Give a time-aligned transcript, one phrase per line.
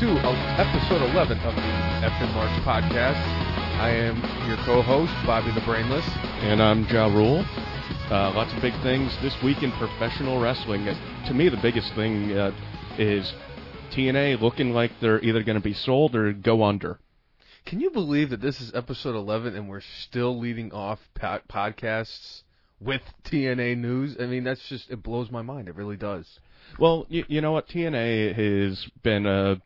[0.00, 3.20] with that, welcome to uh, episode 11 of the F'n Marks podcast.
[3.80, 4.16] I am
[4.48, 6.04] your co-host, Bobby the Brainless.
[6.42, 7.44] And I'm Ja Rule.
[8.10, 10.84] Uh, lots of big things this week in professional wrestling.
[10.84, 12.52] To me, the biggest thing uh,
[12.98, 13.32] is
[13.92, 16.98] TNA looking like they're either going to be sold or go under.
[17.66, 22.42] Can you believe that this is episode 11 and we're still leading off po- podcasts
[22.80, 24.16] with TNA news?
[24.20, 25.68] I mean, that's just, it blows my mind.
[25.68, 26.38] It really does.
[26.78, 27.68] Well, you, you know what?
[27.68, 29.60] TNA has been a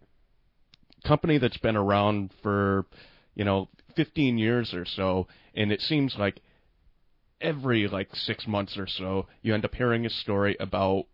[1.05, 2.87] company that's been around for,
[3.35, 6.41] you know, 15 years or so, and it seems like
[7.41, 11.05] every like six months or so, you end up hearing a story about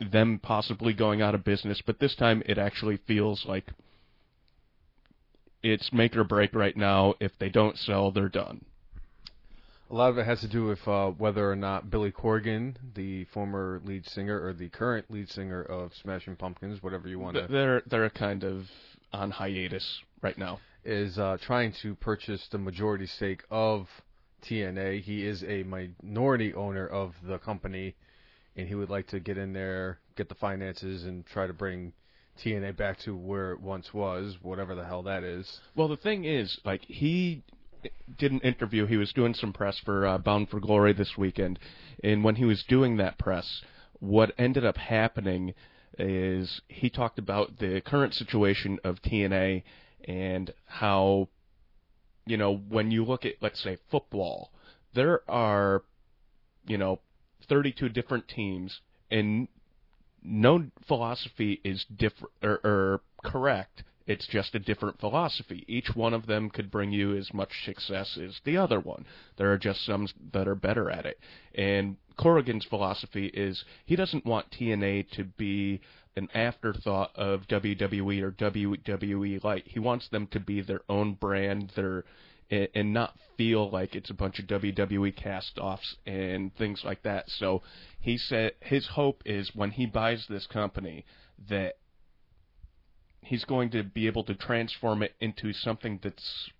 [0.00, 1.82] them possibly going out of business.
[1.84, 3.70] But this time, it actually feels like
[5.62, 7.14] it's make or break right now.
[7.20, 8.64] If they don't sell, they're done.
[9.90, 13.24] A lot of it has to do with uh, whether or not Billy Corgan, the
[13.24, 17.48] former lead singer or the current lead singer of Smashing Pumpkins, whatever you want to,
[17.48, 18.66] They're they're a kind of
[19.12, 20.60] on hiatus right now.
[20.84, 23.86] is uh, trying to purchase the majority stake of
[24.48, 25.02] TNA.
[25.02, 27.94] He is a minority owner of the company,
[28.56, 31.92] and he would like to get in there, get the finances, and try to bring
[32.42, 35.60] TNA back to where it once was, whatever the hell that is.
[35.74, 37.42] Well, the thing is, like he
[38.18, 38.86] did an interview.
[38.86, 41.58] He was doing some press for uh, Bound for Glory this weekend,
[42.02, 43.62] and when he was doing that press,
[43.98, 45.54] what ended up happening
[45.98, 49.62] is he talked about the current situation of TNA
[50.04, 51.28] and how,
[52.26, 54.52] you know, when you look at let's say football,
[54.94, 55.82] there are,
[56.66, 57.00] you know,
[57.48, 59.48] 32 different teams, and
[60.22, 63.84] no philosophy is different or, or correct.
[64.10, 65.64] It's just a different philosophy.
[65.68, 69.06] Each one of them could bring you as much success as the other one.
[69.36, 71.20] There are just some that are better at it.
[71.54, 75.80] And Corrigan's philosophy is he doesn't want TNA to be
[76.16, 79.68] an afterthought of WWE or WWE Light.
[79.68, 82.02] He wants them to be their own brand, their
[82.50, 87.30] and not feel like it's a bunch of WWE cast-offs and things like that.
[87.30, 87.62] So
[88.00, 91.04] he said his hope is when he buys this company
[91.48, 91.76] that
[93.22, 96.50] he's going to be able to transform it into something that's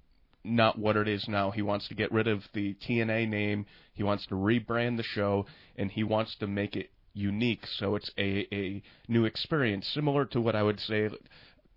[0.44, 1.50] not what it is now.
[1.50, 3.66] He wants to get rid of the TNA name.
[3.92, 8.10] He wants to rebrand the show, and he wants to make it unique so it's
[8.16, 11.10] a, a new experience, similar to what I would say.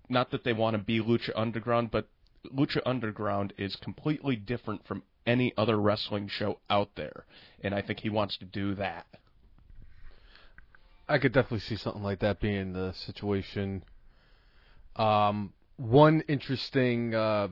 [0.09, 2.07] Not that they want to be Lucha Underground, but
[2.53, 7.25] Lucha Underground is completely different from any other wrestling show out there,
[7.61, 9.07] and I think he wants to do that.
[11.07, 13.83] I could definitely see something like that being the situation.
[14.95, 17.49] Um, one interesting uh,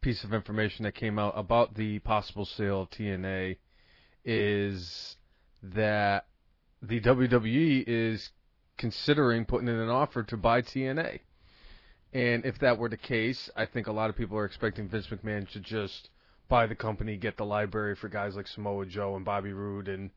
[0.00, 3.56] piece of information that came out about the possible sale of TNA
[4.24, 5.16] is
[5.62, 6.26] that
[6.82, 8.30] the WWE is
[8.76, 11.20] considering putting in an offer to buy TNA.
[12.12, 15.06] And if that were the case, I think a lot of people are expecting Vince
[15.08, 16.10] McMahon to just
[16.48, 20.10] buy the company, get the library for guys like Samoa Joe and Bobby Roode and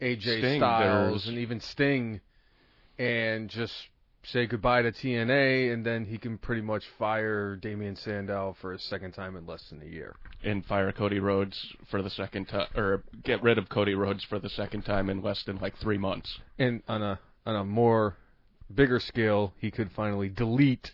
[0.00, 2.20] AJ Sting, Styles there's- and even Sting,
[2.98, 3.72] and just
[4.24, 8.78] say goodbye to TNA, and then he can pretty much fire Damien Sandow for a
[8.78, 10.14] second time in less than a year.
[10.44, 14.38] and fire Cody Rhodes for the second time, or get rid of Cody Rhodes for
[14.38, 16.38] the second time in less than like three months.
[16.58, 18.16] And on a on a more
[18.72, 20.92] bigger scale, he could finally delete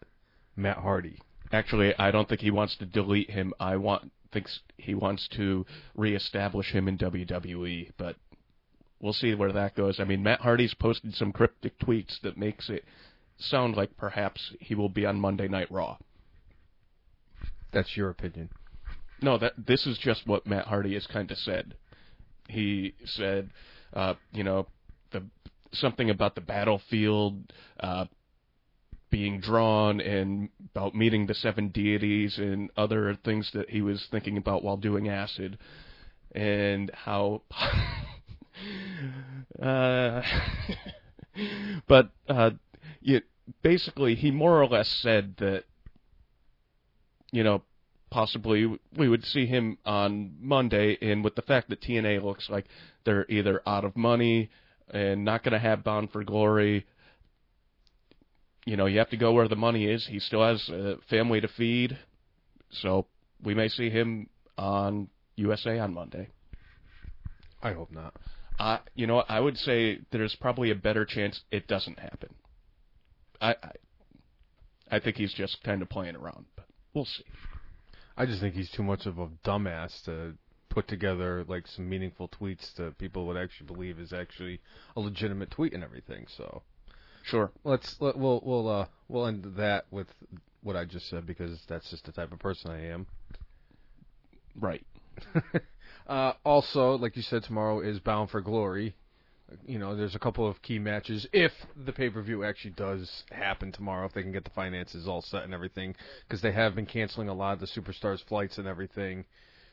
[0.56, 1.18] Matt Hardy.
[1.52, 3.52] Actually, I don't think he wants to delete him.
[3.60, 5.64] I want thinks he wants to
[5.94, 8.16] reestablish him in WWE, but
[9.00, 10.00] we'll see where that goes.
[10.00, 12.84] I mean, Matt Hardy's posted some cryptic tweets that makes it
[13.38, 15.98] sound like perhaps he will be on Monday Night Raw.
[17.72, 18.50] That's your opinion.
[19.20, 21.74] No, that this is just what Matt Hardy has kind of said.
[22.48, 23.50] He said,
[23.92, 24.66] uh, you know,
[25.10, 25.24] the
[25.72, 28.06] something about the battlefield uh,
[29.10, 34.36] being drawn and about meeting the seven deities and other things that he was thinking
[34.36, 35.58] about while doing acid,
[36.32, 37.42] and how.
[39.62, 40.22] uh,
[41.88, 42.50] but uh,
[43.00, 43.20] you,
[43.62, 45.64] basically, he more or less said that
[47.32, 47.62] you know
[48.10, 52.66] possibly we would see him on Monday, and with the fact that TNA looks like
[53.04, 54.50] they're either out of money
[54.90, 56.86] and not going to have Bound for Glory,
[58.64, 60.06] you know, you have to go where the money is.
[60.06, 61.98] He still has a family to feed,
[62.70, 63.06] so
[63.42, 66.28] we may see him on USA on Monday.
[67.62, 68.14] I hope not.
[68.58, 72.34] I, you know, I would say there's probably a better chance it doesn't happen.
[73.40, 73.70] I, I,
[74.90, 77.24] I think he's just kind of playing around, but we'll see.
[78.16, 80.34] I just think he's too much of a dumbass to
[80.68, 84.60] put together like some meaningful tweets that people would actually believe is actually
[84.96, 86.26] a legitimate tweet and everything.
[86.36, 86.62] So
[87.28, 87.50] Sure.
[87.62, 90.06] Let's let, we'll we'll uh we'll end that with
[90.62, 93.06] what I just said because that's just the type of person I am.
[94.58, 94.84] Right.
[96.06, 98.94] uh, also, like you said, tomorrow is Bound for Glory.
[99.66, 103.24] You know, there's a couple of key matches if the pay per view actually does
[103.30, 105.94] happen tomorrow, if they can get the finances all set and everything,
[106.26, 109.24] because they have been canceling a lot of the superstars' flights and everything.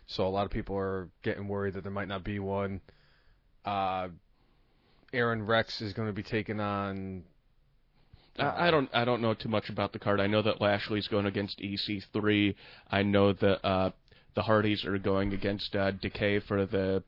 [0.08, 2.80] So a lot of people are getting worried that there might not be one.
[3.66, 4.10] Uh,
[5.14, 7.24] Aron Rex is going to be taking on.
[8.38, 8.90] I I don't.
[8.94, 10.20] I don't know too much about the card.
[10.20, 12.56] I know that Lashley's going against EC3.
[12.92, 13.92] I know that uh,
[14.36, 17.04] the Hardys are going against uh, Decay for the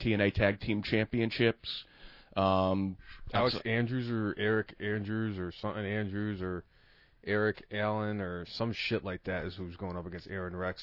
[0.00, 1.84] TNA Tag Team Championships.
[2.38, 2.96] Um,
[3.34, 6.62] Alex Andrews or Eric Andrews or something Andrews or
[7.26, 10.82] Eric Allen or some shit like that is who's going up against Aron Rex,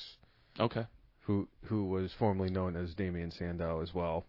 [0.59, 0.85] okay.
[1.21, 4.25] who who was formerly known as Damien Sandow as well.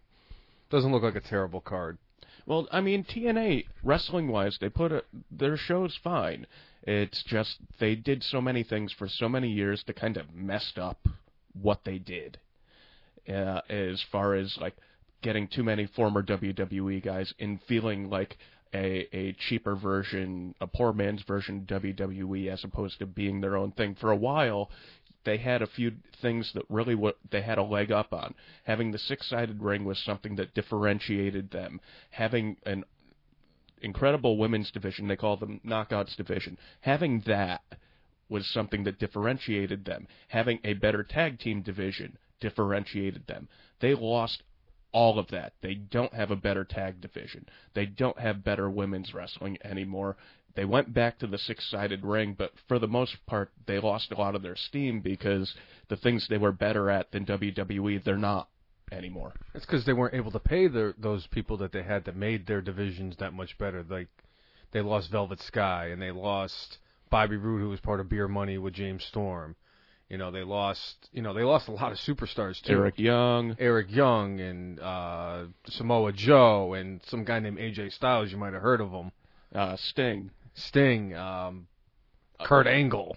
[0.71, 1.99] Doesn't look like a terrible card.
[2.47, 6.47] Well, I mean TNA wrestling wise, they put a, their shows fine.
[6.85, 10.79] It's just they did so many things for so many years to kind of messed
[10.79, 11.09] up
[11.61, 12.39] what they did.
[13.29, 14.77] Uh, as far as like
[15.27, 18.39] getting too many former WWE guys and feeling like
[18.73, 23.57] a a cheaper version, a poor man's version of WWE as opposed to being their
[23.57, 23.97] own thing.
[24.01, 24.71] For a while,
[25.25, 25.91] they had a few
[26.23, 28.37] things that really what they had a leg up on.
[28.63, 31.81] Having the six-sided ring was something that differentiated them.
[32.11, 32.85] Having an
[33.83, 36.57] incredible women's division, they call them knockouts division.
[36.83, 37.63] Having that
[38.29, 40.07] was something that differentiated them.
[40.29, 43.49] Having a better tag team division differentiated them.
[43.81, 44.45] They lost
[44.97, 45.53] all of that.
[45.61, 47.45] They don't have a better tag division.
[47.75, 50.17] They don't have better women's wrestling anymore.
[50.55, 54.17] They went back to the six-sided ring, but for the most part, they lost a
[54.17, 55.55] lot of their steam because
[55.89, 58.49] the things they were better at than WWE, they're not
[58.91, 59.35] anymore.
[59.55, 62.47] It's because they weren't able to pay their those people that they had that made
[62.47, 63.85] their divisions that much better.
[63.87, 64.09] Like
[64.73, 66.79] they lost Velvet Sky and they lost
[67.11, 69.57] Bobby Roode, who was part of Beer Money with James Storm.
[70.09, 71.09] You know they lost.
[71.13, 72.73] You know they lost a lot of superstars too.
[72.73, 78.31] Eric Young, Eric Young and uh, Samoa Joe and some guy named AJ Styles.
[78.31, 79.11] You might have heard of him.
[79.55, 80.31] uh, Sting.
[80.55, 81.67] Sting, um,
[82.43, 83.17] Kurt Angle.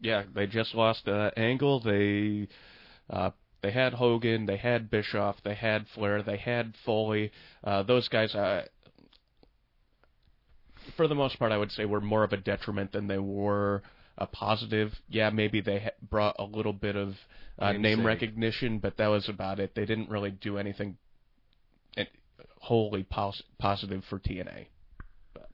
[0.00, 1.80] Yeah, they just lost uh, Angle.
[1.80, 2.48] They
[3.10, 3.30] uh,
[3.62, 7.32] they had Hogan, they had Bischoff, they had Flair, they had Foley.
[7.64, 8.64] Uh, those guys, uh,
[10.96, 13.82] for the most part, I would say were more of a detriment than they were
[14.18, 14.92] a positive.
[15.08, 17.14] Yeah, maybe they ha- brought a little bit of
[17.58, 19.74] uh, name recognition, but that was about it.
[19.74, 20.96] They didn't really do anything
[21.96, 22.04] eh,
[22.58, 24.66] wholly pos- positive for TNA.
[25.34, 25.48] But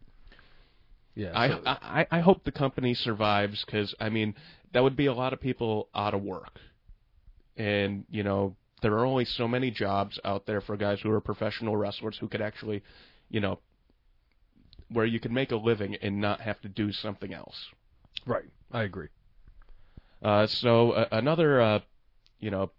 [1.15, 4.35] Yeah, I, so- I I hope the company survives because I mean
[4.73, 6.59] that would be a lot of people out of work,
[7.57, 11.21] and you know there are only so many jobs out there for guys who are
[11.21, 12.83] professional wrestlers who could actually,
[13.31, 13.59] you know,
[14.91, 17.57] where you can make a living and not have to do something else.
[18.26, 18.44] Right.
[18.73, 19.09] I agree.
[20.23, 21.81] Uh, so uh, another, uh,
[22.38, 22.71] you know,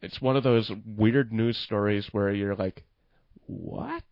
[0.00, 2.84] it's one of those weird news stories where you're like,
[3.46, 4.04] what?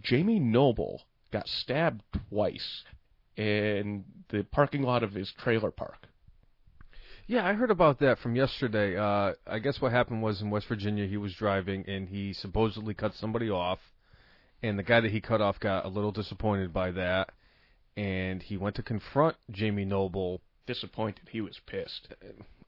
[0.00, 1.02] Jamie Noble
[1.32, 2.84] got stabbed twice
[3.36, 6.06] in the parking lot of his trailer park.
[7.26, 8.96] Yeah, I heard about that from yesterday.
[8.96, 12.94] Uh, I guess what happened was in West Virginia, he was driving and he supposedly
[12.94, 13.80] cut somebody off,
[14.62, 17.30] and the guy that he cut off got a little disappointed by that,
[17.98, 20.40] and he went to confront Jamie Noble.
[20.66, 22.14] Disappointed, he was pissed.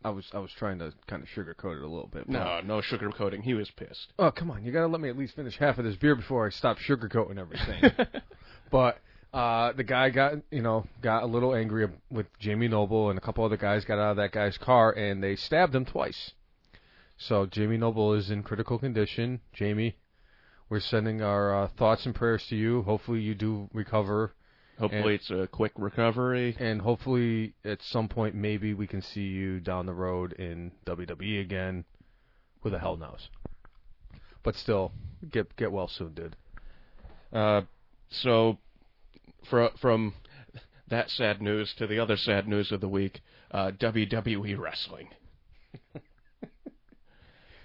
[0.02, 2.28] I was I was trying to kind of sugarcoat it a little bit.
[2.28, 3.42] No, no sugarcoating.
[3.42, 4.12] He was pissed.
[4.18, 4.64] Oh, come on.
[4.64, 6.78] You got to let me at least finish half of this beer before I stop
[6.78, 7.82] sugarcoating everything.
[8.72, 8.98] but
[9.32, 13.22] uh, the guy got, you know, got a little angry with Jamie Noble and a
[13.22, 16.32] couple other guys got out of that guy's car and they stabbed him twice.
[17.18, 19.40] So Jamie Noble is in critical condition.
[19.52, 19.96] Jamie,
[20.70, 22.82] we're sending our uh, thoughts and prayers to you.
[22.82, 24.32] Hopefully you do recover
[24.80, 26.56] Hopefully, it's a quick recovery.
[26.58, 31.40] and hopefully at some point maybe we can see you down the road in WWE
[31.40, 31.84] again.
[32.62, 33.28] Who the hell knows?
[34.42, 34.92] But still,
[35.30, 36.36] get get well soon, dude.
[37.32, 37.62] Uh,
[38.10, 38.58] so,
[39.48, 40.14] fro- from
[40.88, 43.20] that sad news to the other sad news of the week,
[43.50, 45.08] uh, WWE wrestling.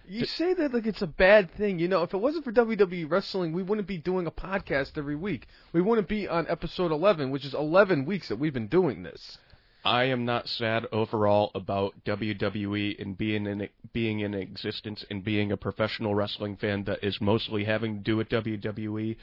[0.08, 1.80] You say that like it's a bad thing.
[1.80, 5.16] You know, if it wasn't for WWE wrestling, we wouldn't be doing a podcast every
[5.16, 5.48] week.
[5.74, 9.38] We wouldn't be on episode 11, which is 11 weeks that we've been doing this.
[9.86, 15.52] I am not sad overall about WWE and being in being in existence and being
[15.52, 19.16] a professional wrestling fan that is mostly having to do with WWE.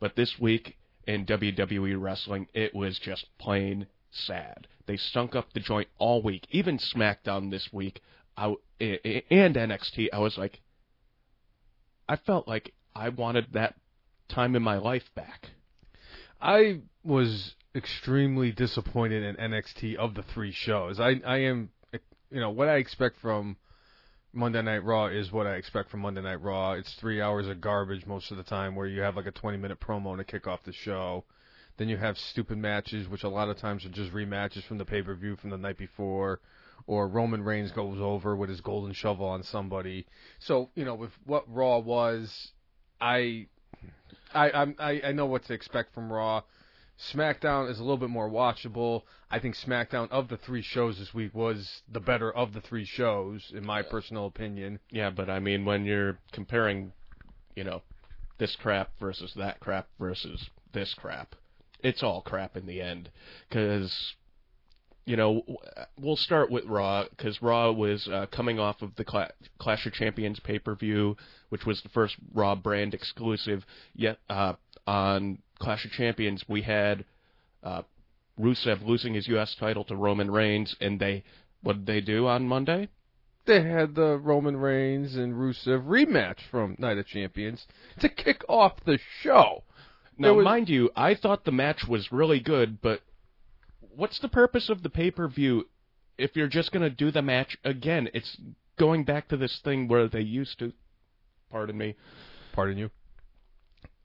[0.00, 0.76] But this week
[1.06, 4.66] in WWE wrestling, it was just plain sad.
[4.86, 6.46] They stunk up the joint all week.
[6.50, 8.00] Even SmackDown this week,
[8.38, 10.60] I, and NXT, I was like,
[12.08, 13.74] I felt like I wanted that
[14.28, 15.48] time in my life back.
[16.40, 21.00] I was extremely disappointed in NXT of the three shows.
[21.00, 21.70] I I am
[22.30, 23.56] you know what I expect from
[24.32, 26.72] Monday Night Raw is what I expect from Monday Night Raw.
[26.72, 29.56] It's three hours of garbage most of the time, where you have like a 20
[29.58, 31.24] minute promo to kick off the show.
[31.78, 34.84] Then you have stupid matches, which a lot of times are just rematches from the
[34.84, 36.40] pay per view from the night before,
[36.86, 40.06] or Roman Reigns goes over with his golden shovel on somebody.
[40.38, 42.52] So you know, with what Raw was,
[43.00, 43.46] I,
[44.34, 46.42] I, I'm, I, I know what to expect from Raw.
[46.98, 49.02] SmackDown is a little bit more watchable.
[49.30, 52.84] I think SmackDown of the three shows this week was the better of the three
[52.84, 54.80] shows, in my personal opinion.
[54.90, 56.92] Yeah, but I mean, when you're comparing,
[57.54, 57.82] you know,
[58.38, 61.36] this crap versus that crap versus this crap,
[61.82, 63.10] it's all crap in the end.
[63.48, 64.14] Because,
[65.08, 65.42] you know,
[65.98, 69.94] we'll start with Raw, because Raw was uh, coming off of the Cla- Clash of
[69.94, 71.16] Champions pay per view,
[71.48, 73.64] which was the first Raw brand exclusive.
[73.94, 74.52] Yet uh,
[74.86, 77.06] on Clash of Champions, we had
[77.64, 77.82] uh,
[78.38, 79.56] Rusev losing his U.S.
[79.58, 81.24] title to Roman Reigns, and they
[81.62, 82.88] what did they do on Monday?
[83.46, 87.66] They had the Roman Reigns and Rusev rematch from Night of Champions
[88.00, 89.64] to kick off the show.
[90.18, 93.00] Now, was- mind you, I thought the match was really good, but
[93.98, 95.64] what's the purpose of the pay per view
[96.16, 98.08] if you're just going to do the match again?
[98.14, 98.36] It's
[98.78, 100.72] going back to this thing where they used to,
[101.50, 101.96] pardon me,
[102.52, 102.90] Pardon you.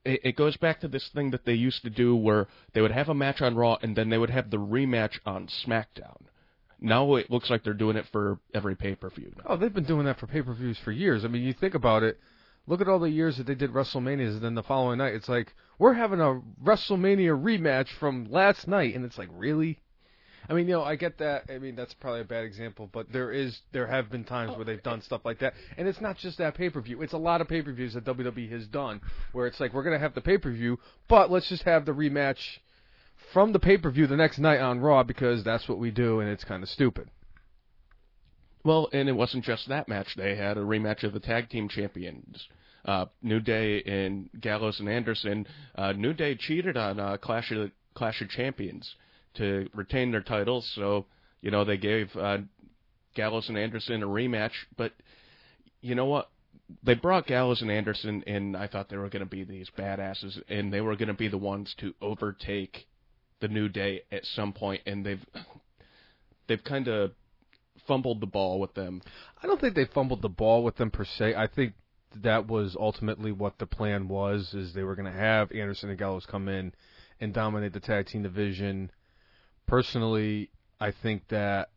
[0.03, 2.91] it, it goes back to this thing that they used to do where they would
[2.91, 6.21] have a match on Raw and then they would have the rematch on SmackDown.
[6.79, 9.31] Now it looks like they're doing it for every pay per view.
[9.45, 11.23] Oh, they've been doing that for pay per views for years.
[11.23, 12.19] I mean, you think about it.
[12.65, 15.27] Look at all the years that they did WrestleManias, and then the following night, it's
[15.27, 19.79] like we're having a WrestleMania rematch from last night, and it's like really.
[20.50, 21.45] I mean, you know, I get that.
[21.50, 24.65] I mean, that's probably a bad example, but there is, there have been times where
[24.65, 27.01] they've done stuff like that, and it's not just that pay per view.
[27.01, 29.83] It's a lot of pay per views that WWE has done, where it's like we're
[29.83, 32.39] gonna have the pay per view, but let's just have the rematch
[33.31, 36.19] from the pay per view the next night on Raw because that's what we do,
[36.19, 37.09] and it's kind of stupid.
[38.65, 40.15] Well, and it wasn't just that match.
[40.15, 42.47] They had a rematch of the tag team champions.
[42.85, 45.47] Uh, New Day and Gallows and Anderson.
[45.75, 48.95] Uh, New Day cheated on uh, Clash of Clash of Champions
[49.36, 51.06] to retain their titles, so
[51.42, 52.40] you know they gave uh,
[53.16, 54.54] Gallows and Anderson a rematch.
[54.78, 54.94] But
[55.82, 56.30] you know what?
[56.84, 60.42] They brought Gallows and Anderson, and I thought they were going to be these badasses,
[60.48, 62.88] and they were going to be the ones to overtake
[63.42, 65.25] the New Day at some point, and they've
[66.48, 67.12] they've kind of
[67.88, 69.02] fumbled the ball with them.
[69.42, 71.36] I don't think they fumbled the ball with them per se.
[71.36, 71.74] I think
[72.22, 76.00] that was ultimately what the plan was: is they were going to have Anderson and
[76.00, 76.74] Gallows come in
[77.20, 78.92] and dominate the tag team division.
[79.67, 81.70] Personally, I think that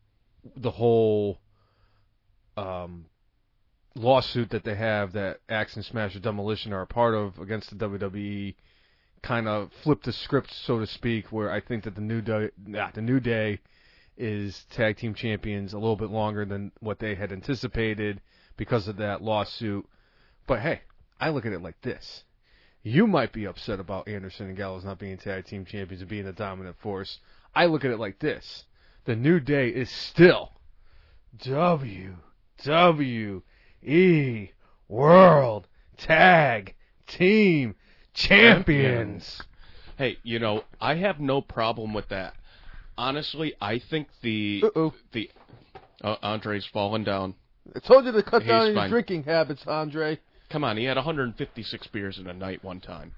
[0.57, 1.39] the whole
[2.57, 3.07] um,
[3.95, 7.71] lawsuit that they have that Ax and Smash or Demolition are a part of against
[7.71, 8.55] the WWE
[9.23, 11.33] kind of flipped the script, so to speak.
[11.33, 13.61] Where I think that the new day, nah, the new day
[14.17, 18.21] is tag team champions a little bit longer than what they had anticipated
[18.57, 19.87] because of that lawsuit.
[20.47, 20.83] But hey,
[21.21, 22.25] I look at it like this.
[22.83, 26.27] You might be upset about Anderson and Gallows not being tag team champions and being
[26.27, 27.19] a dominant force.
[27.57, 28.65] I look at it like this.
[29.07, 30.53] The New Day is still
[31.43, 32.13] WWE
[34.89, 36.75] World Tag
[37.07, 37.75] Team
[38.15, 39.41] Champions.
[39.97, 42.35] Hey, you know, I have no problem with that.
[42.99, 44.93] Honestly, I think the Uh-oh.
[45.13, 45.31] the
[46.03, 47.35] uh, Andre's fallen down.
[47.75, 48.91] I told you to cut He's down your fine.
[48.91, 50.19] drinking habits, Andre.
[50.51, 53.13] Come on, he had 156 beers in a night one time.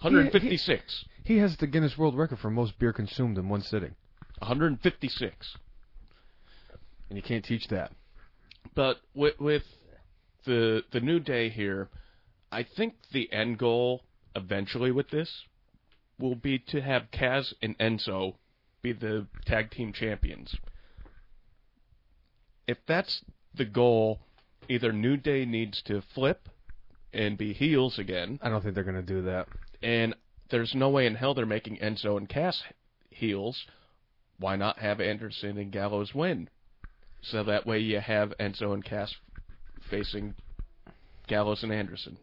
[0.00, 1.04] 156.
[1.24, 3.94] He has the Guinness World Record for most beer consumed in one sitting,
[4.38, 5.56] 156.
[7.08, 7.92] and you can't teach that.
[8.74, 9.64] But with, with
[10.44, 11.88] the the new day here,
[12.52, 14.02] I think the end goal
[14.36, 15.44] eventually with this
[16.18, 18.34] will be to have Cass and Enzo
[18.82, 20.54] be the tag team champions.
[22.66, 23.22] If that's
[23.54, 24.20] the goal,
[24.68, 26.48] either New Day needs to flip
[27.12, 29.48] and be heels again, I don't think they're going to do that.
[29.82, 30.14] And
[30.50, 32.62] there's no way in hell they're making Enzo and Cass
[33.10, 33.64] heels.
[34.38, 36.48] Why not have Anderson and Gallows win?
[37.22, 39.14] So that way you have Enzo and Cass
[39.90, 40.34] facing
[41.26, 42.18] Gallows and Anderson.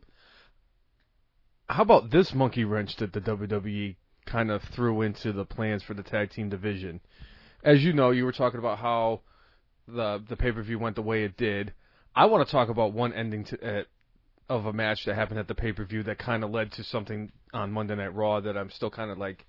[1.68, 3.96] How about this monkey wrench that the WWE
[4.26, 7.02] kind of threw into the plans for the tag team division?
[7.64, 9.22] As you know, you were talking about how
[9.88, 11.74] the the pay per view went the way it did.
[12.16, 13.84] I want to talk about one ending to, uh,
[14.50, 16.84] of a match that happened at the pay per view that kind of led to
[16.84, 19.46] something on Monday Night Raw that I'm still kind of like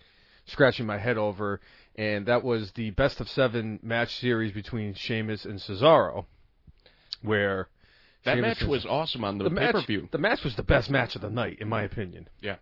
[0.47, 1.61] scratching my head over,
[1.97, 6.25] and that was the best of seven match series between Sheamus and Cesaro,
[7.23, 7.69] where
[8.25, 10.09] That Sheamus match and- was awesome on the, the pay per view.
[10.13, 12.29] the match was the best match of the night, in my opinion.
[12.41, 12.57] Yeah.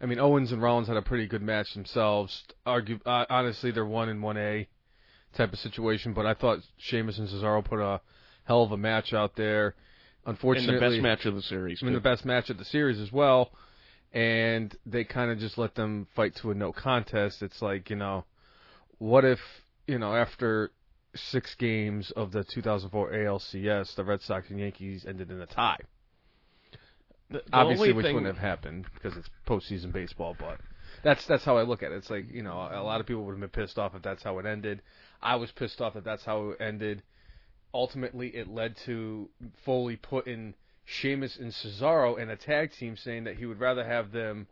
[0.00, 2.44] I mean, Owens and Rollins had a pretty good match themselves.
[2.66, 4.68] Argue, uh, honestly, they're one and one A
[5.34, 6.12] type of situation.
[6.12, 8.02] But I thought Sheamus and Cesaro put a
[8.44, 9.74] hell of a match out there.
[10.26, 11.82] Unfortunately, and the best match of the series.
[11.82, 13.52] I mean, the best match of the series as well.
[14.12, 17.42] And they kind of just let them fight to a no contest.
[17.42, 18.24] It's like, you know,
[18.98, 19.38] what if,
[19.86, 20.72] you know, after
[21.14, 25.78] six games of the 2004 ALCS, the Red Sox and Yankees ended in a tie?
[27.30, 30.60] The- the Obviously, which thing- wouldn't have happened because it's postseason baseball, but
[31.02, 31.96] that's that's how I look at it.
[31.96, 34.22] It's like you know, a lot of people would have been pissed off if that's
[34.22, 34.80] how it ended.
[35.20, 37.02] I was pissed off that that's how it ended.
[37.74, 39.28] Ultimately, it led to
[39.64, 40.54] Foley putting
[40.84, 44.46] Sheamus and Cesaro in a tag team, saying that he would rather have them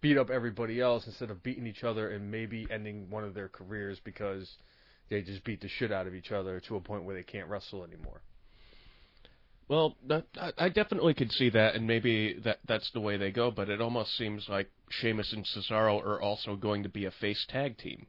[0.00, 3.48] beat up everybody else instead of beating each other and maybe ending one of their
[3.48, 4.56] careers because
[5.08, 7.48] they just beat the shit out of each other to a point where they can't
[7.48, 8.20] wrestle anymore.
[9.68, 9.96] Well,
[10.58, 13.50] I definitely could see that, and maybe that that's the way they go.
[13.50, 17.44] But it almost seems like Sheamus and Cesaro are also going to be a face
[17.50, 18.06] tag team.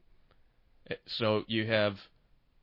[0.90, 1.98] Eh, So you have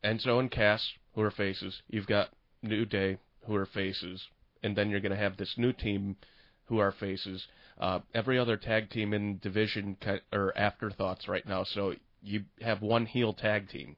[0.03, 1.81] Enzo and Cass who are faces.
[1.89, 2.29] You've got
[2.61, 4.27] New Day who are faces,
[4.61, 6.15] and then you're going to have this new team
[6.65, 7.47] who are faces.
[7.79, 9.97] Uh, every other tag team in division
[10.31, 11.63] are afterthoughts right now.
[11.63, 13.95] So you have one heel tag team.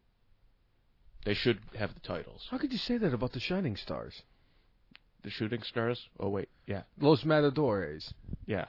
[1.26, 2.48] They should have the titles.
[2.50, 4.22] How could you say that about the Shining Stars?
[5.24, 6.00] The Shooting Stars.
[6.22, 8.14] Oh wait, yeah, Los Matadores.
[8.46, 8.68] yeah.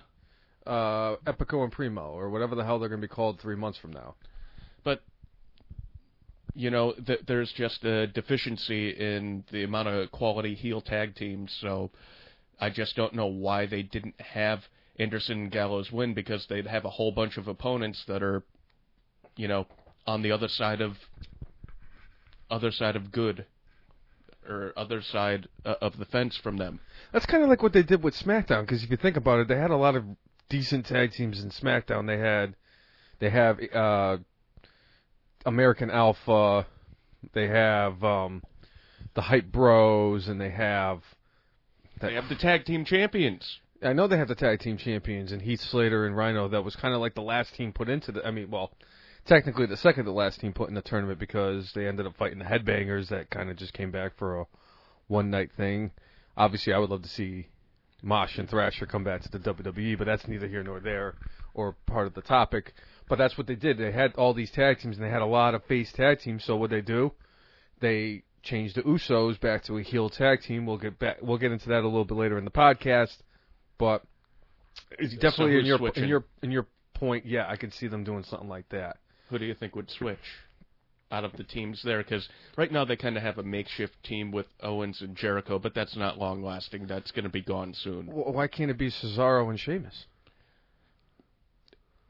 [0.67, 3.79] uh, Epico and Primo, or whatever the hell they're going to be called three months
[3.79, 4.17] from now.
[4.83, 5.05] but
[6.55, 11.57] you know th- there's just a deficiency in the amount of quality heel tag teams
[11.61, 11.91] so
[12.61, 14.65] i just don't know why they didn't have
[14.99, 18.43] anderson and gallows win because they'd have a whole bunch of opponents that are
[19.37, 19.67] you know
[20.07, 20.97] on the other side of
[22.51, 23.47] other side of good
[24.49, 26.81] or other side uh, of the fence from them
[27.13, 29.49] That's kind of like what they did with SmackDown, because if you think about it,
[29.49, 30.05] they had a lot of
[30.49, 32.07] decent tag teams in SmackDown.
[32.07, 32.55] They had,
[33.19, 34.19] they have uh,
[35.47, 36.67] American Alpha,
[37.33, 38.43] they have um,
[39.15, 41.03] the Hype Bros, and they have.
[42.01, 45.41] they have the tag team champions I know they have the tag team champions and
[45.41, 46.49] Heath Slater and Rhino.
[46.49, 48.27] That was kind of like the last team put into the.
[48.27, 48.73] I mean, well,
[49.25, 52.39] technically the second to last team put in the tournament because they ended up fighting
[52.39, 53.09] the Headbangers.
[53.09, 54.47] That kind of just came back for a
[55.07, 55.93] one night thing.
[56.37, 57.49] Obviously, I would love to see
[58.03, 61.15] Mosh and Thrasher come back to the WWE, but that's neither here nor there
[61.55, 62.75] or part of the topic.
[63.11, 63.77] But that's what they did.
[63.77, 66.45] They had all these tag teams and they had a lot of face tag teams.
[66.45, 67.13] So what they do,
[67.81, 70.65] they changed the Usos back to a heel tag team.
[70.65, 71.17] We'll get back.
[71.21, 73.17] We'll get into that a little bit later in the podcast.
[73.79, 74.05] But
[74.93, 76.03] it's definitely who's in your switching?
[76.05, 77.27] in your in your point.
[77.27, 78.99] Yeah, I could see them doing something like that.
[79.29, 80.19] Who do you think would switch
[81.11, 82.05] out of the teams there?
[82.05, 85.75] Because right now they kind of have a makeshift team with Owens and Jericho, but
[85.75, 86.87] that's not long lasting.
[86.87, 88.07] That's going to be gone soon.
[88.07, 90.05] Wh- Why can't it be Cesaro and Sheamus?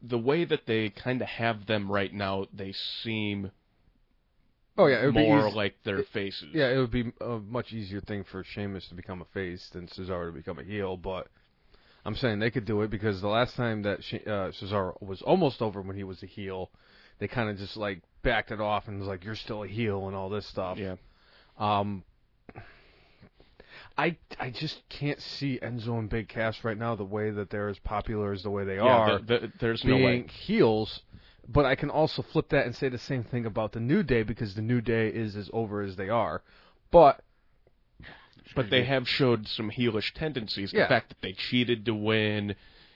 [0.02, 3.50] The way that they kind of have them right now, they seem
[4.78, 5.56] Oh yeah, it would more be easy.
[5.56, 6.48] like their faces.
[6.54, 9.86] Yeah, it would be a much easier thing for Sheamus to become a face than
[9.88, 11.28] Cesaro to become a heel, but
[12.04, 15.20] I'm saying they could do it because the last time that she, uh, Cesaro was
[15.22, 16.70] almost over when he was a heel,
[17.18, 20.06] they kind of just like backed it off and was like, "You're still a heel"
[20.06, 20.78] and all this stuff.
[20.78, 20.96] yeah.
[21.58, 22.04] Um,
[23.98, 27.68] I I just can't see Enzo and Big Cass right now the way that they're
[27.68, 30.26] as popular as the way they Yeah, are the- the- there's no being way.
[30.28, 31.02] heels.
[31.48, 34.22] But I can also flip that and say the same thing about the New Day
[34.22, 36.42] because the New Day is as over as they are.
[36.90, 37.22] But
[38.54, 40.72] But they have showed some heelish tendencies.
[40.72, 42.54] The fact that they cheated to win,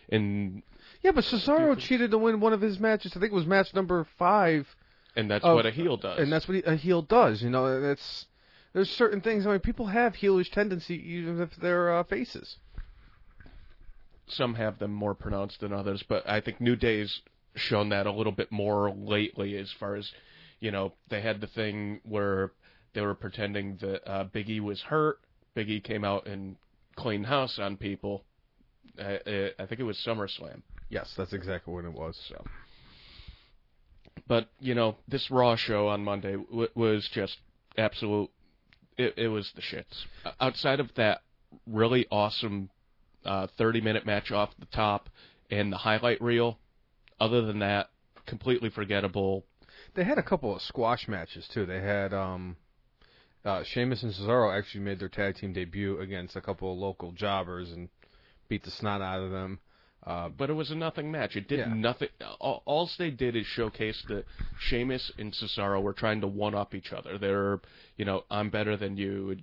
[0.08, 0.62] and
[1.02, 3.16] yeah, but Cesaro cheated to win one of his matches.
[3.16, 4.74] I think it was match number five,
[5.16, 6.18] and that's Of- what a heel does.
[6.18, 7.42] and that's what he, a heel does.
[7.42, 8.26] You know, that's
[8.74, 9.46] there's certain things.
[9.46, 12.58] I mean, people have heelish tendency even if they're uh, faces.
[14.26, 17.20] some have them more pronounced than others, but I think New Day's
[17.54, 20.10] shown that a little bit more lately as far as,
[20.60, 22.52] you know, they had the thing where
[22.94, 25.20] they were pretending that uh, Biggie was hurt.
[25.56, 26.56] Biggie came out and
[26.96, 28.24] cleaned house on people.
[28.98, 30.62] Uh, uh, I think it was SummerSlam.
[30.88, 32.20] Yes, that's exactly what it was.
[32.28, 32.44] So,
[34.26, 37.38] but you know, this Raw show on Monday w- was just
[37.76, 38.30] absolute.
[38.96, 40.06] It, it was the shits.
[40.40, 41.22] Outside of that
[41.66, 42.70] really awesome
[43.24, 45.08] uh, 30 minute match off the top
[45.50, 46.58] and the highlight reel,
[47.20, 47.90] other than that,
[48.26, 49.44] completely forgettable.
[49.94, 51.66] They had a couple of squash matches too.
[51.66, 52.56] They had um,
[53.44, 57.12] uh, Sheamus and Cesaro actually made their tag team debut against a couple of local
[57.12, 57.88] jobbers and
[58.48, 59.60] beat the snot out of them.
[60.06, 61.34] Uh, But it was a nothing match.
[61.34, 61.72] It did Yeah.
[61.72, 62.08] nothing.
[62.40, 64.26] All, all they did is showcase that
[64.58, 67.16] Sheamus and Cesaro were trying to one up each other.
[67.16, 67.60] They're,
[67.96, 69.36] you know, I'm better than you.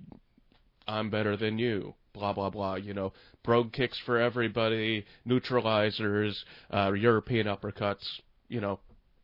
[0.86, 2.74] I'm better than you, blah blah blah.
[2.76, 3.12] You know,
[3.44, 8.20] brogue kicks for everybody, neutralizers, uh, European uppercuts.
[8.48, 8.80] You know,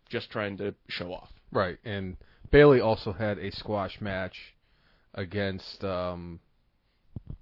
[0.09, 1.31] just trying to show off.
[1.53, 2.17] Right, and
[2.51, 4.37] Bayley also had a squash match
[5.15, 6.41] against um.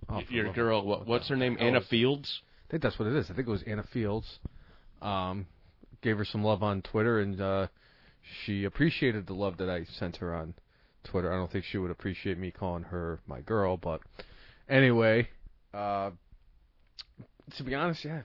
[0.08, 1.56] oh, Your girl, what, what's her name?
[1.60, 2.40] Anna Fields.
[2.66, 3.26] I think that's what it is.
[3.30, 4.38] I think it was Anna Fields.
[5.00, 5.46] Um,
[6.02, 7.66] gave her some love on Twitter, and uh,
[8.44, 10.54] she appreciated the love that I sent her on
[11.04, 11.32] Twitter.
[11.32, 14.00] I don't think she would appreciate me calling her my girl, but
[14.68, 15.28] anyway,
[15.72, 16.10] uh,
[17.56, 18.22] to be honest, yeah,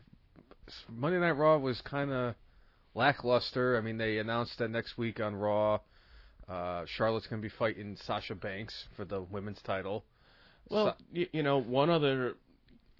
[0.89, 2.35] Monday Night Raw was kind of
[2.95, 3.77] lackluster.
[3.77, 5.79] I mean, they announced that next week on Raw,
[6.49, 10.03] uh, Charlotte's going to be fighting Sasha Banks for the women's title.
[10.69, 12.35] Well, Sa- y- you know, one other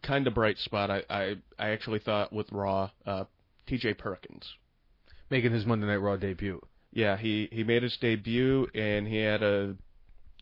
[0.03, 3.25] kind of bright spot I, I I actually thought with Raw, uh,
[3.67, 3.93] T.J.
[3.95, 4.55] Perkins.
[5.29, 6.61] making his Monday Night Raw debut.
[6.91, 9.75] Yeah, he he made his debut and he had a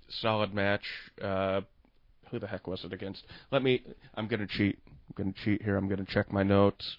[0.10, 0.86] solid match.
[1.22, 1.62] Uh,
[2.32, 3.24] who the heck was it against?
[3.52, 3.84] Let me.
[4.16, 4.80] I'm gonna cheat.
[4.88, 5.76] I'm gonna cheat here.
[5.78, 6.98] I'm gonna check my notes.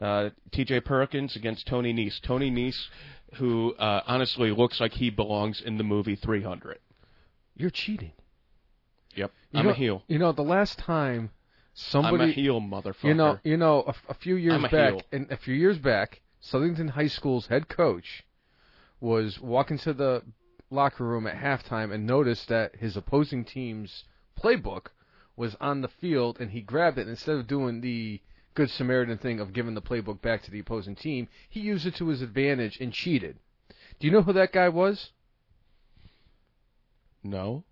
[0.00, 0.80] Uh, T.J.
[0.80, 2.20] Perkins against Tony Nese.
[2.22, 2.86] Tony Nese,
[3.34, 6.78] who uh, honestly looks like he belongs in the movie 300.
[7.56, 8.12] You're cheating.
[9.16, 10.02] Yep, You I'm know, a heel.
[10.06, 11.30] You know, the last time
[11.78, 13.04] somebody, I'm a heel, motherfucker.
[13.04, 15.02] you know, you know, a, a few years a back, heel.
[15.12, 18.24] and a few years back, Southington High School's head coach
[19.00, 20.22] was walking to the
[20.70, 24.04] locker room at halftime and noticed that his opposing team's
[24.38, 24.86] playbook
[25.36, 28.20] was on the field, and he grabbed it and instead of doing the
[28.54, 31.94] good Samaritan thing of giving the playbook back to the opposing team, he used it
[31.94, 33.38] to his advantage and cheated.
[34.00, 35.10] Do you know who that guy was?
[37.22, 37.64] no.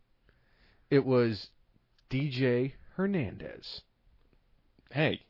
[0.88, 1.48] It was
[2.08, 3.82] DJ Hernandez.
[4.90, 5.20] Hey,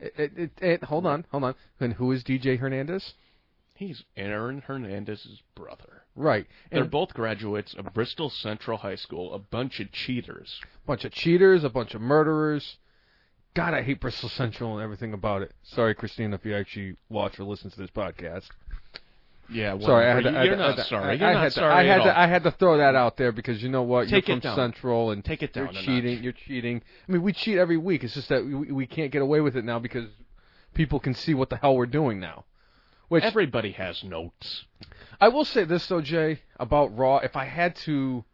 [0.00, 1.54] It, it, it, hold on, hold on.
[1.80, 3.14] And who is DJ Hernandez?
[3.78, 6.02] he's Aaron Hernandez's brother.
[6.16, 6.46] Right.
[6.70, 10.60] And They're both graduates of Bristol Central High School, a bunch of cheaters.
[10.64, 12.76] a bunch of cheaters, a bunch of murderers.
[13.54, 15.52] God, I hate Bristol Central and everything about it.
[15.62, 18.48] Sorry, Christine, if you actually watch or listen to this podcast.
[19.50, 21.18] Yeah, Sorry, I had to, You're had not I sorry.
[21.18, 22.22] You're I not had to, sorry I had at to, all.
[22.22, 24.08] I had to throw that out there because you know what?
[24.08, 24.56] Take you're from down.
[24.56, 26.22] Central and Take it down you're cheating.
[26.22, 26.82] You're cheating.
[27.08, 28.04] I mean, we cheat every week.
[28.04, 30.04] It's just that we, we can't get away with it now because
[30.74, 32.44] people can see what the hell we're doing now.
[33.08, 34.64] Which Everybody has notes.
[35.18, 37.16] I will say this though, Jay, about Raw.
[37.18, 38.24] If I had to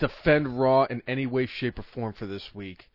[0.00, 2.88] defend Raw in any way, shape, or form for this week,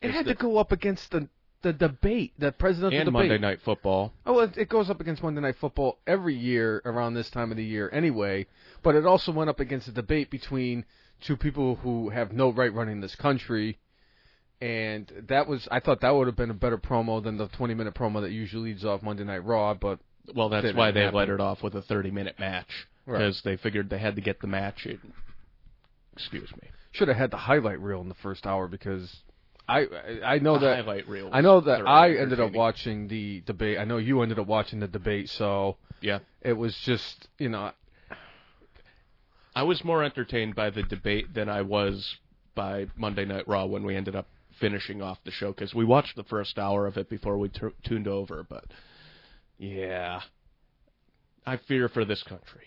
[0.00, 1.28] it It's had the- to go up against the
[1.66, 3.28] the debate, the presidential And debate.
[3.28, 4.12] Monday Night Football.
[4.24, 7.56] Oh, it, it goes up against Monday Night Football every year around this time of
[7.56, 8.46] the year, anyway.
[8.84, 10.84] But it also went up against a debate between
[11.26, 13.78] two people who have no right running this country.
[14.60, 17.74] And that was, I thought that would have been a better promo than the 20
[17.74, 19.74] minute promo that usually leads off Monday Night Raw.
[19.74, 19.98] But
[20.34, 21.16] Well, that's why they happen.
[21.18, 22.86] let it off with a 30 minute match.
[23.06, 23.18] Right.
[23.18, 25.00] Because they figured they had to get the match in.
[26.12, 26.68] Excuse me.
[26.92, 29.14] should have had the highlight reel in the first hour because
[29.68, 29.86] I
[30.24, 31.28] I know that highlight reel.
[31.32, 33.78] I know that I ended up watching the debate.
[33.78, 36.20] I know you ended up watching the debate, so Yeah.
[36.40, 37.72] it was just you know
[39.54, 42.16] I was more entertained by the debate than I was
[42.54, 44.26] by Monday Night Raw when we ended up
[44.60, 47.74] finishing off the show because we watched the first hour of it before we tu-
[47.82, 48.44] tuned over.
[48.48, 48.64] But
[49.58, 50.20] yeah,
[51.46, 52.66] I fear for this country.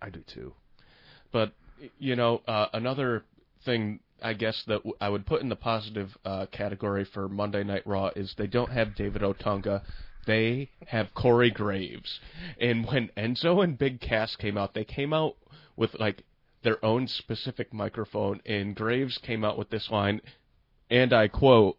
[0.00, 0.54] I do too.
[1.32, 1.52] But
[1.98, 3.24] you know, uh, another
[3.64, 7.86] thing I guess that I would put in the positive uh, category for Monday Night
[7.86, 9.82] Raw is they don't have David Otunga.
[10.26, 12.20] They have Corey Graves.
[12.60, 15.36] And when Enzo and Big Cass came out, they came out
[15.76, 16.24] with like
[16.62, 20.20] their own specific microphone, and Graves came out with this line,
[20.90, 21.78] and I quote: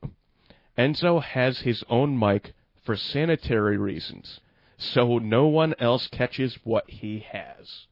[0.78, 4.40] "Enzo has his own mic for sanitary reasons,
[4.78, 7.86] so no one else catches what he has."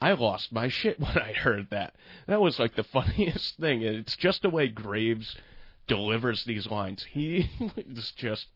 [0.00, 1.94] I lost my shit when I heard that.
[2.26, 3.84] That was like the funniest thing.
[3.84, 5.36] and It's just the way Graves
[5.86, 7.04] delivers these lines.
[7.10, 8.46] He is just.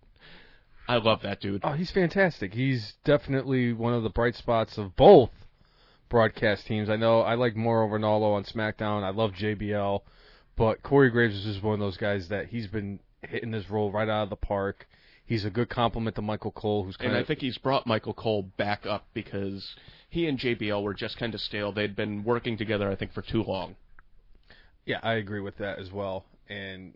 [0.89, 1.63] I love that dude.
[1.65, 2.53] Oh, he's fantastic.
[2.53, 5.31] He's definitely one of the bright spots of both
[6.09, 6.91] broadcast teams.
[6.91, 9.05] I know I like Mauro Ranallo on SmackDown.
[9.05, 10.01] I love JBL,
[10.57, 13.93] but Corey Graves is just one of those guys that he's been hitting his role
[13.93, 14.89] right out of the park.
[15.25, 18.13] He's a good compliment to Michael Cole, who's kind And I think he's brought Michael
[18.13, 19.77] Cole back up because
[20.13, 21.73] he and JBL were just kind of stale.
[21.73, 23.77] They'd been working together, I think, for too long.
[24.85, 26.27] Yeah, I agree with that as well.
[26.51, 26.93] And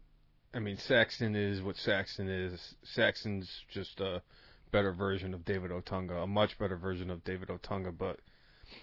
[0.52, 2.74] I mean, Saxton is what Saxton is.
[2.94, 4.20] Saxton's just a
[4.70, 8.18] better version of David Otunga, a much better version of David Otunga, but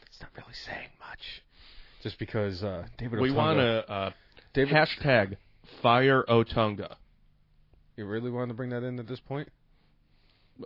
[0.08, 1.44] it's not really saying much.
[2.02, 4.12] Just because uh, David We Otunga, want to uh,
[4.56, 5.38] David, hashtag
[5.84, 6.96] fire Otunga.
[7.98, 9.48] you really want to bring that in at this point?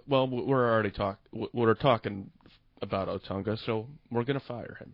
[0.08, 1.20] Well, we're already talk.
[1.52, 2.32] We're talking
[2.82, 4.94] about Otunga, so we're gonna fire him.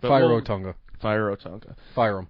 [0.00, 1.74] But Fire we'll- Otunga, Fire Otunga.
[1.94, 2.28] fire him.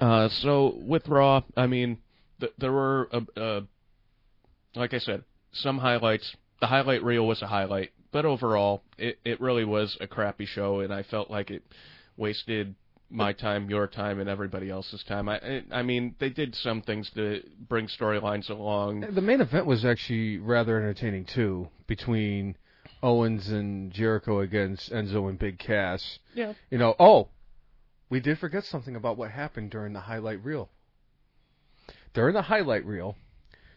[0.00, 1.98] Uh, so with Raw, I mean,
[2.40, 3.60] th- there were, uh, uh,
[4.74, 6.34] like I said, some highlights.
[6.60, 10.80] The highlight reel was a highlight, but overall, it it really was a crappy show,
[10.80, 11.62] and I felt like it
[12.16, 12.74] wasted
[13.12, 15.28] my time, your time, and everybody else's time.
[15.28, 19.00] I I mean, they did some things to bring storylines along.
[19.00, 22.56] The main event was actually rather entertaining too, between
[23.02, 26.18] Owens and Jericho against Enzo and Big Cass.
[26.34, 26.54] Yeah.
[26.70, 27.28] You know, oh,
[28.08, 30.68] we did forget something about what happened during the highlight reel.
[32.12, 33.16] During the highlight reel,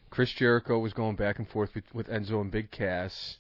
[0.10, 3.38] Chris Jericho was going back and forth with, with Enzo and Big Cass,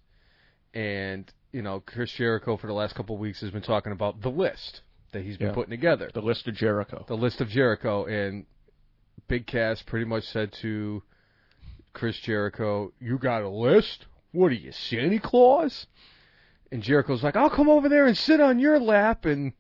[0.74, 4.22] and you know, Chris Jericho for the last couple of weeks has been talking about
[4.22, 5.54] the list that he's been Yeah.
[5.54, 7.06] putting together The list of Jericho.
[7.08, 8.46] the list of Jericho, and
[9.28, 11.04] Big Cass pretty much said to
[11.94, 14.06] Chris Jericho, "You got a list?
[14.34, 15.88] What are you, Santa Claus?"
[16.72, 19.54] And Jericho's like, "I'll come over there and sit on your lap." And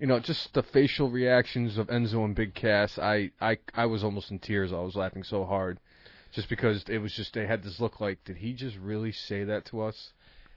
[0.00, 4.02] you know, just the facial reactions of Enzo and Big Cass, I, I, I was
[4.02, 4.72] almost in tears.
[4.72, 5.78] I was laughing so hard,
[6.32, 9.44] just because it was just they had this look like, did he just really say
[9.44, 10.14] that to us?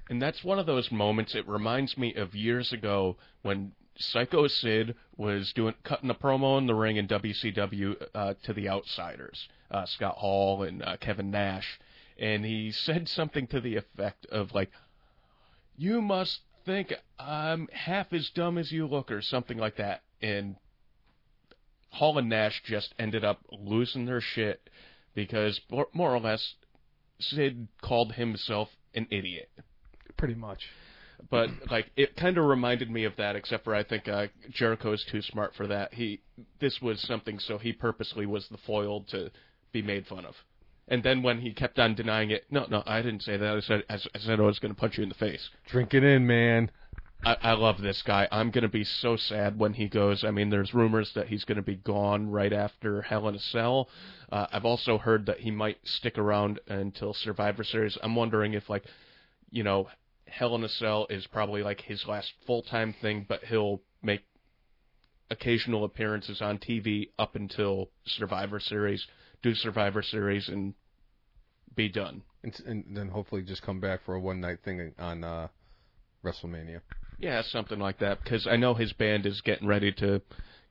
[0.10, 1.36] And that's one of those moments.
[1.36, 6.66] It reminds me of years ago when Psycho Sid was doing cutting a promo in
[6.66, 11.80] the ring in WCW uh, to the Outsiders, uh, Scott Hall and uh, Kevin Nash,
[12.18, 14.72] and he said something to the effect of like,
[15.76, 20.04] "You must think I'm half as dumb as you look," or something like that.
[20.22, 20.56] And
[21.90, 24.70] Hall and Nash just ended up losing their shit
[25.14, 25.60] because
[25.94, 26.56] more or less
[27.20, 29.50] Sid called himself an idiot
[30.18, 30.68] Pretty much.
[31.30, 34.92] but like it kind of reminded me of that except for i think uh jericho
[34.94, 36.20] is too smart for that he
[36.60, 39.32] this was something so he purposely was the foil to
[39.72, 40.36] be made fun of
[40.88, 43.60] and then when he kept on denying it no no i didn't say that i
[43.60, 46.04] said i, I said i was going to punch you in the face Drink it
[46.04, 46.72] in, man.
[47.26, 48.28] I, I love this guy.
[48.32, 50.24] I'm going to be so sad when he goes.
[50.24, 53.40] I mean, there's rumors that he's going to be gone right after Hell in a
[53.40, 53.90] Cell.
[54.32, 57.98] Uh, I've also heard that he might stick around until Survivor Series.
[58.04, 58.84] I'm wondering if, like,
[59.52, 59.88] you know,
[60.28, 64.24] Hell in a Cell is probably like his last full time thing, but he'll make
[65.30, 69.06] occasional appearances on TV up until Survivor Series,
[69.44, 70.74] do Survivor Series, and
[71.76, 72.24] be done.
[72.44, 75.48] And, and then hopefully just come back for a one night thing on uh,
[76.24, 76.82] WrestleMania.
[77.20, 78.24] Yeah, something like that.
[78.24, 80.22] Because I know his band is getting ready to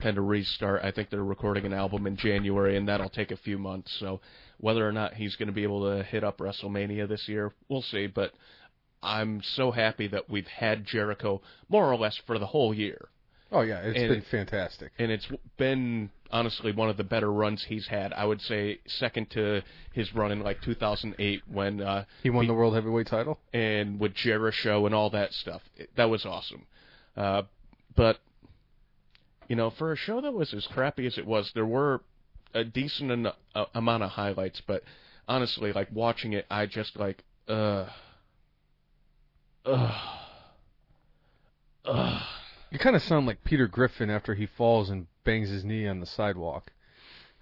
[0.03, 0.83] kind of restart.
[0.85, 3.95] I think they're recording an album in January, and that'll take a few months.
[4.01, 4.21] So
[4.59, 7.83] whether or not he's going to be able to hit up WrestleMania this year, we'll
[7.83, 8.07] see.
[8.07, 8.33] But
[9.03, 13.09] I'm so happy that we've had Jericho more or less for the whole year.
[13.55, 14.93] Oh yeah, it's And been it- fantastic.
[14.99, 15.27] And it's
[15.59, 18.13] been honestly one of the better runs he's had.
[18.15, 19.63] I would say second to
[19.93, 23.39] his run in like 2008 when uh, He won the world heavyweight title.
[23.53, 25.61] and with Jericho and all that stuff.
[25.77, 26.65] It, that was awesome.
[27.17, 27.43] Uh,
[27.95, 28.19] but
[29.49, 32.01] you know, for a show that was as crappy as it was, there were
[32.55, 34.63] a decent en- uh, amount of highlights.
[34.67, 34.83] But
[35.29, 37.87] honestly, like watching it, I just like, uh,
[39.67, 39.99] uh,
[41.85, 42.21] uh.
[42.73, 46.01] You kind of sound like Peter Griffin after he falls and bangs his knee on
[46.01, 46.73] the sidewalk.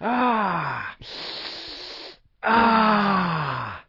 [0.01, 0.97] Ah,
[2.43, 3.85] ah,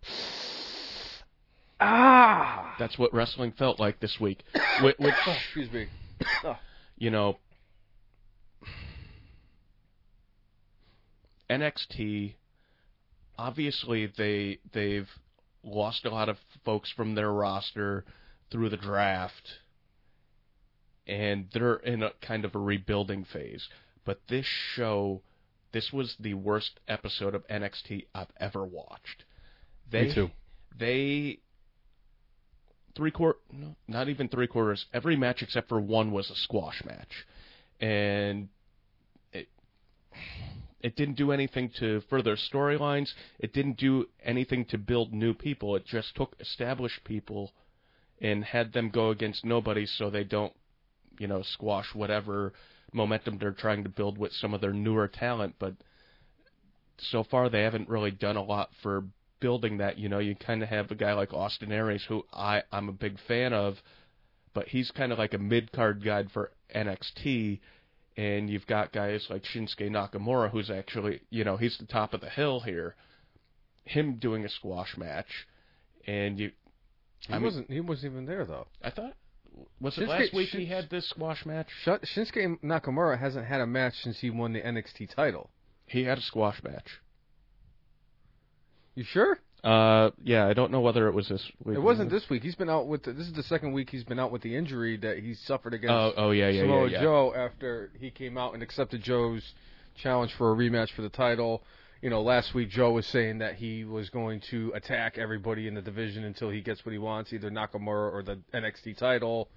[1.79, 2.75] ah.
[2.77, 4.43] That's what wrestling felt like this week.
[4.83, 5.87] Which, which Oh, excuse me.
[6.99, 7.39] you know,
[11.49, 12.35] NXT
[13.39, 15.09] obviously they they've
[15.63, 18.05] lost a lot of folks from their roster
[18.51, 19.60] through the draft
[21.11, 23.67] and they're in a kind of a rebuilding phase.
[24.05, 25.21] But this show
[25.73, 29.25] this was the worst episode of NXT I've ever watched.
[29.91, 30.29] They Me too.
[30.77, 31.39] they
[32.95, 36.81] three quarter no, not even three quarters every match except for one was a squash
[36.85, 37.25] match
[37.79, 38.49] and
[39.31, 39.47] it
[40.81, 45.73] it didn't do anything to further storylines it didn't do anything to build new people
[45.77, 47.53] it just took established people
[48.21, 50.53] and had them go against nobody so they don't
[51.21, 52.51] you know squash whatever
[52.93, 55.73] momentum they're trying to build with some of their newer talent but
[56.97, 59.03] so far they haven't really done a lot for
[59.39, 59.97] building that.
[59.97, 62.93] You know, you kind of have a guy like Austin Aries, who I I'm a
[62.93, 63.75] big fan of,
[64.53, 67.59] but he's kind of like a mid card guy for NXT.
[68.17, 72.21] And you've got guys like Shinsuke Nakamura, who's actually, you know, he's the top of
[72.21, 72.95] the hill here.
[73.85, 75.47] Him doing a squash match,
[76.05, 76.51] and you,
[77.25, 77.71] He I mean- wasn't.
[77.71, 78.67] He wasn't even there though.
[78.83, 79.13] I thought,
[79.79, 81.67] was it Shinsuke- last week he had this squash match?
[81.83, 85.49] Sh- Shinsuke Nakamura hasn't had a match since he won the NXT title.
[85.85, 87.01] He had a squash match.
[88.95, 89.39] You sure?
[89.63, 91.77] Uh, yeah, I don't know whether it was this week.
[91.77, 92.41] It wasn't this week.
[92.41, 93.03] He's been out with.
[93.03, 95.73] The, this is the second week he's been out with the injury that he suffered
[95.73, 97.01] against Oh, oh yeah, yeah, Samoa yeah, yeah.
[97.01, 99.43] Joe after he came out and accepted Joe's
[100.01, 101.63] challenge for a rematch for the title.
[102.01, 105.75] You know, last week Joe was saying that he was going to attack everybody in
[105.75, 109.49] the division until he gets what he wants, either Nakamura or the NXT title.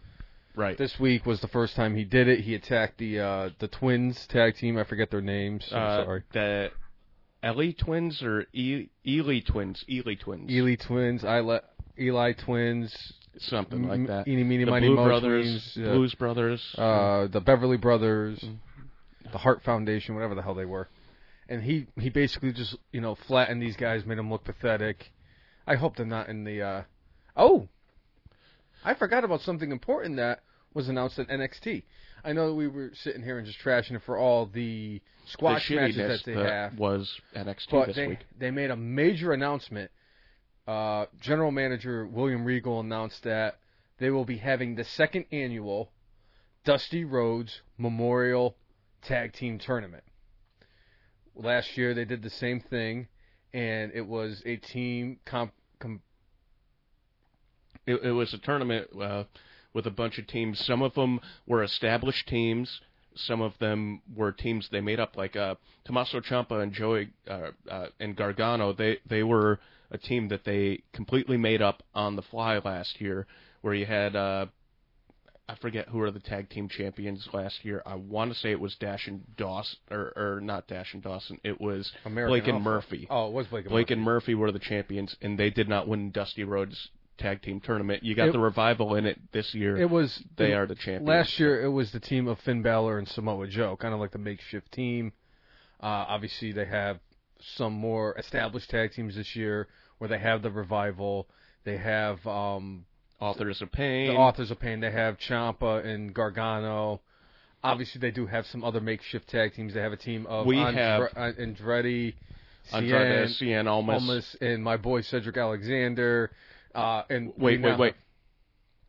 [0.54, 0.76] Right.
[0.76, 2.40] This week was the first time he did it.
[2.40, 4.76] He attacked the uh, the Twins tag team.
[4.78, 5.66] I forget their names.
[5.72, 6.22] I'm uh, sorry.
[6.32, 6.70] The
[7.44, 9.84] Eli twins or e- Ely twins?
[9.88, 10.50] Ely twins.
[10.50, 11.58] Ely Twins, Eli,
[11.98, 14.28] Eli Twins, Something like that.
[14.28, 15.72] Eeny, Meeny, the Miny, Blue Brothers.
[15.74, 15.88] Twins.
[15.88, 16.74] Blues Brothers.
[16.78, 18.58] uh, the Beverly Brothers, Mm.
[19.32, 20.88] the Hart Foundation, whatever the hell they were.
[21.48, 25.12] And he he basically just you know flattened these guys, made them look pathetic.
[25.66, 26.62] I hope they're not in the.
[26.62, 26.82] Uh...
[27.36, 27.68] Oh,
[28.84, 30.40] I forgot about something important that
[30.74, 31.84] was announced at NXT.
[32.24, 35.30] I know that we were sitting here and just trashing it for all the the
[35.30, 38.18] squash matches that they have, was NXT but this they week.
[38.38, 39.90] they made a major announcement.
[40.66, 43.58] Uh, General Manager William Regal announced that
[43.98, 45.92] they will be having the second annual
[46.64, 48.56] Dusty Rhodes Memorial
[49.02, 50.04] Tag Team Tournament.
[51.36, 53.08] Last year they did the same thing,
[53.52, 55.52] and it was a team comp.
[55.78, 56.02] Com-
[57.86, 59.24] It, it was a tournament uh,
[59.72, 60.64] with a bunch of teams.
[60.64, 62.80] Some of them were established teams.
[63.14, 67.50] Some of them were teams they made up, like uh, Tommaso Ciampa and Joey uh,
[67.70, 68.72] uh, and Gargano.
[68.72, 73.26] They they were a team that they completely made up on the fly last year.
[73.60, 74.46] Where you had uh,
[75.48, 77.82] I forget who were the tag team champions last year.
[77.84, 81.38] I want to say it was Dash and Dawson, or, or not Dash and Dawson.
[81.44, 82.64] It was American Blake and Alpha.
[82.64, 83.06] Murphy.
[83.10, 83.74] Oh, it was Blake and Murphy.
[83.74, 83.92] Blake Murphy.
[83.94, 88.02] and Murphy were the champions, and they did not win Dusty Rhodes tag team tournament.
[88.02, 89.76] You got It- the revival in it this year.
[89.76, 91.08] It was they it- are the champions.
[91.08, 94.12] Last year, it was the team of Finn Balor and Samoa Joe, kind of like
[94.12, 95.12] the makeshift team.
[95.80, 97.00] Uh, obviously, they have
[97.56, 101.28] some more established tag teams this year, where they have the revival.
[101.64, 102.86] They have um,
[103.20, 104.08] Authors of Pain.
[104.08, 104.80] the Authors of Pain.
[104.80, 107.00] They have Ciampa and Gargano.
[107.62, 109.72] Obviously, they do have some other makeshift tag teams.
[109.74, 112.14] They have a team of We Andre- have- Andretti,
[112.72, 114.02] Andrade, Cien, Almas.
[114.02, 116.30] Almas, and my boy Cedric Alexander.
[116.74, 117.94] Uh, and Wait, wait, now- wait.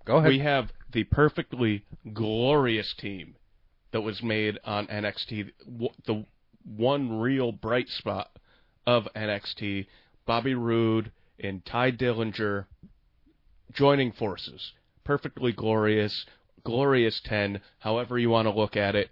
[0.06, 0.30] Go ahead.
[0.30, 1.84] We have the perfectly
[2.14, 3.36] glorious team
[3.92, 5.52] that was made on NXT.
[6.06, 6.26] The
[6.64, 8.30] one real bright spot
[8.86, 9.88] of NXT,
[10.26, 12.66] Bobby Roode and Tye Dillinger
[13.76, 14.72] joining forces.
[15.04, 16.26] Perfectly glorious,
[16.64, 19.10] glorious 10, however you want to look at it.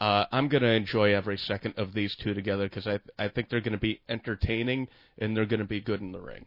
[0.00, 3.48] Uh, I'm going to enjoy every second of these two together because I, I think
[3.50, 6.46] they're going to be entertaining and they're going to be good in the ring.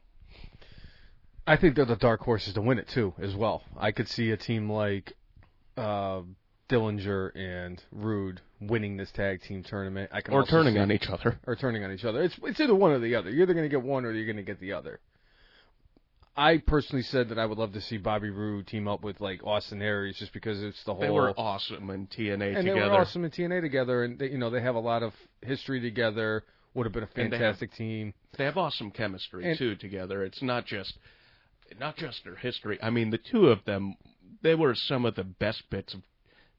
[1.46, 3.64] I think they're the dark horses to win it too, as well.
[3.78, 5.14] I could see a team like
[5.78, 6.22] uh,
[6.70, 10.10] Dillinger and Roode winning this tag team tournament.
[10.14, 11.40] I can Or turning see- on each other.
[11.46, 12.24] or turning on each other.
[12.24, 13.30] It's it's either one or the other.
[13.30, 15.00] You're either going to get one or you're going to get the other.
[16.36, 19.46] I personally said that I would love to see Bobby Roode team up with like
[19.46, 21.02] Austin Aries, just because it's the whole.
[21.02, 22.90] They were awesome in TNA and they together.
[22.92, 25.80] were awesome in TNA together, and they, you know they have a lot of history
[25.80, 26.44] together.
[26.74, 28.16] Would have been a And they have- fantastic team.
[28.36, 30.24] They have awesome chemistry And- too together.
[30.24, 30.98] It's not just
[31.80, 32.80] not just their history.
[32.82, 33.96] I mean, the two of them,
[34.42, 36.02] they were some of the best bits of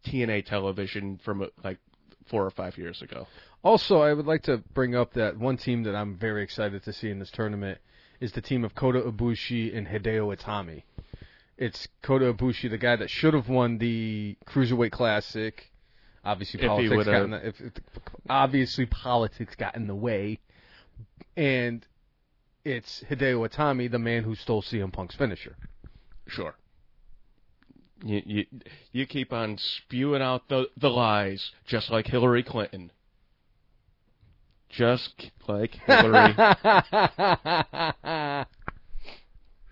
[0.04, 1.78] TNA television from like
[2.26, 3.26] four or five years ago.
[3.64, 6.92] Also, I would like to bring up that one team that I'm very excited to
[6.92, 7.78] see in this tournament
[8.24, 10.82] is the team of Kota Ibushi and Hideo Itami.
[11.58, 15.70] It's Kota Ibushi, the guy that should have won the Cruiserweight Classic.
[16.24, 17.72] Obviously, If politics got in the, if, if,
[18.30, 20.40] obviously politics got in the way,
[21.36, 21.86] and
[22.64, 25.54] it's Hideo Itami, the man who stole CM Punk's finisher.
[26.26, 26.54] Sure.
[28.02, 28.46] You you
[28.90, 32.90] you keep on spewing out the the lies, just like Hillary Clinton.
[34.76, 36.34] Just like Hillary.
[36.36, 37.66] that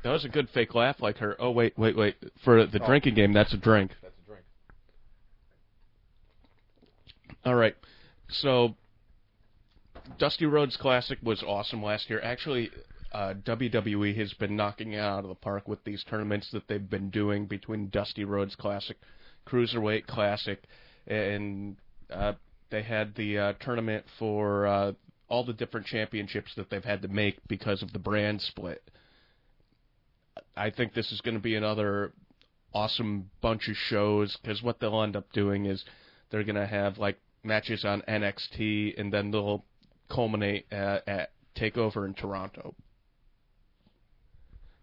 [0.05, 1.37] was a good fake laugh, like her.
[1.41, 2.17] Oh wait, wait, wait.
[2.45, 2.87] For the Oh.
[2.87, 3.93] drinking game, that's a drink.
[4.03, 4.45] That's a drink.
[7.45, 7.75] All right.
[8.29, 8.77] So,
[10.19, 12.21] Dusty Rhodes Classic was awesome last year.
[12.23, 12.71] Actually,
[13.13, 16.89] uh, WWE has been knocking it out of the park with these tournaments that they've
[16.89, 18.97] been doing between Dusty Rhodes Classic,
[19.47, 20.63] Cruiserweight Classic,
[21.07, 21.77] and
[22.11, 22.33] uh,
[22.73, 24.93] they had the uh, tournament for uh,
[25.29, 28.83] all the different championships that they've had to make because of the brand split.
[30.57, 32.13] I think this is going to be another
[32.75, 35.85] awesome bunch of shows because what they'll end up doing is
[36.31, 39.65] they're going to have like matches on NXT and then they'll
[40.11, 42.75] culminate at, at Takeover in Toronto.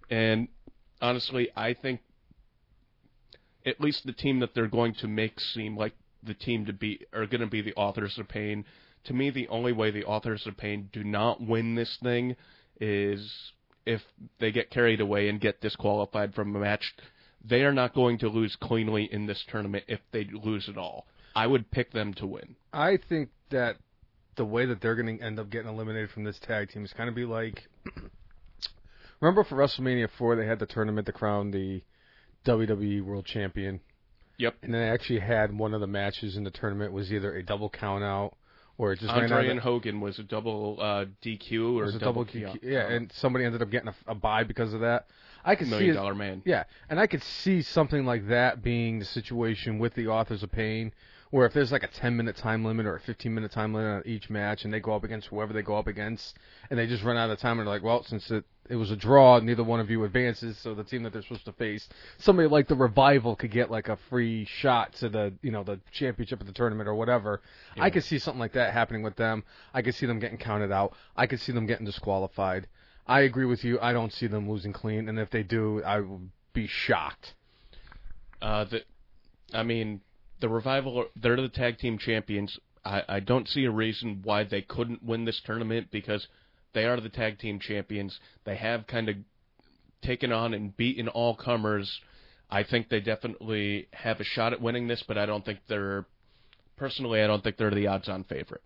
[0.09, 0.47] And
[1.01, 2.01] honestly, I think
[3.65, 7.05] at least the team that they're going to make seem like the team to be
[7.13, 8.65] are going to be the Authors of Pain.
[9.05, 12.35] To me, the only way the Authors of Pain do not win this thing
[12.79, 13.51] is
[13.85, 14.01] if
[14.39, 16.93] they get carried away and get disqualified from a match.
[17.43, 21.07] They are not going to lose cleanly in this tournament if they lose at all.
[21.35, 22.55] I would pick them to win.
[22.73, 23.77] I think that
[24.35, 26.93] the way that they're going to end up getting eliminated from this tag team is
[26.93, 27.63] kind of be like.
[29.21, 31.81] remember for WrestleMania 4, they had the tournament to crown the
[32.45, 33.79] WWE World Champion?
[34.39, 34.55] Yep.
[34.63, 37.69] And they actually had one of the matches in the tournament was either a double
[37.69, 38.35] count out
[38.79, 42.23] or it just Andre and Hogan was a double uh, DQ or was a double,
[42.23, 45.07] double Q- yeah, and somebody ended up getting a, a buy because of that.
[45.43, 46.41] I could see million it, dollar man.
[46.45, 50.51] yeah, and I could see something like that being the situation with the Authors of
[50.51, 50.93] Pain,
[51.31, 54.05] where if there's like a 10 minute time limit or a 15 minute time limit
[54.05, 56.37] on each match, and they go up against whoever they go up against,
[56.69, 58.91] and they just run out of time, and they're like, well, since it it was
[58.91, 61.89] a draw, neither one of you advances, so the team that they're supposed to face,
[62.19, 65.79] somebody like the Revival could get like a free shot to the you know the
[65.91, 67.41] championship of the tournament or whatever.
[67.79, 69.43] I could see something like that happening with them.
[69.73, 70.93] I could see them getting counted out.
[71.15, 72.67] I could see them getting disqualified.
[73.07, 73.79] I agree with you.
[73.79, 77.33] I don't see them losing clean, and if they do, I would be shocked.
[78.39, 78.83] Uh, the,
[79.51, 80.01] I mean,
[80.39, 81.05] the revival.
[81.15, 82.57] They're the tag team champions.
[82.85, 86.27] I, I don't see a reason why they couldn't win this tournament because
[86.73, 88.19] they are the tag team champions.
[88.45, 89.15] They have kind of
[90.03, 91.99] taken on and beaten all comers.
[92.49, 96.05] I think they definitely have a shot at winning this, but I don't think they're.
[96.77, 98.63] Personally, I don't think they're the odds-on favorite.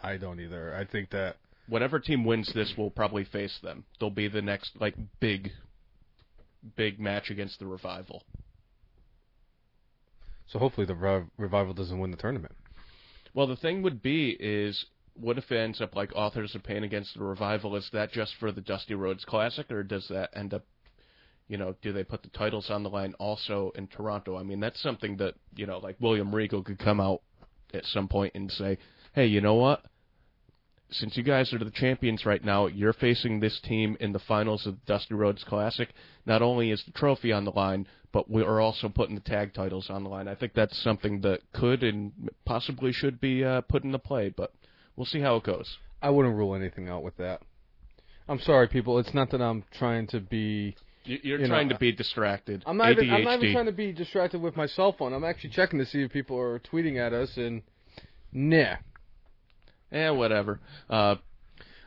[0.00, 0.72] I don't either.
[0.76, 1.36] I think that
[1.68, 3.84] Whatever team wins this will probably face them.
[3.98, 5.50] They'll be the next like big,
[6.76, 8.22] big match against the revival.
[10.46, 10.58] So.
[10.58, 12.54] Hopefully, the Rev- revival doesn't win the tournament.
[13.34, 16.84] Well, the thing would be is, what if it ends up like Authors of Pain
[16.84, 17.76] against the Revival?
[17.76, 20.64] Is that just for the Dusty Rhodes Classic, or does that end up,
[21.48, 24.36] you know, do they put the titles on the line also in Toronto?
[24.36, 27.22] I mean, that's something that you know, like William Regal could come out
[27.74, 28.78] at some point and say,
[29.14, 29.84] "Hey, you know what?
[30.90, 34.66] Since you guys are the champions right now, you're facing this team in the finals
[34.66, 35.88] of the Dusty Rhodes Classic.
[36.26, 39.52] Not only is the trophy on the line, but we are also putting the tag
[39.52, 40.28] titles on the line.
[40.28, 44.52] I think that's something that could and possibly should be uh, put into play, but
[44.94, 45.76] we'll see how it goes.
[46.00, 47.42] I wouldn't rule anything out with that.
[48.28, 48.98] I'm sorry, people.
[48.98, 50.76] It's not that I'm trying to be.
[51.04, 52.62] You- You're You know, trying to be distracted.
[52.66, 55.12] I'm not, even, I'm not even trying to be distracted with my cell phone.
[55.12, 57.62] I'm actually checking to see if people are tweeting at us, and
[58.32, 58.76] nah.
[59.92, 60.60] Eh, whatever.
[60.90, 61.16] Uh,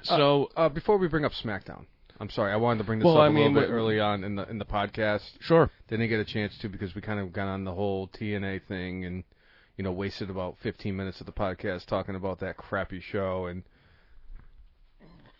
[0.03, 1.85] so Uh, before we bring up SmackDown,
[2.19, 2.51] I'm sorry.
[2.53, 4.35] I wanted to bring this Well, up I a mean, little bit early on in
[4.35, 5.29] the in the podcast.
[5.41, 5.69] sure.
[5.87, 9.05] Didn't get a chance to because we kind of got on the whole TNA thing
[9.05, 9.23] and
[9.77, 13.63] you know wasted about 15 minutes of the podcast talking about that crappy show and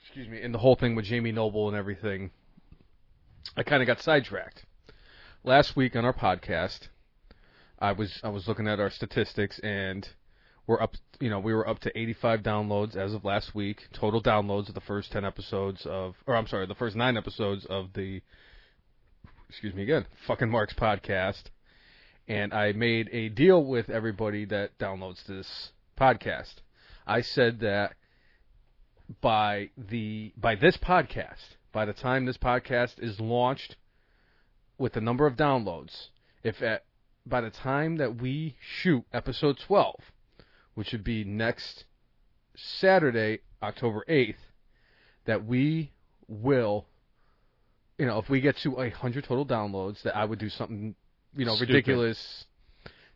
[0.01, 2.31] excuse me and the whole thing with Jamie Noble and everything.
[3.55, 4.65] I kind of got sidetracked.
[5.43, 6.87] Last week on our podcast,
[7.79, 10.07] I was I was looking at our statistics and
[10.69, 14.21] we're up you know we were up to 85 downloads as of last week total
[14.21, 17.93] downloads of the first 10 episodes of or I'm sorry the first 9 episodes of
[17.93, 18.21] the
[19.49, 21.45] excuse me again, fucking Mark's podcast,
[22.27, 26.55] and I made a deal with everybody that downloads this podcast.
[27.07, 27.95] I said that
[29.21, 33.75] by the by this podcast, by the time this podcast is launched
[34.77, 36.09] with the number of downloads,
[36.43, 36.85] if at
[37.25, 39.95] by the time that we shoot episode 12,
[40.79, 41.83] which would be next
[42.55, 44.35] Saturday, October 8th,
[45.25, 45.91] that we
[46.29, 46.85] will
[47.97, 50.95] you know, if we get to a hundred total downloads, that I would do something,
[51.35, 51.73] you know, Stupid.
[51.73, 52.45] ridiculous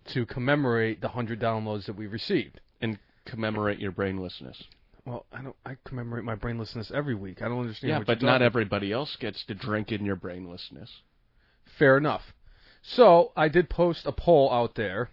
[0.07, 2.59] to commemorate the hundred downloads that we received.
[2.81, 4.61] And commemorate your brainlessness.
[5.05, 5.55] Well, I don't.
[5.65, 7.41] I commemorate my brainlessness every week.
[7.41, 7.91] I don't understand.
[7.91, 10.89] Yeah, but not everybody else gets to drink in your brainlessness.
[11.79, 12.33] Fair enough.
[12.81, 15.09] So I did post a poll out there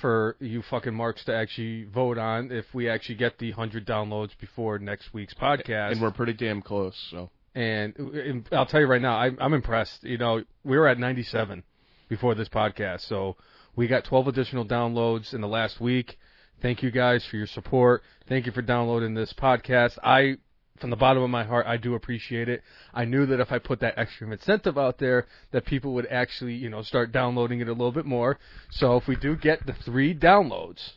[0.00, 4.30] for you fucking marks to actually vote on if we actually get the hundred downloads
[4.38, 5.92] before next week's podcast.
[5.92, 7.30] And we're pretty damn close, so.
[7.54, 10.04] And, and I'll tell you right now, I'm, I'm impressed.
[10.04, 11.62] You know, we were at 97
[12.08, 13.36] before this podcast, so
[13.74, 16.18] we got 12 additional downloads in the last week.
[16.60, 18.02] Thank you guys for your support.
[18.28, 19.98] Thank you for downloading this podcast.
[20.02, 20.36] I,
[20.78, 22.62] from the bottom of my heart, I do appreciate it.
[22.92, 26.54] I knew that if I put that extra incentive out there, that people would actually,
[26.54, 28.38] you know, start downloading it a little bit more.
[28.70, 30.92] So if we do get the three downloads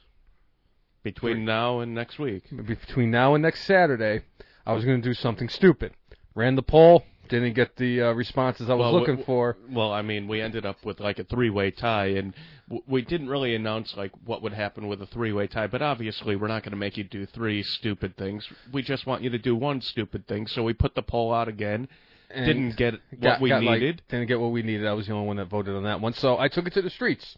[1.03, 2.43] Between now and next week.
[2.49, 4.23] between now and next Saturday,
[4.65, 5.93] I was going to do something stupid.
[6.35, 9.55] Ran the poll, didn't get the uh, responses I was Well, looking w- for.
[9.71, 12.33] Well, I mean, we ended up with like a three-way tie, and
[12.67, 15.67] w- we didn't really announce like what would happen with a three-way tie.
[15.67, 18.47] But obviously, we're not going to make you do three stupid things.
[18.73, 20.47] We just want you to do one stupid thing.
[20.47, 21.87] So we put the poll out again.
[22.31, 24.01] And didn't get what got- we got, like, needed.
[24.07, 24.85] didn't get what we needed.
[24.85, 26.13] I was the only one that voted on that one.
[26.13, 27.37] So I took it to the streets.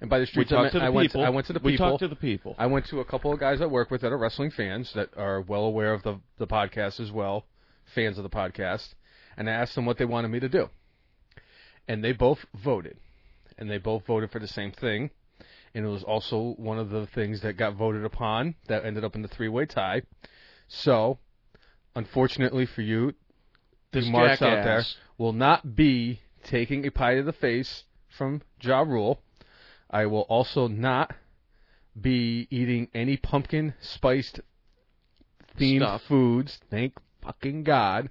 [0.00, 1.52] And by the we streets, I, meant, to the I went to, I went to
[1.52, 1.90] the we people.
[1.90, 2.54] talked to the people.
[2.58, 5.10] I went to a couple of guys I work with that are wrestling fans that
[5.16, 7.44] are well aware of the the podcast as well,
[7.94, 8.94] fans of the podcast,
[9.36, 10.68] and I asked them what they wanted me to do.
[11.88, 12.96] And they both voted.
[13.58, 15.10] And they both voted for the same thing.
[15.74, 19.14] and it was also one of the things that got voted upon that ended up
[19.16, 20.02] in the three-way tie.
[20.68, 21.18] So,
[21.96, 23.14] unfortunately for you,
[23.92, 24.84] This you marks out there
[25.18, 27.84] will not be taking a pie to the face
[28.16, 29.20] from Ja Rule.
[29.90, 31.12] I will also not
[32.00, 34.40] be eating any pumpkin spiced
[35.58, 36.02] themed Stuff.
[36.08, 36.58] foods.
[36.70, 38.10] Thank fucking God.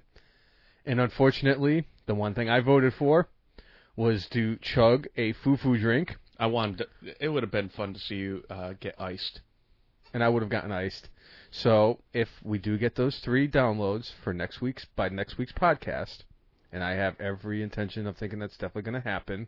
[0.86, 3.28] And unfortunately, the one thing I voted for
[3.96, 6.78] was to chug a foo-foo drink, I wanted.
[6.78, 9.40] To, it would have been fun to see you uh, get iced.
[10.12, 11.08] and I would have gotten iced.
[11.50, 16.24] So if we do get those three downloads for next week's by next week's podcast,
[16.72, 19.46] and I have every intention of thinking that's definitely going to happen,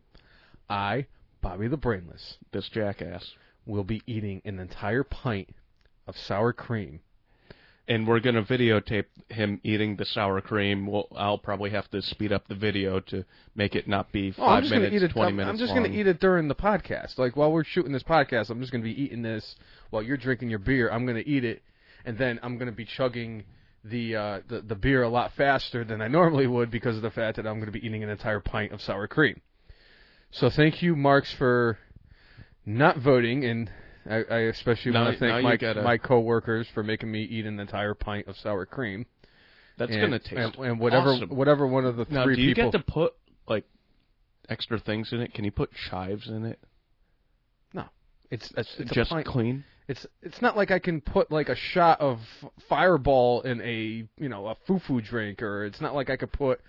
[0.69, 1.07] I,
[1.41, 3.33] Bobby the Brainless, This jackass.
[3.65, 5.49] will be eating an entire pint
[6.07, 7.01] of sour cream.
[7.89, 10.87] And we're gonna videotape him eating the sour cream.
[10.87, 13.23] Well, I'll probably have to speed up the video to
[13.55, 15.11] make it not be Oh, five minutes, eat it.
[15.11, 17.17] twenty I'm, minutes I'm just gonna eat it during the podcast.
[17.17, 19.55] Like while we're shooting this podcast, I'm just gonna be eating this
[19.89, 20.89] while you're drinking your beer.
[20.91, 21.61] I'm gonna eat it,
[22.03, 23.45] and then I'm gonna be chugging
[23.85, 27.11] the uh, the the beer a lot faster than I normally would because of the
[27.11, 29.39] fact that I'm gonna be eating an entire pint of sour cream.
[30.31, 31.77] So thank you, Marks, for
[32.65, 33.71] not voting, and
[34.09, 37.59] I, I especially want to thank my gotta- my coworkers for making me eat an
[37.59, 39.05] entire pint of sour cream.
[39.77, 41.29] That's and, gonna taste and, and whatever awesome.
[41.29, 42.71] whatever one of the Now, three do you people.
[42.71, 43.13] get to put
[43.47, 43.65] like
[44.49, 45.33] extra things in it?
[45.33, 46.59] Can you put chives in it?
[48.29, 49.63] it's it's, it's a just clean.
[49.87, 52.19] It's it's not like I can put like a shot of
[52.67, 56.59] Fireball in a you know a foo-foo drink, or it's not like I could put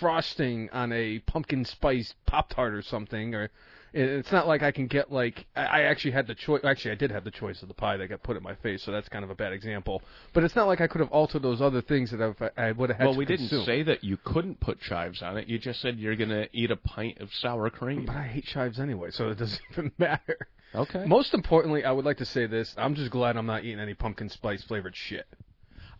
[0.00, 3.50] frosting on a pumpkin spice pop tart or something, or
[3.96, 6.60] it's not like I can get like I actually had the choice.
[6.64, 8.82] Actually, I did have the choice of the pie that got put in my face,
[8.82, 10.02] so that's kind of a bad example.
[10.34, 12.90] But it's not like I could have altered those other things that I've, I would
[12.90, 13.48] have had Well, to we consume.
[13.48, 15.48] didn't say that you couldn't put chives on it.
[15.48, 18.04] You just said you're gonna eat a pint of sour cream.
[18.04, 20.48] But I hate chives anyway, so it doesn't even matter.
[20.74, 21.04] Okay.
[21.06, 22.74] Most importantly, I would like to say this.
[22.76, 25.26] I'm just glad I'm not eating any pumpkin spice flavored shit.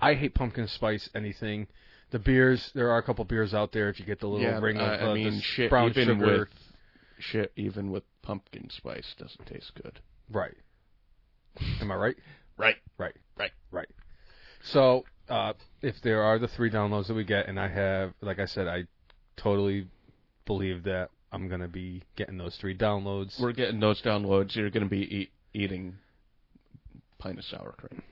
[0.01, 1.67] I hate pumpkin spice anything.
[2.11, 3.89] The beers, there are a couple beers out there.
[3.89, 5.71] If you get the little yeah, ring uh, of uh, I mean, the shit.
[5.71, 6.49] brown sugar, with
[7.19, 10.01] shit, even with pumpkin spice, doesn't taste good.
[10.31, 10.57] right?
[11.81, 12.17] Am I right?
[12.57, 12.77] Right.
[12.99, 13.15] Right.
[13.39, 13.51] Right.
[13.71, 13.89] Right.
[14.73, 15.53] So, uh,
[15.83, 18.67] if there are the three downloads that we get, and I have, like I said,
[18.69, 18.85] I
[19.37, 19.87] totally
[20.47, 23.39] believe that I'm gonna be getting those three downloads.
[23.41, 24.55] We're getting those downloads.
[24.57, 25.97] You're gonna be eat, eating
[27.19, 28.03] pint of sour cream.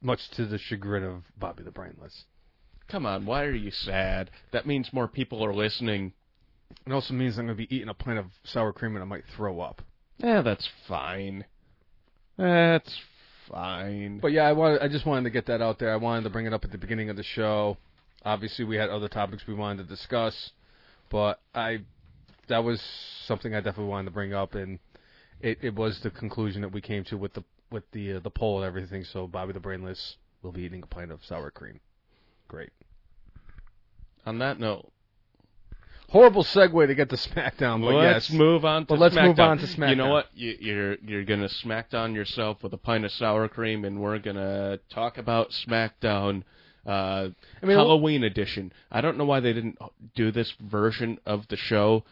[0.00, 2.24] much to the chagrin of Bobby the Brainless.
[2.88, 4.30] Come on, why are you sad?
[4.52, 6.12] That means more people are listening.
[6.86, 9.24] It also means I'm gonna be eating a pint of sour cream and I might
[9.36, 9.82] throw up.
[10.18, 11.44] Yeah, that's fine.
[12.36, 13.00] That's
[13.48, 14.18] fine.
[14.20, 15.92] But yeah, I wanted, I just wanted to get that out there.
[15.92, 17.76] I wanted to bring it up at the beginning of the show.
[18.24, 20.50] Obviously, we had other topics we wanted to discuss,
[21.10, 21.80] but I
[22.48, 22.82] that was
[23.26, 24.78] something I definitely wanted to bring up, and
[25.40, 28.30] it, it was the conclusion that we came to with the with the uh, the
[28.30, 29.04] poll and everything.
[29.04, 31.80] So Bobby the Brainless will be eating a pint of sour cream.
[32.48, 32.70] Great.
[34.26, 34.90] On that note,
[36.10, 38.38] Horrible segue to get to SmackDown, but let's yes.
[38.38, 39.26] move on to But let's SmackDown.
[39.26, 39.90] move on to SmackDown.
[39.90, 40.26] You know what?
[40.34, 44.78] You, you're you're gonna smackdown yourself with a pint of sour cream, and we're gonna
[44.88, 46.44] talk about SmackDown.
[46.86, 47.28] Uh,
[47.62, 48.72] I mean, Halloween edition.
[48.90, 49.78] I don't know why they didn't
[50.14, 52.04] do this version of the show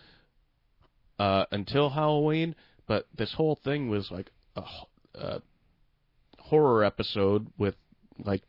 [1.18, 2.54] uh, until Halloween,
[2.86, 5.40] but this whole thing was like a
[6.38, 7.76] horror episode with
[8.22, 8.42] like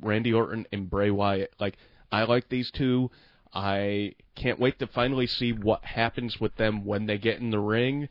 [0.00, 1.52] Randy Orton and Bray Wyatt.
[1.60, 1.76] Like
[2.10, 3.10] I like these two.
[3.54, 7.60] I can't wait to finally see what happens with them when they get in the
[7.60, 8.08] ring.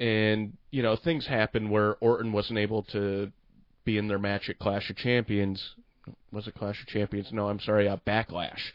[0.00, 3.30] And you know, things happen where Orton wasn't able to
[3.84, 5.74] be in their match at Clash of Champions.
[6.32, 7.28] Was it Clash of Champions?
[7.32, 8.72] No, I'm sorry, uh, Backlash.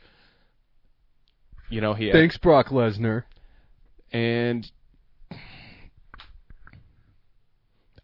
[1.69, 3.23] You know, he Thanks, Brock Lesnar.
[4.11, 4.71] and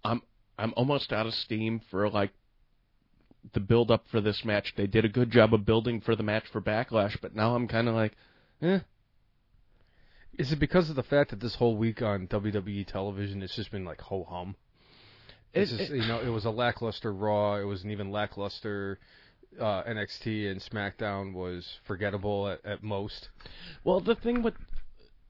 [0.03, 0.21] I'm
[0.59, 2.31] I'm almost out of steam for like
[3.53, 4.73] the build up for this match.
[4.75, 7.67] They did a good job of building for the match for Backlash, but now I'm
[7.67, 8.13] kind of like,
[8.61, 8.79] eh.
[10.37, 13.71] Is it because of the fact that this whole week on WWE television it's just
[13.71, 14.55] been like ho hum?
[15.53, 17.55] It's It- just, it- you know, it was a lackluster Raw.
[17.55, 18.99] It was an even lackluster
[19.59, 23.29] uh, NXT, and SmackDown was forgettable at, at most.
[23.85, 24.55] Well, the thing with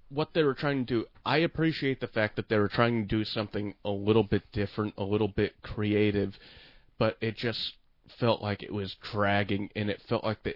[0.10, 3.08] what they were trying to do, I appreciate the fact that they were trying to
[3.08, 6.40] do something a little bit different, a little bit creative,
[6.98, 7.74] but it just
[8.20, 10.56] felt like it was dragging, and it felt like the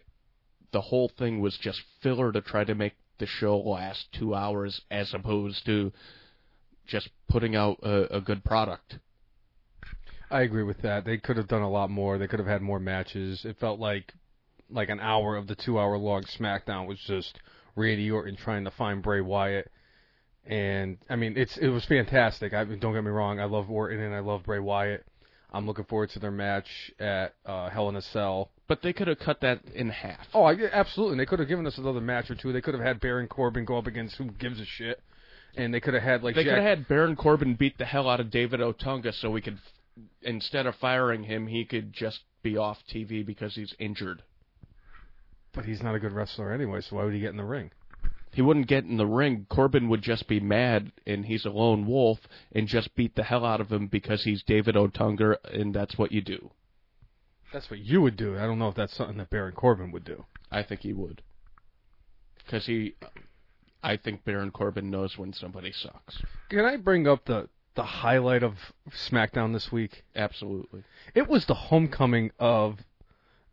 [0.72, 4.82] the whole thing was just filler to try to make the show last two hours,
[4.92, 5.92] as opposed to
[6.86, 9.00] just putting out a, a good product.
[10.32, 11.06] I agree with that.
[11.06, 12.18] They could have done a lot more.
[12.18, 13.46] They could have had more matches.
[13.46, 14.14] It felt like
[14.70, 17.40] like an hour of the two hour long SmackDown was just
[17.76, 19.72] Randy Orton trying to find Bray Wyatt,
[20.46, 22.54] and I mean it's it was fantastic.
[22.54, 25.06] I don't get me wrong, I love Orton and I love Bray Wyatt.
[25.52, 26.68] I'm looking forward to their match
[27.00, 28.52] at uh, Hell in a Cell.
[28.68, 30.28] But they could have cut that in half.
[30.34, 31.14] Oh, I, absolutely.
[31.14, 32.54] And they could have given us another match or two.
[32.54, 35.02] They could have had Baron Corbin go up against who gives a shit,
[35.56, 37.86] and they could have had like They Jack- could have had Baron Corbin beat the
[37.86, 39.58] hell out of David Otunga so we could,
[40.22, 44.22] instead of firing him, he could just be off TV because he's injured.
[45.54, 47.72] But he's not a good wrestler anyway, so why would he get in the ring?
[48.32, 49.48] He wouldn't get in the ring.
[49.50, 52.20] Corbin would just be mad, and he's a lone wolf,
[52.52, 56.12] and just beat the hell out of him because he's David Otunga, and that's what
[56.12, 56.52] you do.
[57.52, 58.38] That's what you would do.
[58.38, 60.26] I don't know if that's something that Baron Corbin would do.
[60.52, 61.24] I think he would.
[62.38, 62.96] Because he,
[63.84, 66.22] I think Baron Corbin knows when somebody sucks.
[66.50, 68.56] Can I bring up the the highlight of
[68.90, 70.04] SmackDown this week?
[70.16, 70.84] Absolutely.
[71.16, 72.80] It was the homecoming of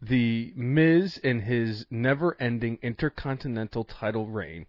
[0.01, 4.67] the Miz in his never-ending Intercontinental title reign,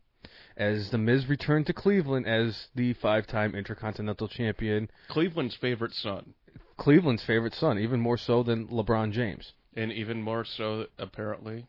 [0.56, 6.34] as the Miz returned to Cleveland as the five-time Intercontinental Champion, Cleveland's favorite son,
[6.78, 9.54] Cleveland's favorite son, even more so than LeBron James.
[9.76, 11.66] and even more so, apparently,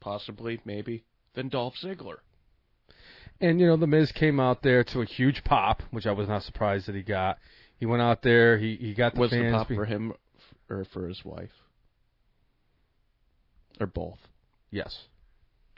[0.00, 2.18] possibly, maybe, than Dolph Ziggler.
[3.40, 6.28] And you know, the Miz came out there to a huge pop, which I was
[6.28, 7.38] not surprised that he got.
[7.78, 10.12] He went out there, he he got the Was the pop for him
[10.70, 11.50] or for his wife?
[13.80, 14.18] Or both?
[14.70, 15.06] Yes.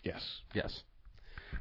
[0.03, 0.41] Yes.
[0.55, 0.83] Yes.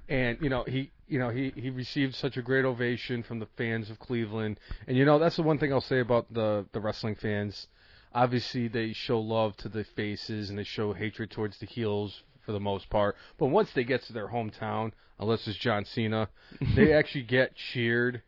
[0.09, 3.47] And you know he you know he he received such a great ovation from the
[3.57, 4.59] fans of Cleveland.
[4.87, 7.67] And you know that's the one thing I'll say about the the wrestling fans.
[8.13, 12.51] Obviously they show love to the faces and they show hatred towards the heels for
[12.51, 13.15] the most part.
[13.37, 16.29] But once they get to their hometown, unless it's John Cena,
[16.75, 18.21] they actually get cheered.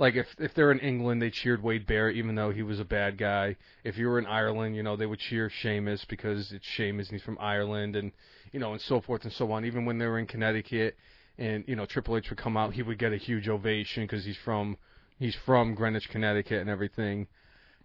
[0.00, 2.86] Like if if they're in England, they cheered Wade Barrett even though he was a
[2.86, 3.56] bad guy.
[3.84, 7.18] If you were in Ireland, you know they would cheer Sheamus because it's Sheamus and
[7.18, 8.10] he's from Ireland, and
[8.50, 9.66] you know and so forth and so on.
[9.66, 10.96] Even when they were in Connecticut,
[11.36, 14.24] and you know Triple H would come out, he would get a huge ovation because
[14.24, 14.78] he's from
[15.18, 17.26] he's from Greenwich, Connecticut, and everything.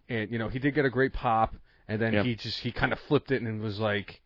[0.07, 1.53] And you know he did get a great pop,
[1.89, 2.23] and then Yeah.
[2.23, 4.21] he just he kind of flipped it and was like,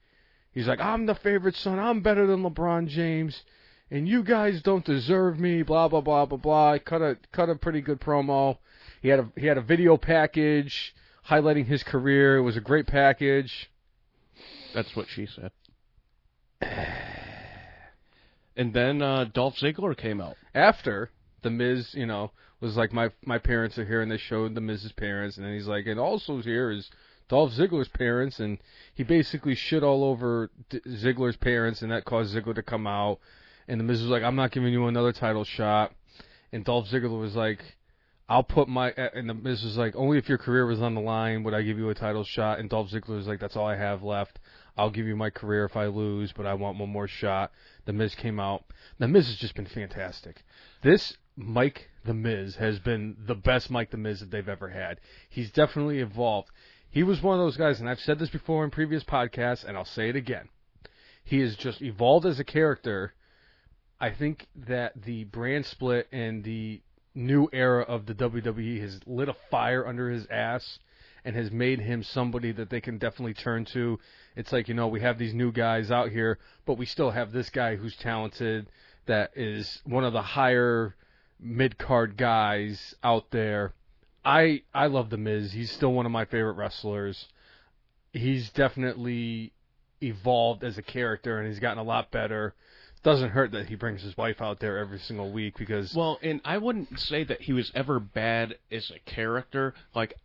[0.51, 3.43] he's like I'm the favorite son, I'm better than LeBron James
[3.91, 6.73] and you guys don't deserve me, blah blah blah blah blah.
[6.73, 8.57] He cut a cut a pretty good promo.
[9.01, 10.95] He had a he had a video package
[11.29, 12.37] highlighting his career.
[12.37, 13.69] It was a great package.
[14.73, 15.51] That's what she said.
[18.57, 20.35] And then uh, Dolph Ziggler came out.
[20.53, 21.11] After
[21.43, 24.59] the Miz, you know, was like my my parents are here, and they showed the
[24.59, 26.89] Miz's parents, and then he's like, and also here is
[27.29, 28.57] Dolph Ziggler's parents, and
[28.93, 33.19] he basically shit all over D- Ziggler's parents, and that caused Ziggler to come out.
[33.69, 35.93] And the Miz was like, I'm not giving you another title shot.
[36.51, 37.59] And Dolph Ziggler was like,
[38.27, 41.01] I'll put my and the Miz was like, only if your career was on the
[41.01, 42.59] line would I give you a title shot.
[42.59, 44.39] And Dolph Ziggler was like, that's all I have left.
[44.77, 47.51] I'll give you my career if I lose, but I want one more shot.
[47.85, 48.63] The Miz came out.
[48.97, 50.43] The Miz has just been fantastic.
[50.81, 54.99] This Mike the Miz has been the best Mike the Miz that they've ever had.
[55.29, 56.49] He's definitely evolved.
[56.89, 59.77] He was one of those guys, and I've said this before in previous podcasts, and
[59.77, 60.49] I'll say it again.
[61.23, 63.13] He has just evolved as a character.
[63.99, 66.81] I think that the brand split and the
[67.13, 70.79] new era of the WWE has lit a fire under his ass
[71.25, 73.99] and has made him somebody that they can definitely turn to.
[74.35, 77.31] It's like, you know, we have these new guys out here, but we still have
[77.31, 78.67] this guy who's talented
[79.05, 80.95] that is one of the higher
[81.39, 83.73] mid card guys out there.
[84.23, 85.51] I I love the Miz.
[85.51, 87.27] He's still one of my favorite wrestlers.
[88.13, 89.53] He's definitely
[90.01, 92.53] evolved as a character and he's gotten a lot better.
[93.01, 96.41] Doesn't hurt that he brings his wife out there every single week because Well, and
[96.43, 99.73] I wouldn't say that he was ever bad as a character.
[99.95, 100.15] Like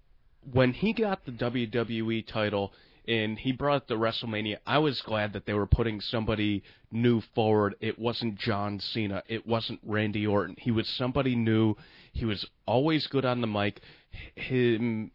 [0.52, 2.72] when he got the WWE title
[3.06, 7.76] and he brought to WrestleMania, I was glad that they were putting somebody new forward.
[7.80, 9.22] It wasn't John Cena.
[9.28, 10.56] It wasn't Randy Orton.
[10.58, 11.76] He was somebody new.
[12.12, 13.80] He was always good on the mic.
[14.34, 15.10] Him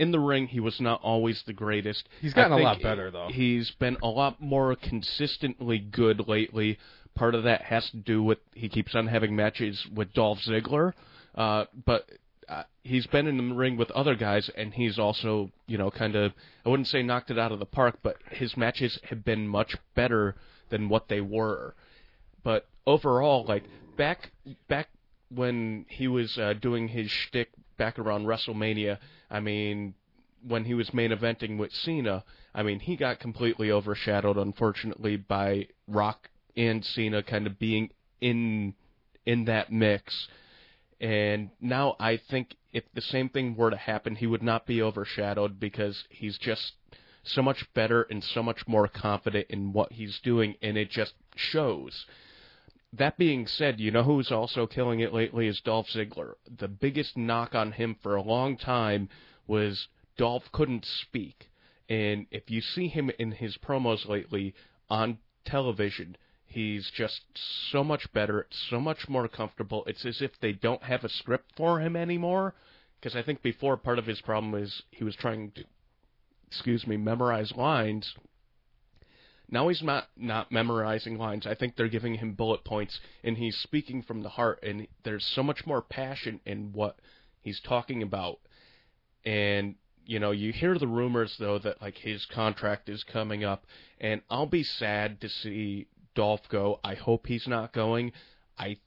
[0.00, 2.08] in the ring, he was not always the greatest.
[2.22, 3.28] He's gotten a lot better, though.
[3.30, 6.78] He's been a lot more consistently good lately.
[7.14, 10.94] Part of that has to do with he keeps on having matches with Dolph Ziggler,
[11.34, 12.08] uh, but
[12.48, 16.16] uh, he's been in the ring with other guys, and he's also, you know, kind
[16.16, 16.32] of
[16.64, 19.76] I wouldn't say knocked it out of the park, but his matches have been much
[19.94, 20.34] better
[20.70, 21.74] than what they were.
[22.42, 23.64] But overall, like
[23.98, 24.30] back
[24.66, 24.88] back
[25.28, 28.96] when he was uh, doing his shtick back around WrestleMania,
[29.30, 29.94] I mean,
[30.46, 32.24] when he was main eventing with Cena,
[32.54, 38.74] I mean, he got completely overshadowed, unfortunately, by Rock and Cena kind of being in
[39.26, 40.28] in that mix.
[41.00, 44.82] And now I think if the same thing were to happen, he would not be
[44.82, 46.72] overshadowed because he's just
[47.22, 51.12] so much better and so much more confident in what he's doing, and it just
[51.36, 52.06] shows.
[52.92, 56.34] That being said, you know who's also killing it lately is Dolph Ziggler.
[56.58, 59.08] The biggest knock on him for a long time
[59.46, 61.50] was Dolph couldn't speak.
[61.88, 64.54] And if you see him in his promos lately
[64.88, 66.16] on television,
[66.46, 67.22] he's just
[67.70, 69.84] so much better, so much more comfortable.
[69.86, 72.54] It's as if they don't have a script for him anymore.
[72.98, 75.64] Because I think before part of his problem is he was trying to,
[76.48, 78.14] excuse me, memorize lines
[79.50, 81.46] now he's not not memorizing lines.
[81.46, 84.60] I think they're giving him bullet points, and he's speaking from the heart.
[84.62, 86.96] And there's so much more passion in what
[87.40, 88.38] he's talking about.
[89.24, 89.74] And
[90.06, 93.64] you know, you hear the rumors though that like his contract is coming up,
[94.00, 96.80] and I'll be sad to see Dolph go.
[96.84, 98.12] I hope he's not going.
[98.58, 98.78] I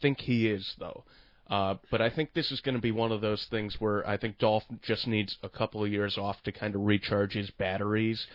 [0.00, 1.04] think he is though.
[1.50, 4.18] Uh, but I think this is going to be one of those things where I
[4.18, 8.26] think Dolph just needs a couple of years off to kind of recharge his batteries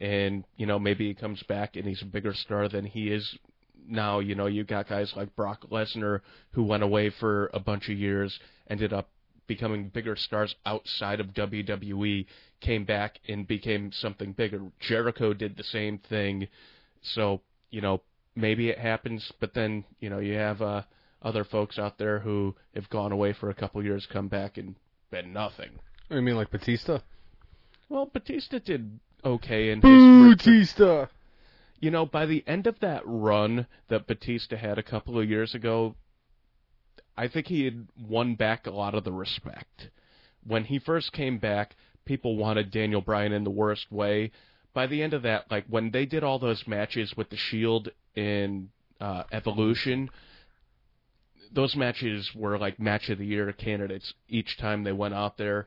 [0.00, 3.36] and you know maybe he comes back and he's a bigger star than he is
[3.86, 4.18] now.
[4.20, 6.20] You know, you got guys like Brock Lesnar
[6.52, 8.38] who went away for a bunch of years,
[8.68, 9.08] ended up
[9.46, 12.26] becoming bigger stars outside of WWE,
[12.60, 14.60] came back and became something bigger.
[14.80, 16.48] Jericho did the same thing.
[17.02, 18.00] So, you know,
[18.34, 20.82] maybe it happens, but then, you know, you have uh,
[21.22, 24.74] other folks out there who have gone away for a couple years, come back and
[25.10, 25.70] been nothing.
[26.10, 27.00] You mean like Batista?
[27.88, 31.06] Well, Batista did okay in his Batista.
[31.80, 35.54] You know, by the end of that run that Batista had a couple of years
[35.54, 35.94] ago,
[37.16, 39.90] I think he had won back a lot of the respect.
[40.46, 44.32] When he first came back, people wanted Daniel Bryan in the worst way.
[44.72, 47.90] By the end of that, like when they did all those matches with the Shield
[48.14, 48.70] in
[49.00, 50.10] uh, Evolution,
[51.52, 55.66] those matches were like match of the year candidates each time they went out there.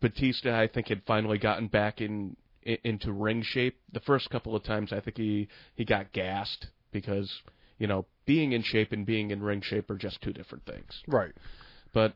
[0.00, 3.78] Batista, I think, had finally gotten back in, in into ring shape.
[3.92, 7.30] The first couple of times, I think he he got gassed because
[7.78, 11.02] you know being in shape and being in ring shape are just two different things.
[11.06, 11.32] Right.
[11.92, 12.14] But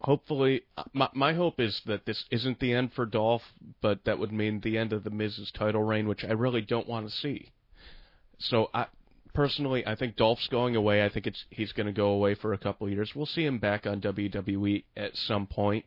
[0.00, 3.42] hopefully, uh, my my hope is that this isn't the end for Dolph,
[3.80, 6.88] but that would mean the end of the Miz's title reign, which I really don't
[6.88, 7.52] want to see.
[8.38, 8.86] So I
[9.34, 11.04] personally, I think Dolph's going away.
[11.04, 13.12] I think it's he's going to go away for a couple of years.
[13.14, 15.84] We'll see him back on WWE at some point,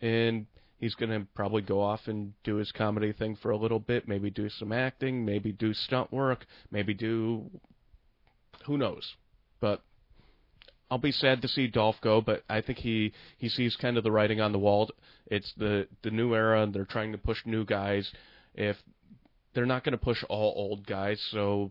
[0.00, 0.46] and
[0.78, 4.08] he's going to probably go off and do his comedy thing for a little bit.
[4.08, 5.24] Maybe do some acting.
[5.24, 6.46] Maybe do stunt work.
[6.70, 7.50] Maybe do
[8.66, 9.14] who knows.
[9.60, 9.82] But
[10.90, 14.04] I'll be sad to see Dolph go, but I think he he sees kind of
[14.04, 14.90] the writing on the wall.
[15.26, 18.10] It's the the new era, and they're trying to push new guys.
[18.54, 18.76] If
[19.54, 21.70] they're not going to push all old guys, so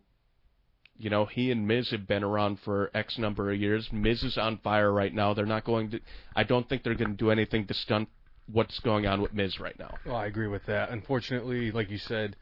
[1.00, 3.90] you know, he and Miz have been around for X number of years.
[3.92, 5.34] Miz is on fire right now.
[5.34, 6.02] They're not going to.
[6.36, 8.10] I don't think they're going to do anything to stunt
[8.52, 9.96] what's going on with Miz right now.
[10.06, 10.90] Well, I agree with that.
[10.90, 12.36] Unfortunately, like you said,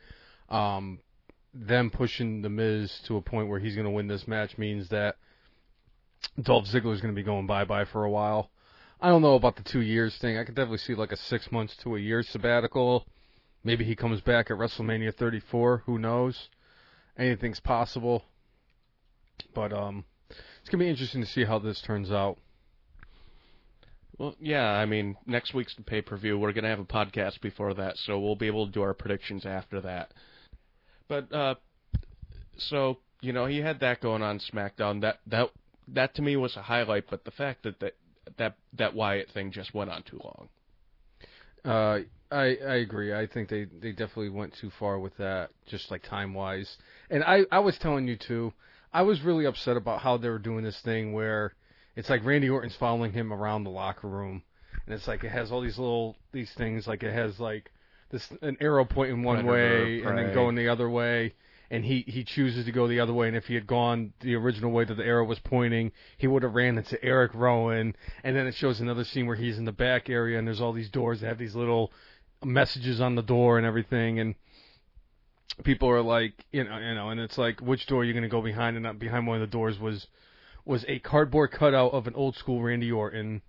[0.49, 0.99] um,
[1.53, 4.89] them pushing the Miz to a point where he's going to win this match means
[4.89, 5.17] that
[6.41, 8.49] Dolph Ziggler is going to be going bye bye for a while.
[8.99, 10.39] I don't know about the two years thing.
[10.39, 13.05] I could definitely see like a six months to a year sabbatical.
[13.63, 15.83] Maybe he comes back at WrestleMania 34.
[15.85, 16.49] Who knows?
[17.17, 18.23] Anything's possible.
[19.53, 22.37] But um, it's gonna be interesting to see how this turns out.
[24.17, 26.39] Well, yeah, I mean, next week's the pay per view.
[26.39, 29.45] We're gonna have a podcast before that, so we'll be able to do our predictions
[29.45, 30.11] after that.
[31.07, 31.55] But uh,
[32.57, 35.01] so you know, he had that going on SmackDown.
[35.01, 35.49] That that
[35.89, 37.05] that to me was a highlight.
[37.09, 37.93] But the fact that that
[38.37, 40.49] that that Wyatt thing just went on too long.
[41.63, 41.99] Uh,
[42.31, 43.13] I I agree.
[43.13, 46.77] I think they they definitely went too far with that, just like time wise.
[47.09, 48.53] And I I was telling you too.
[48.93, 51.53] I was really upset about how they were doing this thing where
[51.95, 54.43] it's like Randy Orton's following him around the locker room,
[54.85, 57.71] and it's like it has all these little these things like it has like
[58.11, 61.33] this an arrow pointing one Predator, way and then going the other way.
[61.69, 64.35] And he, he chooses to go the other way, and if he had gone the
[64.35, 67.93] original way that the arrow was pointing, he would have ran into Erick Rowan.
[68.23, 70.71] And then it shows another scene where he's in the back area, and there's all
[70.71, 71.91] these doors that have these little
[72.41, 74.17] messages on the door and everything.
[74.17, 74.35] And
[75.63, 78.23] people are like, you know, you know, and it's like, which door are you going
[78.23, 78.77] to go behind?
[78.77, 80.07] And behind one of the doors was
[80.65, 83.41] was a cardboard cutout of an old school Randy Orton,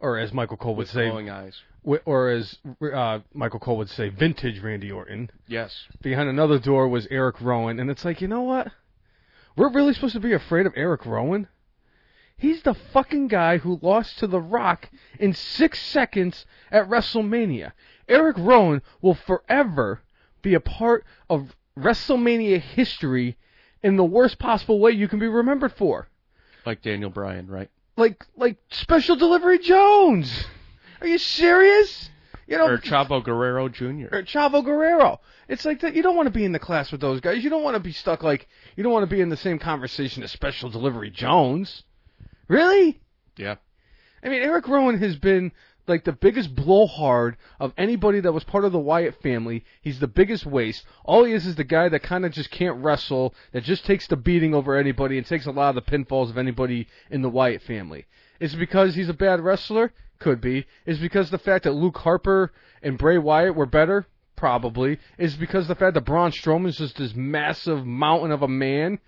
[0.00, 1.60] or as Michael Cole would With say, glowing eyes.
[1.84, 2.56] wi- or as
[2.94, 5.30] uh, Michael Cole would say, vintage Randy Orton.
[5.46, 5.84] Yes.
[6.00, 8.68] Behind another door was Erick Rowan, and it's like, you know what?
[9.54, 11.48] We're really supposed to be afraid of Erick Rowan?
[12.38, 17.72] He's the fucking guy who lost to The Rock in six seconds at WrestleMania.
[18.08, 20.02] Erick Rowan will forever
[20.46, 23.36] be a part of WrestleMania history
[23.82, 26.08] in the worst possible way you can be remembered for.
[26.64, 27.68] Like Daniel Bryan, right?
[27.96, 30.46] Like, like Special Delivery Jones.
[31.00, 32.10] Are you serious?
[32.46, 34.06] You know, or Chavo Guerrero Jr.
[34.12, 35.20] or Chavo Guerrero.
[35.48, 35.96] It's like that.
[35.96, 37.42] You don't want to be in the class with those guys.
[37.42, 39.58] You don't want to be stuck like you don't want to be in the same
[39.58, 41.82] conversation as Special Delivery Jones.
[42.46, 43.00] Really?
[43.36, 43.56] Yeah.
[44.22, 45.50] I mean, Erick Rowan has been
[45.88, 49.64] like the biggest blowhard of anybody that was part of the Wyatt family.
[49.80, 50.84] He's the biggest waste.
[51.04, 54.06] All he is is the guy that kind of just can't wrestle, that just takes
[54.06, 57.30] the beating over anybody and takes a lot of the pinfalls of anybody in the
[57.30, 58.06] Wyatt family.
[58.40, 59.92] Is it because he's a bad wrestler?
[60.18, 60.66] Could be.
[60.86, 64.06] Is it because the fact that Luke Harper and Bray Wyatt were better?
[64.34, 64.98] Probably.
[65.18, 68.98] Is because the fact that Braun Strowman's just this massive mountain of a man?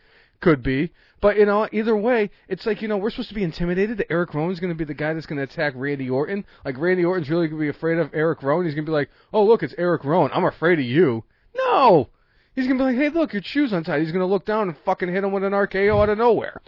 [0.40, 0.92] Could be.
[1.20, 4.10] But, you know, either way, it's like, you know, we're supposed to be intimidated that
[4.10, 6.44] Erick Rowan's going to be the guy that's going to attack Randy Orton.
[6.64, 8.66] Like, Randy Orton's really going to be afraid of Erick Rowan.
[8.66, 10.30] He's going to be like, oh, look, it's Erick Rowan.
[10.32, 11.24] I'm afraid of you.
[11.56, 12.08] No!
[12.54, 14.00] He's going to be like, hey, look, your shoe's untied.
[14.02, 16.60] He's going to look down and fucking hit him with an RKO out of nowhere.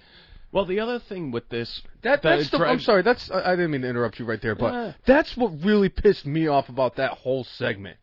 [0.53, 3.57] Well, the other thing with this, That, that that's the, I'm sorry, that's, I I
[3.57, 4.93] didn't mean to interrupt you right there, but Yeah.
[5.07, 7.99] that's what really pissed me off about that whole segment.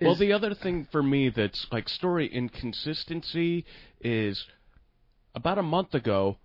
[0.00, 3.66] Well, the other thing for me that's like story inconsistency
[4.00, 4.46] is
[5.34, 6.36] about a month ago,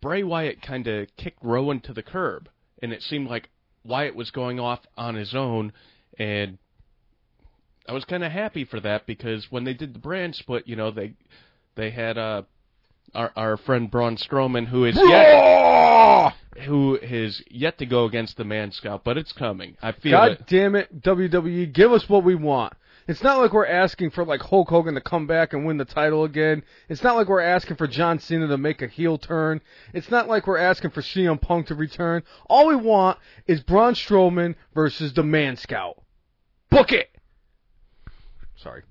[0.00, 2.48] Bray Wyatt kind of kicked Rowan to the curb,
[2.82, 3.48] and it seemed like
[3.84, 5.72] Wyatt was going off on his own,
[6.18, 6.58] and
[7.88, 10.76] I was kind of happy for that because when they did the brand split, you
[10.76, 11.14] know, they
[11.76, 12.42] they had uh
[13.14, 18.44] our our friend Braun Strowman who is yet who is yet to go against the
[18.44, 19.76] Man Scout, but it's coming.
[19.82, 20.46] I feel God it.
[20.48, 22.72] damn it, WWE, give us what we want.
[23.08, 25.84] It's not like we're asking for like Hulk Hogan to come back and win the
[25.84, 26.64] title again.
[26.88, 29.60] It's not like we're asking for John Cena to make a heel turn.
[29.92, 32.24] It's not like we're asking for CM Punk to return.
[32.46, 36.02] All we want is Braun Strowman versus the Man Scout.
[36.68, 37.10] Book it.
[38.56, 38.82] Sorry.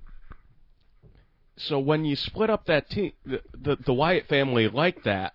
[1.58, 5.34] So when you split up that team, the, the the Wyatt family like that,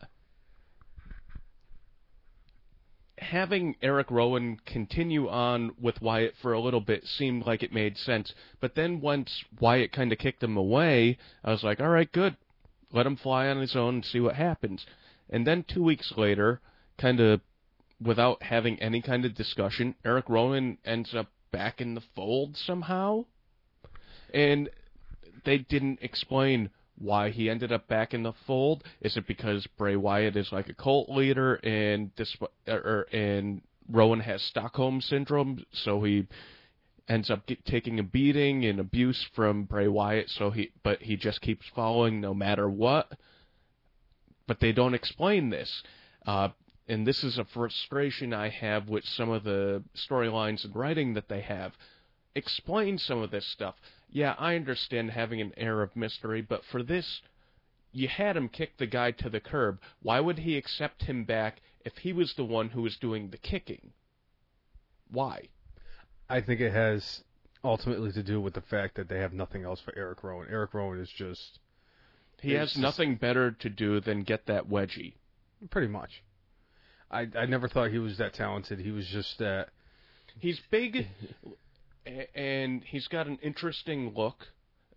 [3.21, 7.97] having Erick Rowan continue on with Wyatt for a little bit seemed like it made
[7.97, 8.33] sense.
[8.61, 12.37] But then once Wyatt kind of kicked him away, I was like, all right, good,
[12.93, 14.87] let him fly on his own and see what happens.
[15.29, 16.61] And then two weeks later,
[16.99, 17.41] kind of
[18.03, 23.27] without having any kind of discussion, Eric Rowan ends up back in the fold somehow.
[24.33, 24.71] And
[25.45, 28.85] they didn't explain why he ended up back in the fold.
[29.01, 32.37] Is it because Bray Wyatt is like a cult leader and this
[32.69, 36.27] or and Rowan has Stockholm syndrome, so he
[37.09, 40.31] ends up get, taking a beating and abuse from Bray Wyatt.
[40.31, 43.11] So he but he just keeps following no matter what.
[44.47, 45.83] But they don't explain this.
[46.27, 46.49] Uh,
[46.89, 51.29] and this is a frustration I have with some of the storylines and writing that
[51.29, 51.73] they have.
[52.35, 53.77] Explain some of this stuff.
[54.11, 57.23] Yeah, I understand having an air of mystery, but for this,
[57.93, 59.81] you had him kick the guy to the curb.
[60.03, 63.37] Why would he accept him back if he was the one who was doing the
[63.39, 63.93] kicking?
[65.11, 65.49] Why?
[66.29, 67.23] I think it has
[67.63, 70.49] ultimately to do with the fact that they have nothing else for Erick Rowan.
[70.51, 71.59] Erick Rowan is just
[72.41, 75.15] He has just- nothing better to do than get that wedgie.
[75.71, 76.23] pretty much.
[77.11, 78.79] I I never thought he was that talented.
[78.79, 79.69] He was just that.
[80.39, 81.07] He's big,
[82.35, 84.49] and he's got an interesting look.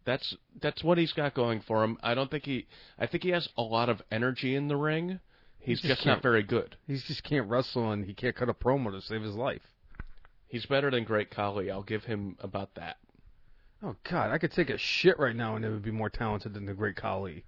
[0.06, 1.98] That's that's what he's got going for him.
[2.04, 2.68] I don't think he.
[3.00, 5.20] I think he has a lot of energy in the ring.
[5.60, 6.76] He's just just not very good.
[6.88, 9.62] He just can't wrestle and he can't cut a promo to save his life.
[10.48, 11.72] He's better than Great Khali.
[11.72, 12.98] I'll give him about that.
[13.82, 16.54] Oh God, I could take a shit right now and it would be more talented
[16.54, 17.46] than the Great Khali.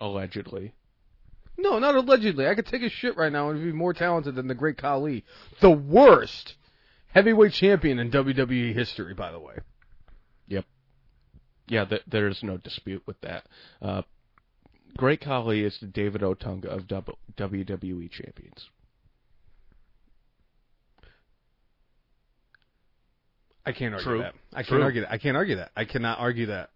[0.00, 0.72] Allegedly.
[1.58, 2.46] No, not allegedly.
[2.46, 5.24] I could take a shit right now and be more talented than the Great Khali,
[5.60, 6.54] the worst
[7.16, 9.54] heavyweight champion in WWE history, by the way.
[10.48, 10.66] Yep.
[11.66, 13.46] Yeah, th- there's no dispute with that.
[13.80, 14.02] Uh,
[14.98, 18.68] Great Khali is the David Otunga of W- WWE champions.
[23.64, 24.18] I can't argue True.
[24.18, 24.34] that.
[24.52, 25.10] I can't argue that.
[25.10, 25.70] I can't argue that.
[25.74, 26.70] I cannot argue that.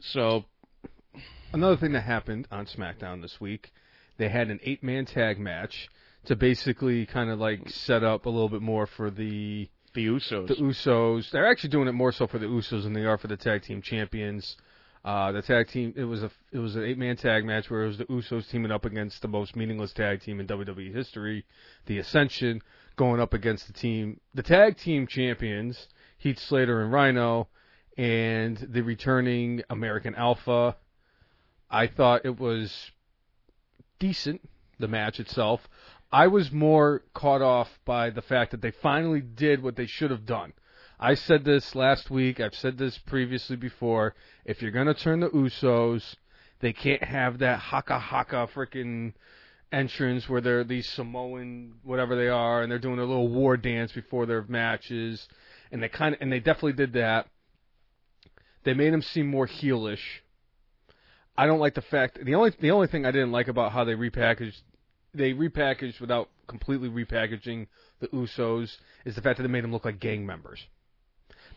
[0.00, 0.44] So
[1.52, 3.72] Another thing that happened on SmackDown this week,
[4.18, 5.88] they had an eight-man tag match
[6.24, 10.48] to basically kind of like set up a little bit more for the the Usos.
[10.48, 11.30] the Usos.
[11.30, 13.62] They're actually doing it more so for the Usos than they are for the tag
[13.62, 14.56] team champions.
[15.02, 17.84] Uh, the tag team it was a it was an eight man tag match where
[17.84, 21.46] it was the Usos teaming up against the most meaningless tag team in WWE history,
[21.86, 22.60] the Ascension,
[22.96, 25.88] going up against the team the tag team champions
[26.20, 27.46] Heath Slater and Rhyno,
[27.96, 30.76] and the returning American Alpha.
[31.70, 32.90] I thought it was
[33.98, 34.42] decent
[34.78, 35.68] the match itself.
[36.12, 40.10] I was more caught off by the fact that they finally did what they should
[40.10, 40.52] have done.
[40.98, 42.40] I said this last week.
[42.40, 44.14] I've said this previously before.
[44.44, 46.16] If you're gonna turn the Usos,
[46.58, 49.14] they can't have that haka haka freaking
[49.72, 53.92] entrance where they're these Samoan whatever they are, and they're doing a little war dance
[53.92, 55.28] before their matches,
[55.70, 57.28] and they kind of and they definitely did that.
[58.64, 60.22] They made him seem more heelish.
[61.38, 63.84] I don't like the fact the only the only thing I didn't like about how
[63.84, 64.60] they repackaged
[65.14, 67.66] they repackaged without completely repackaging
[68.00, 70.60] the Usos is the fact that they made them look like gang members.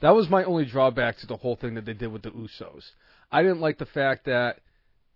[0.02, 2.84] That was my only drawback to the whole thing that they did with the Usos.
[3.32, 4.60] I didn't like the fact that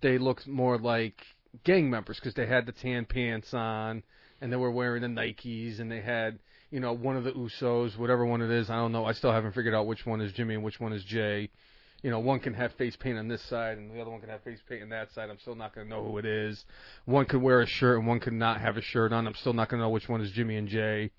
[0.02, 1.16] they looked more like
[1.64, 4.04] gang members because they had the tan pants on
[4.42, 7.98] and they were wearing the Nikes and they had you know one of the Usos,
[7.98, 8.70] whatever one it is.
[8.70, 9.06] I don't know.
[9.06, 11.50] I still haven't figured out which one is Jimmy and which one is Jay.
[12.08, 14.30] You know, one can have face paint on this side and the other one can
[14.30, 15.30] have face paint on that side.
[15.30, 16.64] I'm still not going to know who it is.
[17.03, 19.28] One could wear a shirt and one could not have a shirt on.
[19.28, 21.12] I'm still not going to know which one is Jimmy and Jay.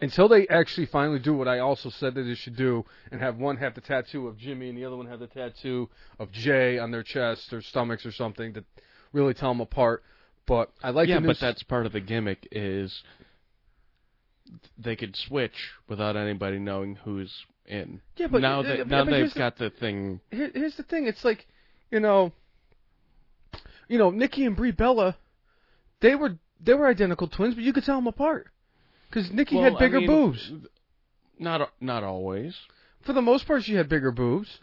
[0.00, 3.36] Until they actually finally do what I also said that they should do and have
[3.36, 6.76] one have the tattoo of Jimmy and the other one have the tattoo of Jay
[6.76, 8.64] on their chest or stomachs or something to
[9.12, 10.02] really tell them apart.
[10.44, 13.04] But I like yeah, but that's part of the gimmick is
[14.76, 17.32] they could switch without anybody knowing who's
[17.68, 18.00] in.
[18.16, 20.20] Yeah, but- now that now they've the- got the thing.
[20.30, 21.06] here's the thing.
[21.06, 21.46] It's like,
[21.90, 22.32] you know,
[23.88, 25.16] you know, Nikki and Brie Bella,
[26.00, 28.48] they were they were identical twins, but you could tell them apart
[29.08, 30.52] because Nikki Well, had I bigger mean, boobs.
[31.38, 32.56] Not not always,
[33.02, 34.60] For the most part, she had bigger boobs.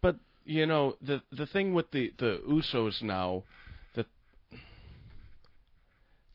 [0.00, 3.44] but you know the the thing with the the Usos now,
[3.94, 4.06] that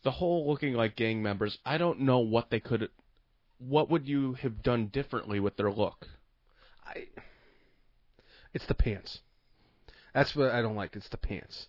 [0.03, 1.57] the whole looking like gang members.
[1.65, 2.89] I don't know what they could.
[3.67, 6.07] What would you have done differently with their look?
[6.85, 7.07] I,
[8.53, 9.19] it's the pants.
[10.13, 10.95] That's what I don't like.
[10.95, 11.67] It's the pants.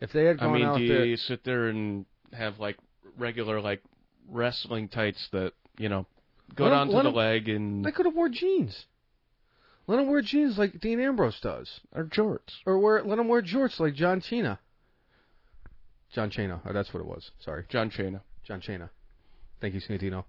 [0.00, 2.76] If they had gone I mean, out do there, you sit there and have like
[3.18, 3.82] regular like
[4.28, 6.06] wrestling tights that you know
[6.54, 8.86] go Let down to the leg and they could have wore jeans.
[9.86, 12.60] Let them wear jeans like Dean Ambrose does, or jorts?
[12.64, 14.58] or wear let them wear jorts like John Cena.
[16.12, 17.30] John Cena, oh, that's what it was.
[17.44, 17.64] Sorry.
[17.68, 18.22] John Cena.
[18.44, 18.90] John Cena.
[19.60, 20.24] Thank you, Santino.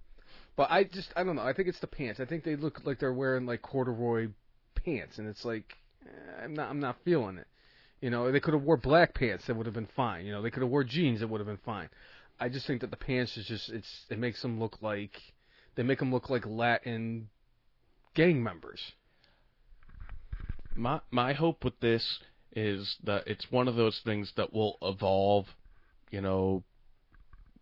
[0.56, 1.44] But I just I don't know.
[1.44, 2.20] I think it's the pants.
[2.20, 4.30] I think they look like they're wearing like corduroy
[4.76, 7.48] pants, and it's like eh, I'm not I'm not feeling it.
[8.02, 9.46] You know, they could have wore black pants.
[9.48, 10.26] That would have been fine.
[10.26, 11.20] You know, they could have wore jeans.
[11.20, 11.90] That would have been fine.
[12.40, 15.12] I just think that the pants is just it's it makes them look like
[15.76, 17.30] they make them look like Latin
[18.14, 18.82] gang members.
[20.76, 22.20] My my hope with this
[22.54, 25.46] is that it's one of those things that will evolve.
[26.10, 26.64] You know,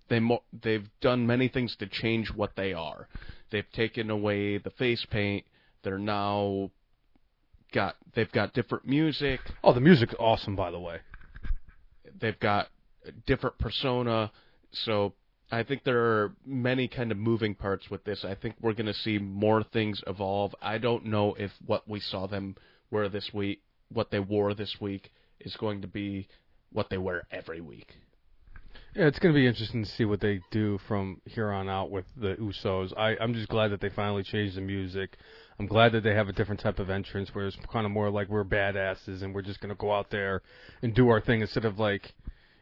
[0.09, 3.07] they mo- they've done many things to change what they are.
[3.51, 5.45] They've taken away the face paint.
[5.83, 6.71] They're now
[7.73, 9.39] got they've got different music.
[9.63, 10.97] Oh, the music's awesome, by the way.
[12.19, 12.67] they've got
[13.05, 14.31] a different persona.
[14.71, 15.13] So
[15.51, 18.23] I think there are many kind of moving parts with this.
[18.23, 20.53] I think we're going to see more things evolve.
[20.61, 22.55] I don't know if what we saw them
[22.91, 26.27] wear this week, what they wore this week, is going to be
[26.71, 27.93] what they wear every week.
[28.95, 31.91] Yeah, it's going to be interesting to see what they do from here on out
[31.91, 32.91] with the Usos.
[32.97, 35.17] I, I'm just glad that they finally changed the music.
[35.59, 38.09] I'm glad that they have a different type of entrance where it's kind of more
[38.09, 40.41] like we're badasses and we're just going to go out there
[40.81, 42.13] and do our thing instead of like,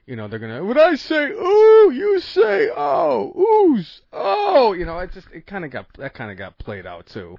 [0.05, 3.33] you know, they're going to, when I say ooh, you say oh,
[3.77, 6.85] oohs, oh, you know, it just, it kind of got, that kind of got played
[6.85, 7.37] out too.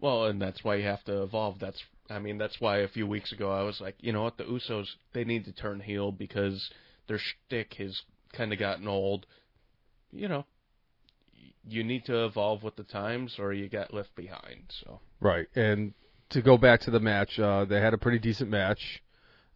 [0.00, 1.58] Well, and that's why you have to evolve.
[1.58, 4.36] That's I mean, that's why a few weeks ago I was like, you know what,
[4.36, 6.70] the Usos they need to turn heel because
[7.06, 8.02] their shtick has
[8.32, 9.26] kind of gotten old.
[10.12, 10.46] You know,
[11.68, 14.64] you need to evolve with the times, or you get left behind.
[14.68, 15.46] So Right.
[15.54, 15.94] And
[16.30, 19.02] to go back to the match, uh, they had a pretty decent match.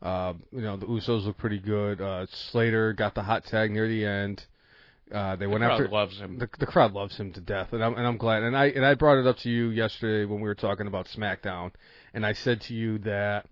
[0.03, 2.01] Uh, you know, the Usos look pretty good.
[2.01, 4.45] Uh, Slater got the hot tag near the end.
[5.13, 6.39] Uh, they the went crowd after loves him.
[6.39, 8.45] the the crowd loves him to death, and I'm and I'm glad.
[8.45, 11.07] And I and I brought it up to you yesterday when we were talking about
[11.09, 11.73] SmackDown,
[12.15, 13.47] and I said to you that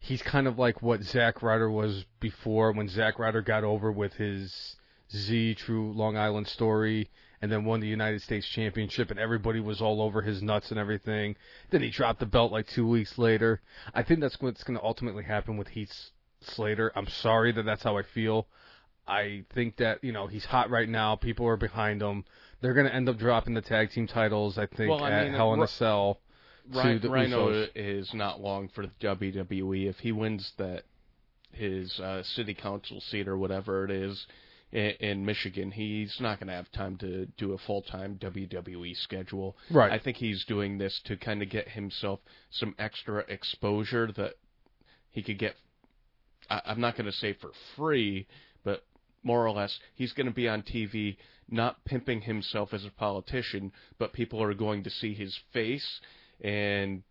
[0.00, 4.14] he's kind of like what Zack Ryder was before when Zack Ryder got over with
[4.14, 4.76] his
[5.14, 9.80] Z True Long Island story, and then won the United States Championship, and everybody was
[9.80, 11.36] all over his nuts and everything.
[11.70, 13.60] Then he dropped the belt like two weeks later.
[13.94, 16.92] I think that's what's going to ultimately happen with Heath Slater.
[16.94, 18.48] I'm sorry that that's how I feel.
[19.06, 21.16] I think that you know he's hot right now.
[21.16, 22.24] People are behind him.
[22.60, 24.58] They're going to end up dropping the tag team titles.
[24.58, 26.20] I think Well, I at mean, Hell in a Cell.
[26.72, 29.88] Rhyno, the Rhyno is not long for the WWE.
[29.88, 30.84] If he wins that
[31.52, 34.26] his uh, city council seat or whatever it is
[34.72, 38.96] in, in Michigan, he's not going to have time to do a full time WWE
[38.96, 39.56] schedule.
[39.70, 39.92] Right.
[39.92, 44.34] I think he's doing this to kind of get himself some extra exposure that
[45.10, 45.54] he could get.
[46.50, 48.26] I, I'm not going to say for free,
[48.64, 48.84] but
[49.22, 51.16] more or less, he's going to be on TV,
[51.50, 56.00] not pimping himself as a politician, but people are going to see his face,
[56.40, 57.02] and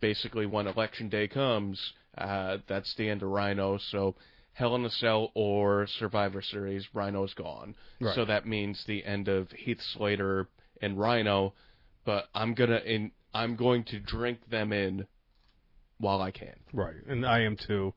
[0.00, 1.80] basically, when election day comes,
[2.16, 3.80] uh, that's the end of Rhyno.
[3.90, 4.14] So,
[4.52, 7.76] Hell in a Cell or Survivor Series, Rhyno's gone.
[8.00, 8.14] Right.
[8.14, 10.48] So that means the end of Heath Slater
[10.82, 11.52] and Rhyno.
[12.04, 15.06] But I'm gonna in I'm going to drink them in
[15.98, 16.54] while I can.
[16.72, 17.94] Right, and I am too.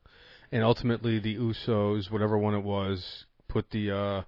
[0.52, 4.22] And ultimately, the Usos, whatever one it was, put the uh,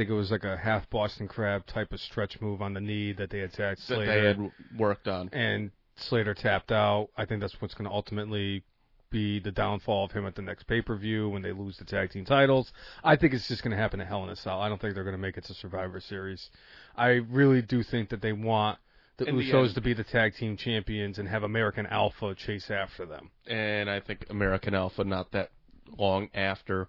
[0.00, 3.12] think it was like a half Boston Crab type of stretch move on the knee
[3.12, 5.28] that they attacked That Slater, they had worked on.
[5.32, 7.08] and Slater tapped out.
[7.16, 8.64] I think that's what's going to ultimately
[9.10, 11.84] be the downfall of him at the next pay per view when they lose the
[11.84, 12.72] tag team titles.
[13.04, 14.60] I think it's just going to happen at Hell in a Cell.
[14.60, 16.48] I don't think they're going to make it to Survivor Series.
[16.96, 18.78] I really do think that they want
[19.18, 22.34] the In the Usos end- to be the tag team champions and have American Alpha
[22.34, 23.30] chase after them.
[23.46, 25.50] and I think American Alpha not that
[25.98, 26.88] long after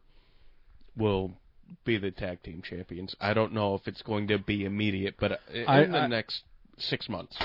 [0.95, 1.33] will
[1.85, 3.15] be the tag team champions.
[3.19, 6.43] I don't know if it's going to be immediate, but in I- the I- next
[6.77, 7.37] six months,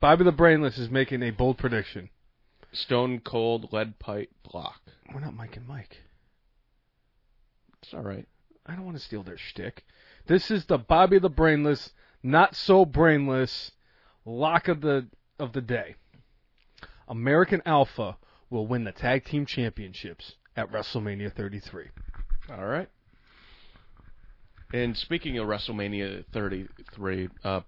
[0.00, 2.10] Bobby the Brainless is making a bold prediction.
[2.72, 4.80] Stone Cold Lead Pipe Block.
[5.12, 5.96] We're not Mike and Mike.
[7.82, 8.26] It's all right.
[8.66, 9.84] I don't want to steal their shtick.
[10.26, 13.72] This is the Bobby the Brainless, not so brainless
[14.26, 15.06] lock of the
[15.38, 15.94] of the day.
[17.08, 18.18] American Alpha
[18.50, 21.86] will win the tag team championships at WrestleMania 33.
[22.50, 22.88] All right.
[24.72, 27.60] And speaking of WrestleMania 33, uh,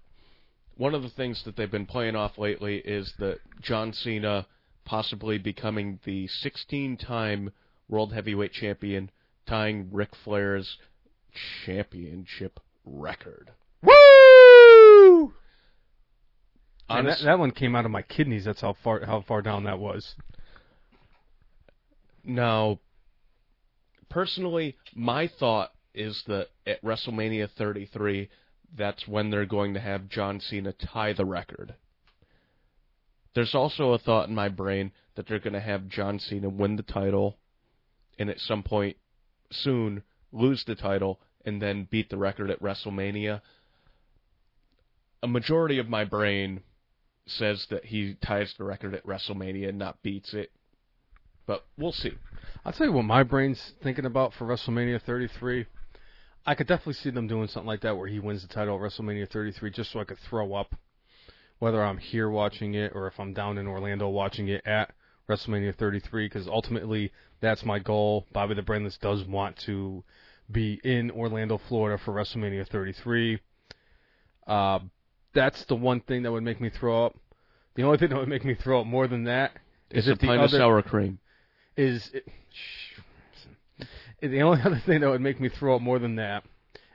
[0.77, 4.45] one of the things that they've been playing off lately is that John Cena
[4.85, 7.51] possibly becoming the 16-time
[7.89, 9.09] World Heavyweight Champion,
[9.47, 10.77] tying Ric Flair's
[11.65, 13.51] championship record.
[13.81, 15.33] Woo!
[16.89, 18.45] That, that one came out of my kidneys.
[18.45, 20.15] That's how far how far down that was.
[22.23, 22.79] Now,
[24.09, 28.29] personally, my thought is that at WrestleMania 33,
[28.77, 31.75] that's when they're going to have John Cena tie the record.
[33.33, 36.75] There's also a thought in my brain that they're going to have John Cena win
[36.75, 37.37] the title
[38.19, 38.97] and at some point
[39.51, 43.41] soon lose the title and then beat the record at WrestleMania.
[45.23, 46.61] A majority of my brain
[47.25, 50.51] says that he ties the record at WrestleMania and not beats it.
[51.45, 52.13] But we'll see.
[52.65, 55.65] I'll tell you what my brain's thinking about for WrestleMania 33.
[56.45, 58.81] I could definitely see them doing something like that where he wins the title at
[58.81, 60.73] WrestleMania 33 just so I could throw up,
[61.59, 64.91] whether I'm here watching it or if I'm down in Orlando watching it at
[65.29, 67.11] WrestleMania 33, because ultimately
[67.41, 68.25] that's my goal.
[68.33, 70.03] Bobby the Brainless does want to
[70.51, 73.39] be in Orlando, Florida for WrestleMania 33.
[74.47, 74.79] Uh,
[75.33, 77.15] that's the one thing that would make me throw up.
[77.75, 79.51] The only thing that would make me throw up more than that
[79.91, 81.19] Is is a if the other sour cream.
[81.77, 82.27] is it,
[84.21, 86.43] the only other thing that would make me throw up more than that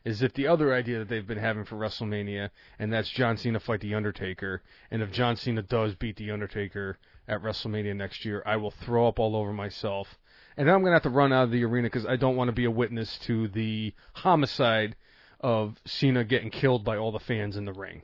[0.05, 3.59] is if the other idea that they've been having for WrestleMania, and that's John Cena
[3.59, 6.97] fight the Undertaker, and if John Cena does beat the Undertaker
[7.27, 10.17] at WrestleMania next year, I will throw up all over myself,
[10.57, 12.53] and I'm gonna have to run out of the arena because I don't want to
[12.53, 14.95] be a witness to the homicide
[15.41, 18.03] of Cena getting killed by all the fans in the ring.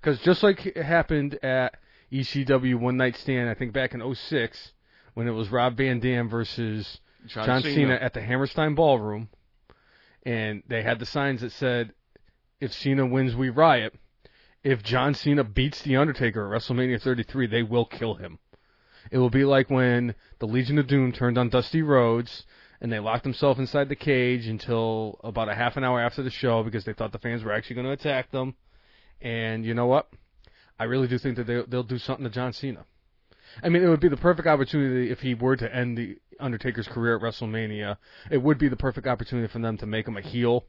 [0.00, 1.76] Because just like it happened at
[2.12, 4.72] ECW One Night Stand, I think back in 06,
[5.14, 7.74] when it was Rob Van Dam versus John, John Cena.
[7.74, 9.28] Cena at the Hammerstein Ballroom,
[10.24, 11.92] and they had the signs that said,
[12.60, 13.94] "If Cena wins, we riot."
[14.62, 18.38] If John Cena beats the Undertaker at WrestleMania 33, they will kill him.
[19.10, 22.44] It will be like when the Legion of Doom turned on Dusty Rhodes
[22.80, 26.30] and they locked themselves inside the cage until about a half an hour after the
[26.30, 28.54] show because they thought the fans were actually going to attack them.
[29.20, 30.08] And you know what?
[30.78, 32.84] I really do think that they, they'll do something to John Cena.
[33.62, 36.88] I mean, it would be the perfect opportunity if he were to end the Undertaker's
[36.88, 37.96] career at WrestleMania.
[38.30, 40.66] It would be the perfect opportunity for them to make him a heel.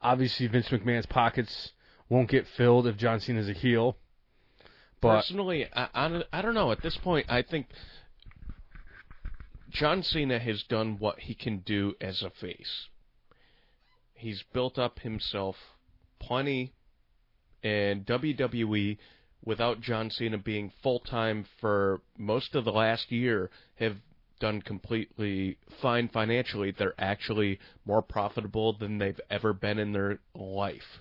[0.00, 1.72] Obviously, Vince McMahon's pockets
[2.08, 3.96] won't get filled if John Cena's a heel.
[5.00, 6.70] But Personally, I, I, I don't know.
[6.72, 7.66] At this point, I think
[9.70, 12.88] John Cena has done what he can do as a face.
[14.14, 15.56] He's built up himself
[16.20, 16.72] plenty
[17.62, 18.98] and WWE
[19.44, 23.96] without John Cena being full time for most of the last year have
[24.40, 26.70] done completely fine financially.
[26.70, 31.00] They're actually more profitable than they've ever been in their life.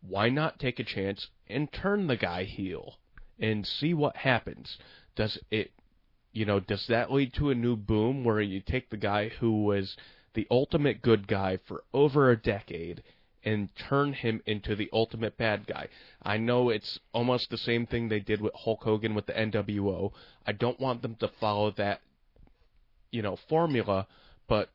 [0.00, 2.98] Why not take a chance and turn the guy heel
[3.38, 4.78] and see what happens?
[5.16, 5.72] Does it
[6.32, 9.64] you know, does that lead to a new boom where you take the guy who
[9.64, 9.96] was
[10.34, 13.02] the ultimate good guy for over a decade
[13.44, 15.88] and turn him into the ultimate bad guy?
[16.22, 20.12] I know it's almost the same thing they did with Hulk Hogan with the NWO.
[20.46, 22.00] I don't want them to follow that,
[23.10, 24.06] you know, formula,
[24.48, 24.70] but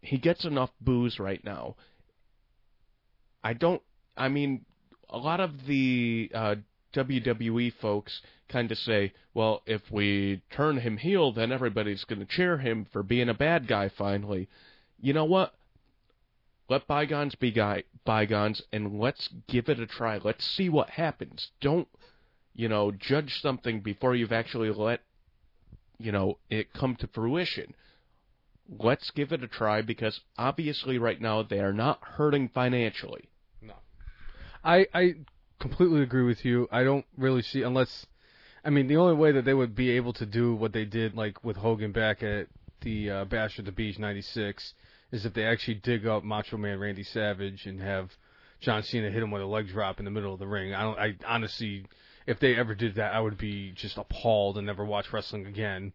[0.00, 1.76] he gets enough booze right now.
[3.42, 3.82] I don't.
[4.16, 4.64] I mean,
[5.08, 6.54] a lot of the uh,
[6.94, 12.26] WWE folks kind of say, well, if we turn him heel, then everybody's going to
[12.26, 14.48] cheer him for being a bad guy finally.
[15.00, 15.54] You know what?
[16.72, 20.16] Let bygones be guy bygones, and let's give it a try.
[20.16, 21.50] Let's see what happens.
[21.60, 21.86] Don't,
[22.54, 25.00] you know, judge something before you've actually let,
[25.98, 27.74] you know, it come to fruition.
[28.78, 33.28] Let's give it a try because obviously right now they are not hurting financially.
[33.60, 33.74] No.
[34.64, 35.16] I I
[35.60, 36.68] completely agree with you.
[36.72, 38.06] I don't really see unless
[38.64, 41.14] I mean the only way that they would be able to do what they did
[41.14, 42.46] like with Hogan back at
[42.80, 44.72] the uh, Bash at the Beach '96
[45.12, 48.10] is if they actually dig up Macho Man Randy Savage and have
[48.60, 50.74] John Cena hit him with a leg drop in the middle of the ring.
[50.74, 50.98] I don't.
[50.98, 51.84] I honestly,
[52.26, 55.92] if they ever did that, I would be just appalled and never watch wrestling again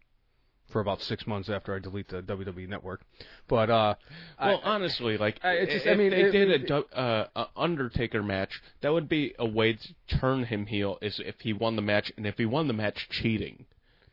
[0.69, 2.99] for about six months after I delete the WWE network.
[3.47, 3.95] But uh,
[4.37, 7.27] well, I, honestly, like I- just- if I mean, they it- did a, it- uh,
[7.37, 10.97] a Undertaker match, that would be a way to turn him heel.
[11.01, 13.65] Is if he won the match, and if he won the match cheating,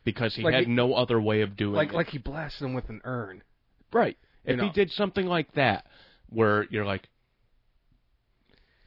[0.05, 1.95] because he Like had he- no other way of doing like it.
[1.95, 3.43] like he blasted him with an urn.
[3.91, 4.17] right.
[4.45, 5.85] If he did something like that,
[6.29, 7.07] where you're like,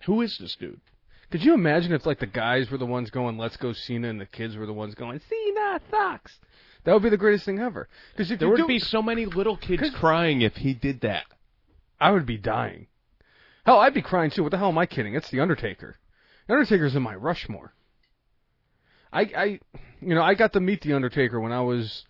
[0.05, 0.80] who is this dude?
[1.30, 4.20] Could you imagine if like the guys were the ones going "Let's go Cena" and
[4.20, 6.39] the kids were the ones going "Cena sucks"?
[6.85, 7.89] That would be the greatest thing ever.
[8.16, 11.26] Because There would do, be so many little kids crying if he did that.
[12.01, 12.86] I would be dying.
[13.66, 14.43] Hell, I'd be crying too.
[14.43, 15.14] What the hell am I kidding?
[15.14, 15.98] It's the Undertaker.
[16.47, 17.74] The Undertaker's in my Rushmore.
[19.12, 19.60] I, I,
[20.01, 22.05] you know, I got to meet the Undertaker when I was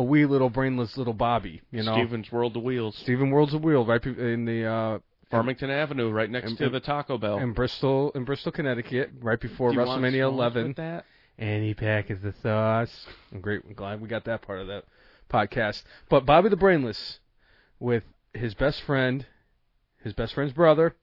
[0.00, 1.60] a wee little brainless little Bobby.
[1.70, 4.98] You know, Steven's World of Wheels, Stephen World's a Wheel right in the uh,
[5.30, 7.38] Farmington Avenue, right next And- to the Taco Bell.
[7.38, 10.66] in Bristol, in Bristol, Connecticut, right before Do you want WrestleMania 11.
[10.68, 11.04] with that?
[11.38, 13.06] Any pack is the sauce.
[13.32, 13.62] I'm great.
[13.66, 14.84] I'm glad we got that part of that
[15.30, 15.82] podcast.
[16.08, 17.18] But Bobby the Brainless,
[17.78, 18.02] with
[18.34, 19.26] his best friend,
[20.02, 20.96] his best friend's brother,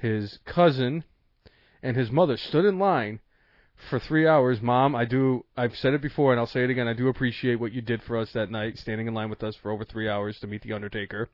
[0.00, 1.04] his cousin,
[1.82, 3.20] and his mother stood in line
[3.88, 4.60] for three hours.
[4.60, 5.44] Mom, I do.
[5.56, 6.88] I've said it before, and I'll say it again.
[6.88, 9.56] I do appreciate what you did for us that night, standing in line with us
[9.62, 11.28] for over three hours to meet the Undertaker.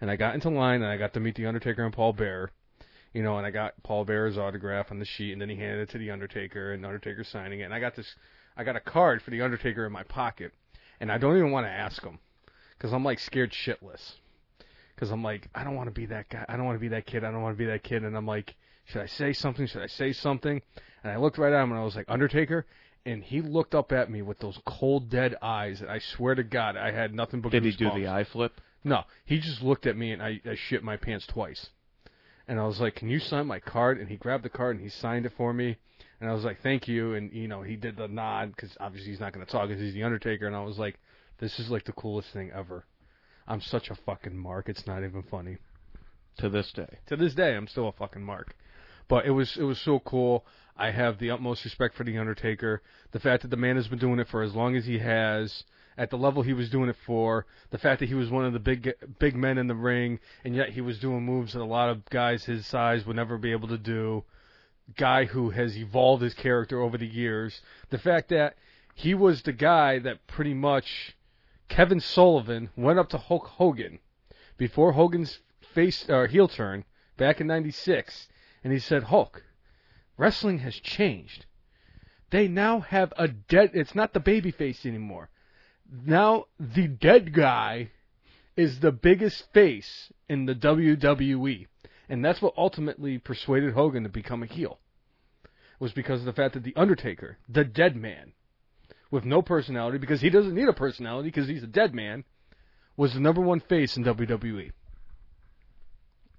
[0.00, 2.50] And I got into line, and I got to meet the Undertaker and Paul Bearer
[3.12, 5.80] you know, and I got Paul Bearer's autograph on the sheet, and then he handed
[5.88, 8.14] it to the Undertaker, and the Undertaker signing it, and I got this,
[8.56, 10.52] I got a card for the Undertaker in my pocket,
[11.00, 12.18] and I don't even want to ask him,
[12.76, 14.12] because I'm like scared shitless,
[14.94, 16.88] because I'm like, I don't want to be that guy, I don't want to be
[16.88, 18.54] that kid, I don't want to be that kid, and I'm like,
[18.90, 19.66] should I say something?
[19.66, 20.60] Should I say something?
[21.02, 22.66] And I looked right at him, and I was like, Undertaker.
[23.06, 26.42] And he looked up at me with those cold, dead eyes, and I swear to
[26.42, 28.60] God, I had nothing but Did he do the eye flip?
[28.84, 31.70] No, he just looked at me and I, I shit my pants twice.
[32.48, 34.84] And I was like, "Can you sign my card?" And he grabbed the card and
[34.84, 35.76] he signed it for me.
[36.20, 39.12] And I was like, "Thank you." And you know, he did the nod because obviously
[39.12, 40.46] he's not going to talk because he's the Undertaker.
[40.46, 40.98] And I was like,
[41.38, 42.84] "This is like the coolest thing ever."
[43.46, 44.68] I'm such a fucking mark.
[44.68, 45.58] It's not even funny.
[46.38, 46.98] To this day.
[47.06, 48.56] To this day, I'm still a fucking mark.
[49.10, 50.46] But it was it was so cool.
[50.76, 52.80] I have the utmost respect for the Undertaker.
[53.10, 55.64] The fact that the man has been doing it for as long as he has,
[55.98, 58.52] at the level he was doing it for, the fact that he was one of
[58.52, 61.64] the big big men in the ring, and yet he was doing moves that a
[61.64, 64.22] lot of guys his size would never be able to do.
[64.96, 67.62] Guy who has evolved his character over the years.
[67.88, 68.54] The fact that
[68.94, 71.16] he was the guy that pretty much
[71.68, 73.98] Kevin Sullivan went up to Hulk Hogan
[74.56, 75.40] before Hogan's
[75.74, 76.84] face or heel turn
[77.16, 78.28] back in '96,
[78.62, 79.44] and he said, "Hulk,
[80.16, 81.46] wrestling has changed.
[82.30, 83.70] They now have a dead.
[83.74, 85.30] It's not the baby face anymore.
[85.90, 87.90] Now the dead guy
[88.56, 91.66] is the biggest face in the WWE,
[92.08, 94.78] and that's what ultimately persuaded Hogan to become a heel.
[95.78, 98.32] Was because of the fact that the Undertaker, the dead man,
[99.10, 102.24] with no personality, because he doesn't need a personality because he's a dead man,
[102.96, 104.04] was the number one face in.
[104.04, 104.70] WWE.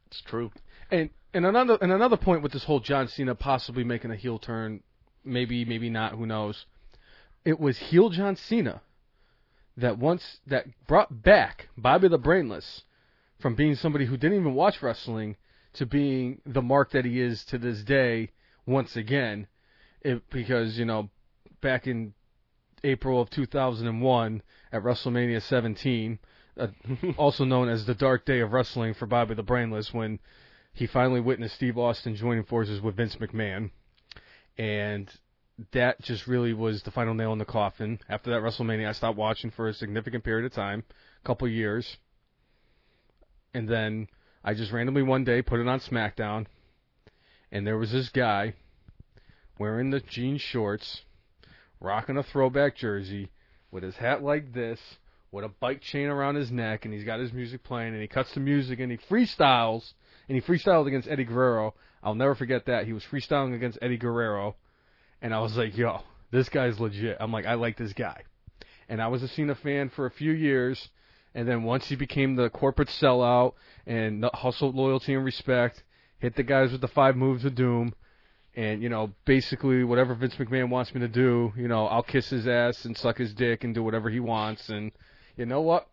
[0.07, 0.51] It's true.
[0.91, 4.39] And and another and another point with this whole John Cena possibly making a heel
[4.39, 4.81] turn,
[5.23, 6.65] maybe maybe not, who knows?
[7.45, 8.81] It was heel John Cena
[9.77, 12.83] that once that brought back Bobby the Brainless
[13.39, 15.37] from being somebody who didn't even watch wrestling
[15.73, 18.31] to being the mark that he is to this day
[18.65, 19.47] once again.
[20.01, 21.09] It, because you know
[21.61, 22.13] back in
[22.83, 24.41] April of 2001
[24.71, 26.19] at WrestleMania 17,
[26.57, 26.67] uh,
[27.17, 30.19] also known as the dark day of wrestling for Bobby the Brainless, when
[30.73, 33.71] he finally witnessed Steve Austin joining forces with Vince McMahon,
[34.57, 35.09] and
[35.73, 37.99] that just really was the final nail in the coffin.
[38.09, 40.83] After that WrestleMania, I stopped watching for a significant period of time,
[41.23, 41.97] a couple years,
[43.53, 44.07] and then
[44.43, 46.47] I just randomly one day put it on SmackDown,
[47.51, 48.55] and there was this guy
[49.59, 51.01] wearing the jean shorts,
[51.79, 53.29] rocking a throwback jersey,
[53.69, 54.79] with his hat like this,
[55.31, 58.07] with a bike chain around his neck, and he's got his music playing, and he
[58.07, 59.93] cuts the music, and he freestyles,
[60.27, 61.73] and he freestyled against Eddie Guerrero.
[62.03, 62.85] I'll never forget that.
[62.85, 64.55] He was freestyling against Eddie Guerrero,
[65.21, 68.23] and I was like, "Yo, this guy's legit." I'm like, "I like this guy,"
[68.89, 70.89] and I was a Cena fan for a few years,
[71.35, 73.53] and then once he became the corporate sellout
[73.85, 75.83] and hustled loyalty and respect,
[76.19, 77.93] hit the guys with the five moves of doom,
[78.55, 82.29] and you know, basically whatever Vince McMahon wants me to do, you know, I'll kiss
[82.29, 84.91] his ass and suck his dick and do whatever he wants, and
[85.37, 85.87] you know what?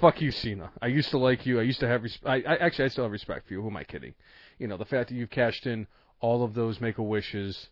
[0.00, 0.70] Fuck you, Cena.
[0.82, 1.58] I used to like you.
[1.58, 2.02] I used to have.
[2.02, 3.62] Res- I, I actually I still have respect for you.
[3.62, 4.14] Who am I kidding?
[4.58, 5.86] You know, the fact that you've cashed in
[6.20, 7.68] all of those make a wishes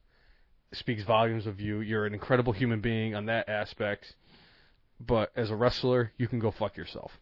[0.73, 1.81] speaks volumes of you.
[1.81, 4.15] You're an incredible human being on that aspect.
[5.01, 7.13] But as a wrestler, you can go fuck yourself.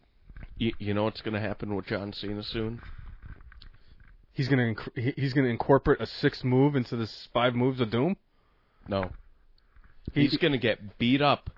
[0.57, 2.81] You, you know what's going to happen with John Cena soon?
[4.31, 8.17] He's gonna inc- he's gonna incorporate a sixth move into this five moves of doom.
[8.87, 9.11] No.
[10.13, 11.49] He- He's going to get beat up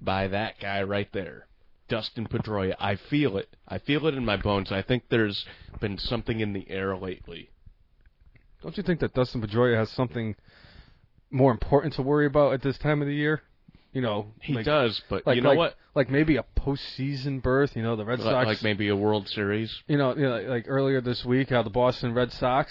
[0.00, 1.46] by that guy right there.
[1.90, 2.74] Dustin Pedroia.
[2.78, 3.54] I feel it.
[3.68, 4.72] I feel it in my bones.
[4.72, 5.44] I think there's
[5.80, 7.50] been something in the air lately.
[8.62, 10.36] Don't you think that Dustin Pedroia has something
[11.30, 13.42] more important to worry about at this time of the year?
[13.92, 15.74] You know, He like, does, but like you know like, what?
[15.96, 17.74] Like maybe a postseason berth.
[17.74, 18.46] You know, the Red Sox.
[18.46, 19.74] like maybe a World Series.
[19.88, 22.70] you know, you know, like earlier this week, how the Boston Red Sox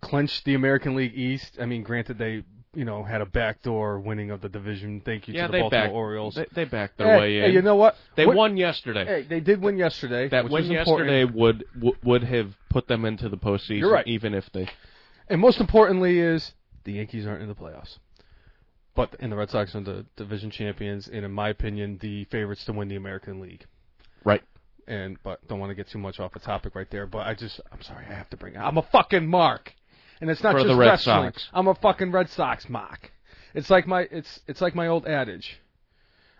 [0.00, 1.58] clinched the American League East.
[1.60, 2.42] I mean, granted, they
[2.74, 5.00] you know had a backdoor winning of the division.
[5.04, 5.94] Thank you Yeah, to the Baltimore backed.
[5.94, 6.34] Orioles.
[6.34, 7.44] They, they backed their hey, way in.
[7.44, 7.96] hey, you know what?
[8.16, 9.04] they What- won yesterday.
[9.04, 10.28] Hey, they did win yesterday.
[10.28, 11.10] that which win was important.
[11.10, 11.64] yesterday would
[12.02, 14.06] would have put them into the postseason, You're right.
[14.06, 14.68] even if they.
[15.28, 16.52] And most importantly is
[16.84, 17.98] the Yankees aren't in the playoffs.
[18.94, 22.64] But and the Red Sox are the division champions, and in my opinion, the favorites
[22.64, 23.64] to win the American League.
[24.24, 24.42] Right.
[24.88, 27.06] And but don't want to get too much off the topic right there.
[27.06, 28.54] But I just I'm sorry, I have to bring.
[28.54, 28.58] it.
[28.58, 29.72] I'm a fucking mark,
[30.20, 31.32] and it's not For just the Red wrestling.
[31.32, 31.48] Sox.
[31.52, 33.10] I'm a fucking Red Sox mock.
[33.54, 35.60] It's like my it's it's like my old adage.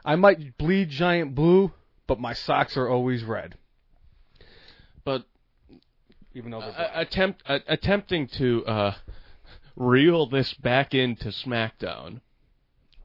[0.05, 1.73] I might bleed giant blue,
[2.07, 3.57] but my socks are always red,
[5.05, 5.25] But
[6.35, 8.95] even though uh, attempt uh, attempting to uh,
[9.77, 12.21] reel this back into SmackDown.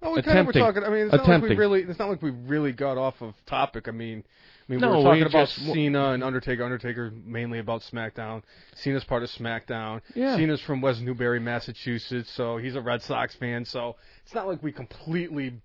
[0.02, 0.84] Oh, we kind of were talking.
[0.84, 1.82] I mean, it's not like we really.
[1.82, 3.88] It's not like we really got off of topic.
[3.88, 4.24] I mean,
[4.68, 6.64] I mean, No, we were talking we about Cena and Undertaker.
[6.64, 8.44] Undertaker mainly about SmackDown.
[8.76, 10.02] Cena's part of SmackDown.
[10.16, 10.36] Yeah.
[10.38, 13.66] Cena's from West Newbury, Massachusetts, so he's a Red Sox fan.
[13.66, 13.96] So
[14.26, 15.62] it's not like we completely,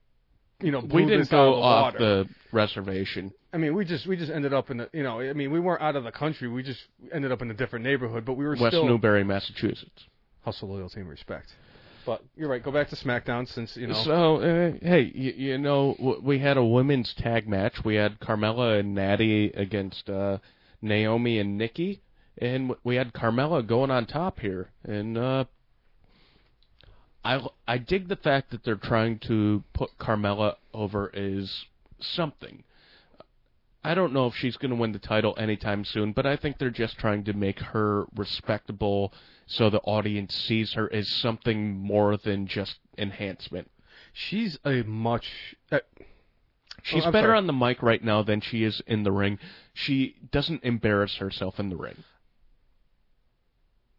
[0.60, 1.98] you know, blew We didn't this out of go the off water.
[1.98, 3.32] the reservation.
[3.52, 5.60] I mean, we just we just ended up in the, you know, I mean, we
[5.60, 6.48] weren't out of the country.
[6.48, 6.80] We just
[7.12, 10.06] ended up in a different neighborhood, but we were West still Newbury, Massachusetts.
[10.42, 11.54] hustle, loyalty, and respect.
[12.08, 12.62] But you're right.
[12.62, 14.02] Go back to SmackDown since you know.
[14.02, 17.84] So, uh, hey, you, you know, we had a women's tag match.
[17.84, 20.38] We had Carmella and Natty against uh,
[20.80, 22.00] Naomi and Nikki,
[22.38, 24.70] and we had Carmella going on top here.
[24.84, 25.44] And uh,
[27.22, 31.66] I I dig the fact that they're trying to put Carmella over as
[32.00, 32.64] something.
[33.84, 36.56] I don't know if she's going to win the title anytime soon, but I think
[36.56, 39.12] they're just trying to make her respectable
[39.48, 43.68] so the audience sees her as something more than just enhancement.
[44.12, 45.56] She's a much.
[45.72, 45.80] Uh,
[46.84, 47.38] She's Oh, better sorry.
[47.38, 49.40] on the mic right now than she is in the ring.
[49.74, 52.04] She doesn't embarrass herself in the ring.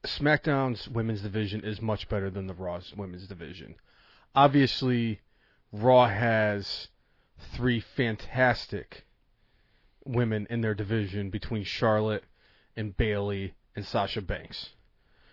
[0.03, 3.75] SmackDown's women's division is much better than the Raw's women's division.
[4.33, 5.19] Obviously,
[5.73, 6.87] Raw has
[7.53, 9.05] three fantastic
[10.05, 12.23] women in their division between Charlotte
[12.77, 14.69] and Bayley and Sasha Banks.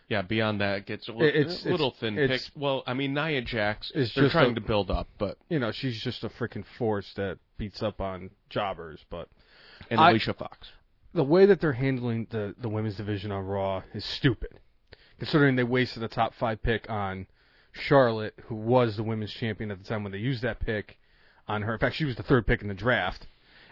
[0.08, 2.52] Yeah, beyond that, it gets a little, It's- a little it's- thin it's- pick.
[2.62, 5.58] Well, I mean, Nia Jax, It's they're just trying a- to build up, but You
[5.58, 9.04] know, she's just a freaking force that beats up on jobbers.
[9.10, 9.28] But
[9.90, 10.70] and I- Alicia Fox.
[11.12, 14.60] the way that they're handling the, the women's division on Raw is stupid.
[15.18, 17.26] Considering they wasted a top five pick on
[17.72, 20.98] Charlotte, who was the women's champion at the time when they used that pick
[21.48, 21.72] on her.
[21.74, 23.26] In fact, she was the third pick in the draft.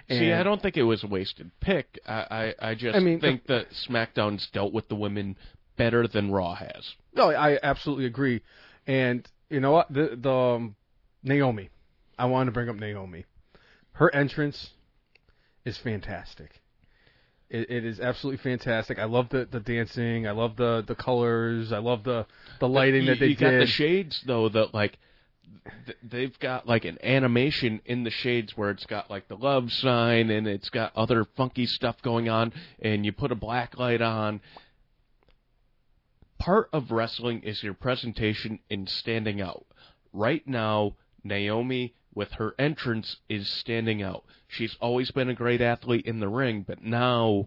[0.08, 1.98] See, And- I don't think it was a wasted pick.
[2.06, 5.36] I, I, I just I mean, think that SmackDown's dealt with the women
[5.76, 6.94] better than Raw has.
[7.14, 8.42] No, I absolutely agree.
[8.86, 9.92] And you know what?
[9.92, 10.76] The the um,
[11.22, 11.70] Naomi.
[12.18, 13.24] I want to bring up Naomi.
[13.92, 14.70] Her entrance
[15.64, 16.60] is fantastic.
[17.50, 18.98] It, it is absolutely fantastic.
[18.98, 20.26] I love the, the dancing.
[20.26, 21.72] I love the, the colors.
[21.72, 22.26] I love the,
[22.58, 23.40] the lighting you, that they you did.
[23.40, 24.98] got the shades though that like
[26.02, 30.30] they've got like an animation in the shades where it's got like the love sign
[30.30, 34.40] and it's got other funky stuff going on and you put a black light on
[36.38, 39.66] part of wrestling is your presentation and standing out
[40.12, 46.06] right now Naomi with her entrance is standing out she's always been a great athlete
[46.06, 47.46] in the ring but now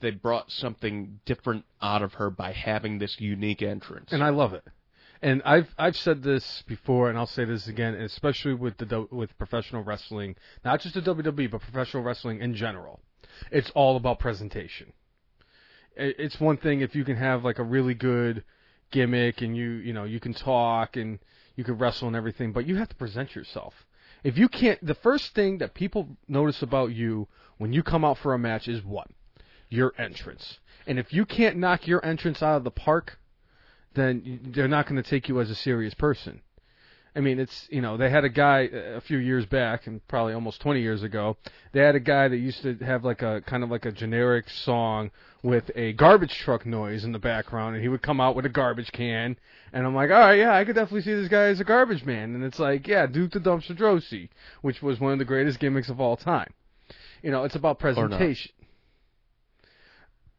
[0.00, 4.52] they brought something different out of her by having this unique entrance and I love
[4.52, 4.64] it.
[5.22, 9.38] And I've I've said this before, and I'll say this again, especially with the with
[9.38, 13.00] professional wrestling, not just the WWE, but professional wrestling in general.
[13.52, 14.92] It's all about presentation.
[15.96, 18.44] It's one thing if you can have like a really good
[18.90, 21.18] gimmick and you you know you can talk and
[21.56, 23.74] you can wrestle and everything, but you have to present yourself.
[24.24, 27.28] If you can't, the first thing that people notice about you
[27.58, 29.08] when you come out for a match is what?
[29.68, 30.58] Your entrance.
[30.86, 33.18] And if you can't knock your entrance out of the park,
[33.94, 36.40] then they're not going to take you as a serious person.
[37.14, 40.06] I mean, it's you know they had a guy uh, a few years back, and
[40.08, 41.36] probably almost 20 years ago.
[41.72, 44.48] They had a guy that used to have like a kind of like a generic
[44.48, 45.10] song
[45.42, 48.48] with a garbage truck noise in the background, and he would come out with a
[48.48, 49.36] garbage can,
[49.72, 52.04] and I'm like, all right, yeah, I could definitely see this guy as a garbage
[52.04, 54.30] man, and it's like, yeah, Duke the Dumpster Droese,
[54.62, 56.52] which was one of the greatest gimmicks of all time.
[57.22, 58.52] You know, it's about presentation.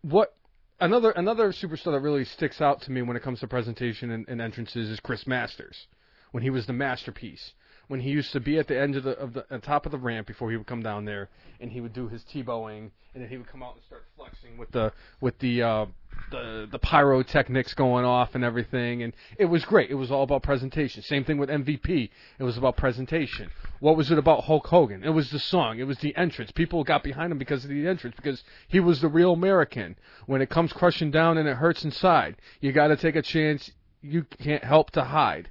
[0.01, 0.35] What
[0.79, 4.27] another another superstar that really sticks out to me when it comes to presentation and,
[4.27, 5.87] and entrances is Chris Masters
[6.33, 7.53] when he was the masterpiece.
[7.87, 9.97] When he used to be at the end of the of the top of the
[9.97, 11.29] ramp before he would come down there,
[11.59, 14.57] and he would do his T-bowing, and then he would come out and start flexing
[14.57, 14.91] with the
[15.21, 15.85] with the uh,
[16.31, 19.91] the the pyrotechnics going off and everything, and it was great.
[19.91, 21.03] It was all about presentation.
[21.03, 22.09] Same thing with MVP.
[22.39, 23.51] It was about presentation.
[23.79, 25.03] What was it about Hulk Hogan?
[25.03, 25.77] It was the song.
[25.77, 26.51] It was the entrance.
[26.51, 29.97] People got behind him because of the entrance, because he was the real American.
[30.25, 33.69] When it comes crushing down and it hurts inside, you got to take a chance.
[34.01, 35.49] You can't help to hide.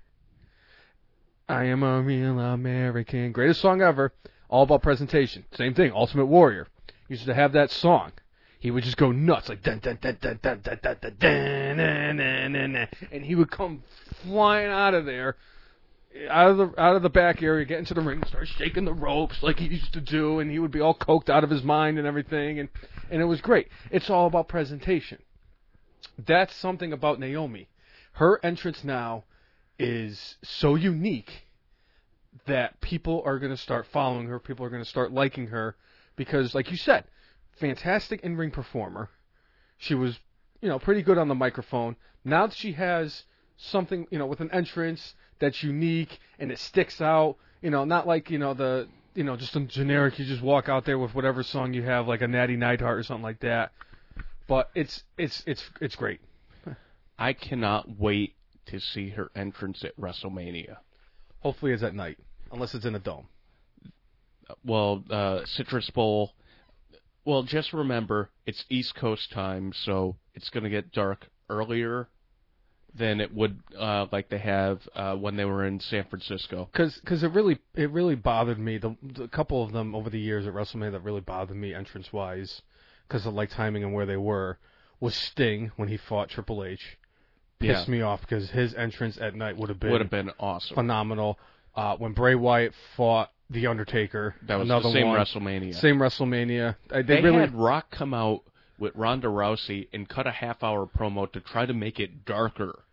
[1.53, 3.31] I am a real American.
[3.31, 4.15] Greatest song ever.
[4.49, 5.45] All about presentation.
[5.53, 5.93] Same thing.
[5.93, 6.66] Ultimate Warrior
[7.09, 8.12] used to have that song.
[8.59, 11.77] He would just go nuts like dun dun dun dun dun dun dun dun, dun,
[11.77, 13.83] dun, dun, dun, and he would come
[14.24, 15.37] flying out of there,
[16.31, 18.95] out of the out of the back area, get into the ring, start shaking the
[18.95, 21.62] ropes like he used to do, and he would be all coked out of his
[21.62, 22.70] mind and everything, and
[23.11, 23.69] and it was great.
[23.91, 25.19] It's all about presentation.
[26.16, 27.69] That's something about Naomi.
[28.12, 29.24] Her entrance now
[29.78, 31.47] is so unique
[32.47, 34.39] that people are going to start following her.
[34.39, 35.77] People are going to start liking her
[36.16, 37.05] because, like you said,
[37.53, 39.11] fantastic in ring performer.
[39.78, 40.19] She was,
[40.61, 41.97] you know, pretty good on the microphone.
[42.24, 43.24] Now that she has
[43.57, 48.07] something, you know, with an entrance that's unique and it sticks out, you know, not
[48.07, 51.15] like, you know, the, you know, just a generic, you just walk out there with
[51.15, 53.73] whatever song you have, like a Natty Neidhart or something like that.
[54.47, 56.20] But it's, it's, it's, it's great.
[57.19, 58.35] I cannot wait
[58.66, 60.76] to see her entrance at WrestleMania.
[61.40, 62.18] Hopefully it's at night,
[62.51, 63.26] unless it's in a dome.
[64.64, 66.32] Well, uh, Citrus Bowl.
[67.24, 72.09] Well, just remember it's East Coast time, so it's going to get dark earlier
[72.94, 76.68] than it would uh, like they have uh, when they were in San Francisco.
[76.70, 78.78] Because cause it really it really bothered me.
[78.78, 82.12] The, the couple of them over the years at WrestleMania that really bothered me entrance
[82.12, 82.62] wise,
[83.09, 84.59] because of like timing and where they were,
[85.01, 86.98] was Sting when he fought Triple H.
[87.62, 87.93] Pissed Yeah.
[87.93, 90.74] me off because his entrance at night would have been Would have been awesome.
[90.74, 91.39] phenomenal.
[91.74, 95.74] Uh, when Bray Wyatt fought the Undertaker, That was another the same one, WrestleMania.
[95.74, 96.76] Same WrestleMania.
[96.89, 98.43] They, they really had Rock come out
[98.78, 102.84] with Ronda Rousey and cut a half hour promo to try to make it darker.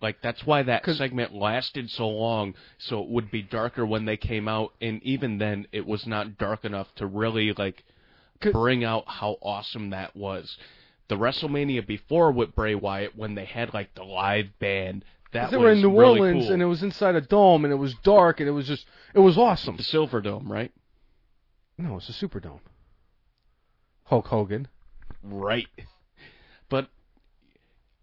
[0.00, 4.16] Like that's why that segment lasted so long, so it would be darker when they
[4.16, 7.82] came out, and even then, it was not dark enough to really like
[8.52, 10.56] bring out how awesome that was.
[11.08, 15.56] The WrestleMania before with Bray Wyatt, when they had like the live band, that they
[15.56, 16.52] was were in New really Orleans cool.
[16.54, 19.20] and it was inside a dome and it was dark and it was just it
[19.20, 19.76] was awesome.
[19.76, 20.72] the Silver Dome, right?
[21.78, 22.60] No, it's a Superdome.
[24.04, 24.68] Hulk Hogan.
[25.22, 25.68] Right.
[26.68, 26.88] But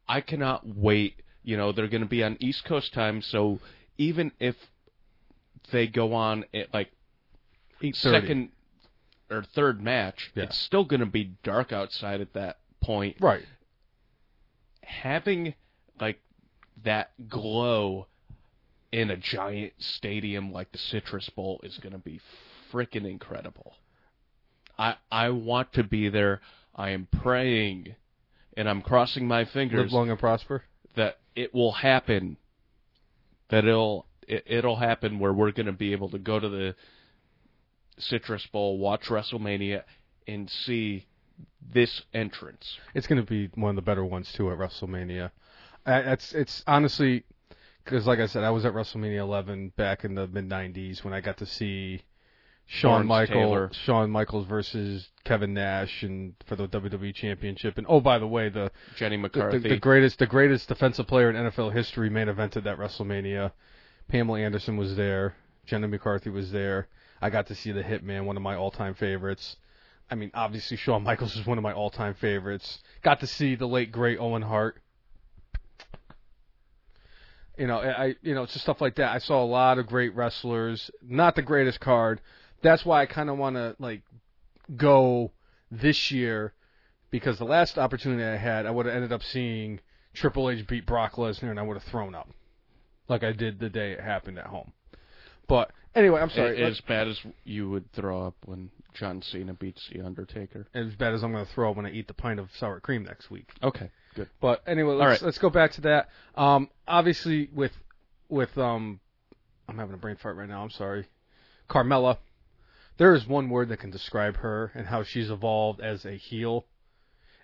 [0.07, 1.21] I cannot wait.
[1.43, 3.59] You know, they're going to be on East Coast time, so
[3.97, 4.55] even if
[5.71, 6.91] they go on at like
[7.93, 8.49] second
[9.29, 10.43] or third match, Yeah.
[10.43, 13.17] it's still going to be dark outside at that point.
[13.19, 13.43] Right.
[14.81, 15.55] Having
[15.99, 16.19] like
[16.83, 18.07] that glow
[18.91, 22.19] in a giant stadium like the Citrus Bowl is going to be
[22.71, 23.73] freaking incredible.
[24.77, 26.41] I I want to be there.
[26.75, 27.95] I am praying
[28.57, 29.83] and I'm crossing my fingers.
[29.83, 30.63] Live long and prosper.
[30.95, 32.37] that it will happen.
[33.49, 36.75] That it'll it, it'll happen where we're going to be able to go to the
[37.97, 39.83] Citrus Bowl, watch WrestleMania,
[40.27, 41.05] and see
[41.71, 42.79] this entrance.
[42.93, 45.31] It's going to be one of the better ones too at WrestleMania.
[45.85, 47.23] It's it's honestly
[47.83, 51.13] because, like I said, I was at WrestleMania 11 back in the mid 90s when
[51.13, 52.01] I got to see
[52.65, 53.71] Shawn Lawrence Michael, Taylor.
[53.73, 57.77] Shawn Michaels versus Kevin Nash, and for the WWE Championship.
[57.77, 59.59] And oh, by the way, the Jenny the, McCarthy.
[59.59, 63.51] the, the greatest the greatest defensive player in NFL history main evented that WrestleMania.
[64.07, 65.35] Pamela Anderson was there.
[65.65, 66.87] Jenny McCarthy was there.
[67.21, 69.57] I got to see the Hitman, one of my all-time favorites.
[70.09, 72.79] I mean, obviously Shawn Michaels is one of my all-time favorites.
[73.01, 74.81] Got to see the late great Owen Hart.
[77.57, 79.13] You know, I you know, it's just stuff like that.
[79.13, 80.91] I saw a lot of great wrestlers.
[81.01, 82.21] Not the greatest card.
[82.61, 84.01] That's why I kind of want to like
[84.75, 85.31] go
[85.71, 86.53] this year
[87.11, 89.79] because the last opportunity I had, I would have ended up seeing
[90.13, 92.29] Triple H beat Brock Lesnar, and I would have thrown up,
[93.07, 94.73] like I did the day it happened at home.
[95.47, 96.61] But anyway, I'm sorry.
[96.61, 100.67] A- As bad as you would throw up when John Cena beats The Undertaker.
[100.73, 102.79] as bad as I'm going to throw up when I eat the pint of sour
[102.79, 103.49] cream next week.
[103.63, 104.29] Okay, good.
[104.41, 105.21] But anyway, let's, All right.
[105.21, 106.09] let's go back to that.
[106.35, 107.73] Um, obviously, with
[108.29, 108.99] with um,
[109.67, 110.63] I'm having a brain fart right now.
[110.63, 111.07] I'm sorry,
[111.69, 112.17] Carmella.
[112.97, 116.65] There is one word that can describe her and how she's evolved as a heel.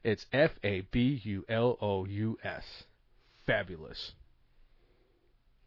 [0.04, 2.64] It's F A B U L O U S.
[3.46, 4.14] Fabulous.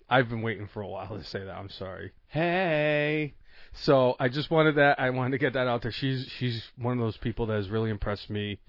[0.09, 1.57] I've been waiting for a while to say that.
[1.57, 2.13] I'm sorry.
[2.29, 3.35] Hey.
[3.73, 5.01] So I just wanted that.
[5.01, 5.93] I wanted to get that out there.
[5.93, 8.61] She's she's one of those people that has really impressed me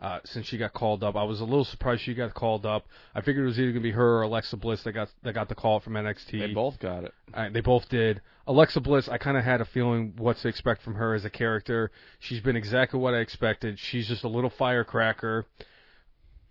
[0.00, 1.14] uh, since she got called up.
[1.14, 2.86] I was a little surprised she got called up.
[3.14, 5.48] I figured it was either gonna be her or Alexa Bliss that got that got
[5.48, 6.38] the call from NXT.
[6.38, 7.14] They both got it.
[7.32, 8.20] Uh, they both did.
[8.46, 11.30] Alexa Bliss, I kind of had a feeling what to expect from her as a
[11.30, 11.92] character.
[12.18, 13.78] She's been exactly what I expected.
[13.78, 15.46] She's just a little firecracker.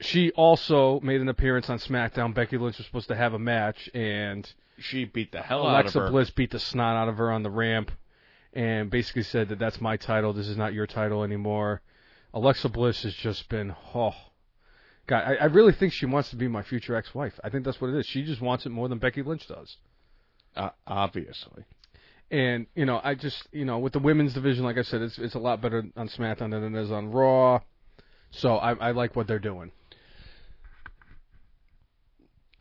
[0.01, 2.33] She also made an appearance on SmackDown.
[2.33, 5.85] Becky Lynch was supposed to have a match, and She beat the hell Alexa out
[5.87, 5.99] of her.
[5.99, 7.91] Alexa Bliss beat the snot out of her on the ramp
[8.53, 10.33] and basically said that that's my title.
[10.33, 11.81] This is not your title anymore.
[12.33, 14.15] Alexa Bliss has just been, oh,
[15.07, 17.39] God, I, I really think she wants to be my future ex-wife.
[17.43, 18.05] I think that's what it is.
[18.05, 19.77] She just wants it more than Becky Lynch does.
[20.55, 21.63] Uh, obviously.
[22.31, 25.17] And you know, I just you know, with the women's division, like I said, it's
[25.17, 27.61] it's a lot better on SmackDown than it is on Raw.
[28.29, 29.71] So I, I like what they're doing.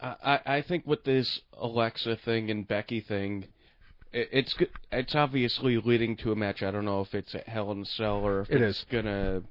[0.01, 0.15] I,
[0.47, 3.47] I I think with this Alexa thing and Becky thing,
[4.13, 4.55] it, it's
[4.93, 6.63] it's obviously leading to a match.
[6.63, 8.87] I don't know if it's at Hell in a Cell or if It it's is.
[8.91, 9.43] gonna.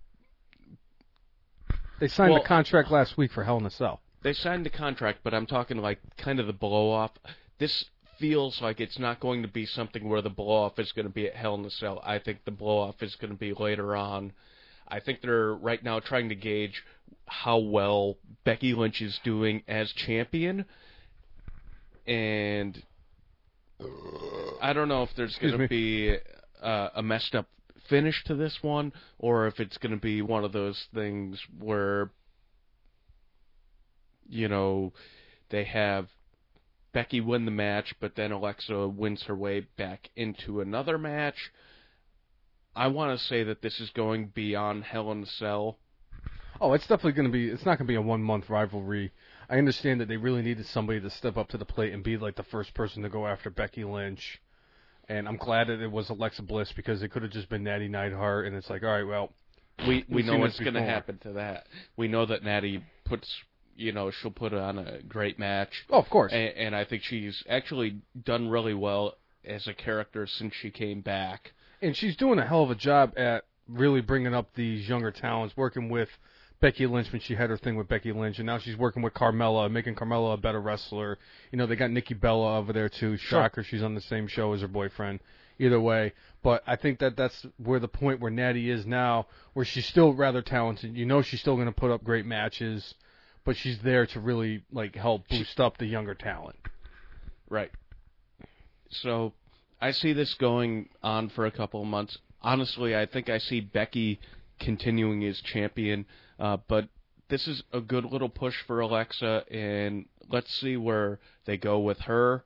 [1.99, 4.01] They signed Well- the contract last week for Hell in a Cell.
[4.23, 7.11] They signed the contract, but I'm talking like kind of the blow off.
[7.59, 7.85] This
[8.19, 11.13] feels like it's not going to be something where the blow off is going to
[11.13, 12.01] be at Hell in a Cell.
[12.03, 14.33] I think the blow off is going to be later on.
[14.87, 16.83] I think they're right now trying to gauge
[17.25, 20.65] how well Becky Lynch is doing as champion,
[22.05, 22.81] and
[24.61, 26.17] I don't know if there's going to be
[26.61, 27.47] uh, a messed up
[27.89, 32.11] finish to this one, or if it's going to be one of those things where
[34.29, 34.93] you know
[35.49, 36.07] they have
[36.93, 41.51] Becky win the match, but then Alexa wins her way back into another match.
[42.77, 45.77] I want to say that this is going beyond Hell in a Cell.
[46.61, 47.49] Oh, it's definitely going to be.
[47.49, 49.11] It's not going to be a one month rivalry.
[49.49, 52.17] I understand that they really needed somebody to step up to the plate and be
[52.17, 54.41] like the first person to go after Becky Lynch.
[55.09, 57.87] And I'm glad that it was Alexa Bliss because it could have just been Natty
[57.87, 58.45] Neidhart.
[58.45, 59.31] And it's like, all right, well,
[59.87, 61.67] We we know what's going to happen to that.
[61.95, 63.33] We know that Natty puts,
[63.75, 66.33] you know, she'll put on a great match, oh, of course.
[66.33, 69.13] and, and I think she's actually done really well
[69.45, 71.53] as a character since she came back.
[71.81, 75.55] And she's doing a hell of a job at really bringing up these younger talents,
[75.55, 76.09] working with
[76.59, 79.13] Becky Lynch when she had her thing with Becky Lynch, and now she's working with
[79.13, 81.19] Carmella, making Carmella a better wrestler.
[81.51, 83.17] You know, they got Nikki Bella over there too.
[83.17, 83.43] Sure.
[83.43, 85.19] Shocker, she's on the same show as her boyfriend.
[85.59, 86.13] Either way,
[86.43, 90.13] but I think that that's where the point where Natty is now, where she's still
[90.13, 90.95] rather talented.
[90.95, 92.93] You know, she's still going to put up great matches,
[93.43, 96.57] but she's there to really like help boost up the younger talent.
[97.49, 97.71] Right.
[98.91, 99.33] So
[99.79, 102.17] I see this going on for a couple of months.
[102.41, 104.19] Honestly, I think I see Becky
[104.59, 106.05] continuing as champion,
[106.39, 106.89] uh, but
[107.29, 111.99] this is a good little push for Alexa, and let's see where they go with
[112.01, 112.43] her,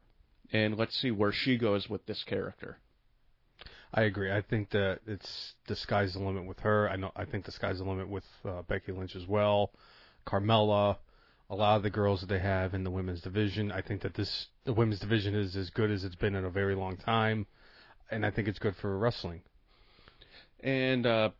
[0.51, 2.79] and let's see where she goes with this character.
[3.93, 4.31] I agree.
[4.31, 6.89] I think that it's the sky's the limit with her.
[6.89, 7.11] I know.
[7.15, 9.71] I think the sky's the limit with uh, Becky Lynch as well.
[10.25, 10.97] Carmella,
[11.51, 13.71] a lot of the girls that they have in the women's division.
[13.73, 16.49] I think that this the women's division is as good as it's been in a
[16.49, 17.45] very long time,
[18.09, 19.41] and I think it's good for wrestling.
[20.61, 21.31] And uh,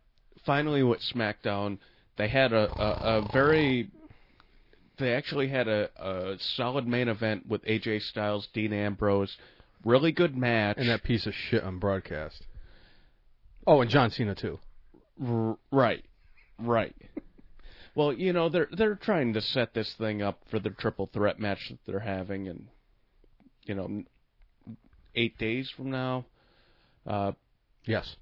[0.44, 1.78] finally, with SmackDown,
[2.18, 3.90] they had a, a, a very.
[4.98, 9.34] They actually had a, a solid main event with AJ Styles, Dean Ambrose.
[9.82, 10.76] Really good match.
[10.76, 12.46] And that piece of shit on broadcast.
[13.66, 14.58] Oh, and John Cena too.
[15.26, 16.04] R- right,
[16.58, 16.94] right.
[17.94, 21.38] Well, you know they're they're trying to set this thing up for the triple threat
[21.38, 22.68] match that they're having, and
[23.64, 24.02] you know,
[25.14, 26.24] eight days from now.
[27.06, 27.32] Uh,
[27.84, 28.16] Yes.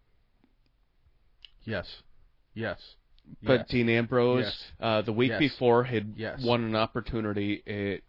[1.64, 1.86] Yes.
[2.54, 2.78] Yes.
[3.42, 3.68] but Yes.
[3.68, 4.72] Dean Ambrose, Yes.
[4.80, 5.38] uh, the week Yes.
[5.38, 6.42] before, had Yes.
[6.42, 8.00] won an opportunity at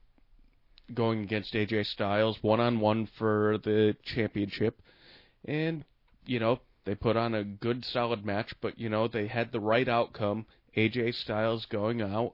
[0.95, 4.81] going against AJ Styles one on one for the championship,
[5.45, 5.83] and
[6.25, 8.53] you know they put on a good solid match.
[8.61, 10.45] But you know they had the right outcome.
[10.76, 12.34] AJ Styles going out,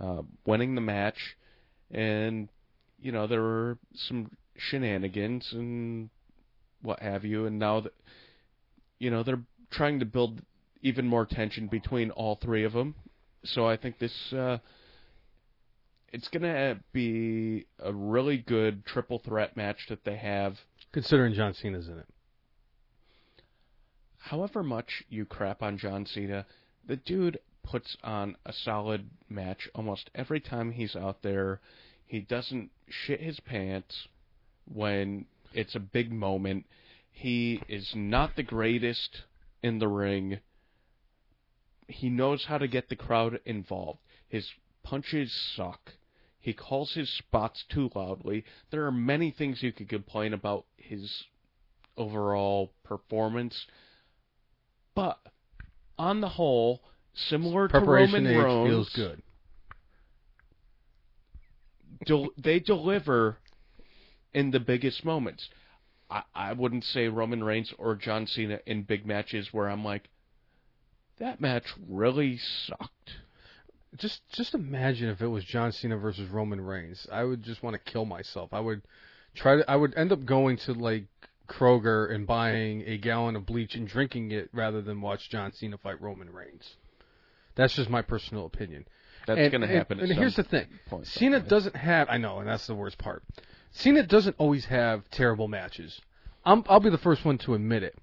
[0.00, 1.36] uh, winning the match,
[1.90, 2.48] and
[3.00, 6.10] you know there were some shenanigans and
[6.82, 7.94] what have you, and now that
[8.98, 10.40] you know they're trying to build
[10.82, 12.94] even more tension between all three of them.
[13.44, 14.58] So I think this uh,
[16.12, 20.56] it's gonna be a really good triple threat match that they have.
[20.92, 22.06] Considering John Cena's in it.
[24.18, 26.44] However much you crap on John Cena,
[26.86, 31.60] the dude puts on a solid match almost every time he's out there.
[32.06, 34.08] He doesn't shit his pants
[34.64, 36.66] when it's a big moment.
[37.10, 39.22] He is not the greatest
[39.62, 40.40] in the ring.
[41.88, 44.00] He knows how to get the crowd involved.
[44.28, 44.48] His
[44.82, 45.92] punches suck.
[46.40, 48.44] He calls his spots too loudly.
[48.70, 51.24] There are many things you could complain about his
[51.96, 53.66] overall performance.
[54.94, 55.18] But
[55.98, 56.82] on the whole,
[57.14, 57.74] similar to
[58.12, 59.22] Roman Reigns, feels good.
[62.04, 63.38] del- they deliver
[64.32, 65.48] in the biggest moments.
[66.10, 70.08] I, I wouldn't say Roman Reigns or John Cena in big matches where I'm like,
[71.18, 73.10] that match really sucked.
[73.96, 77.06] Just just imagine if it was John Cena versus Roman Reigns.
[77.10, 78.50] I would just want to kill myself.
[78.52, 78.82] I would
[79.34, 81.06] try to I would end up going to like
[81.48, 85.78] Kroger and buying a gallon of bleach and drinking it rather than watch John Cena
[85.78, 86.76] fight Roman Reigns.
[87.58, 88.86] That's just my personal opinion.
[89.26, 89.98] That's going to happen.
[89.98, 92.08] And, at here's the thing: point, Cena doesn't have.
[92.08, 93.24] I know, and that's the worst part.
[93.72, 96.00] Cena doesn't always have terrible matches.
[96.44, 97.98] I'm, I'll be the first one to admit it.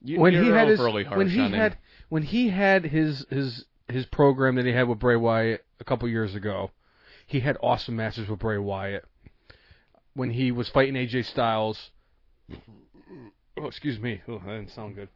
[0.00, 1.60] You, when he had his when he on him.
[1.60, 5.84] had when he had his his his program that he had with Bray Wyatt a
[5.84, 6.70] couple years ago,
[7.26, 9.04] he had awesome matches with Bray Wyatt.
[10.14, 11.90] When he was fighting AJ Styles,
[12.50, 15.10] oh excuse me, oh, that didn't sound good.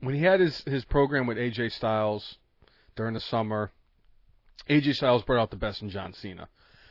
[0.00, 2.36] When he had his his program with AJ Styles
[2.96, 3.70] during the summer,
[4.68, 6.48] AJ Styles brought out the best in John Cena.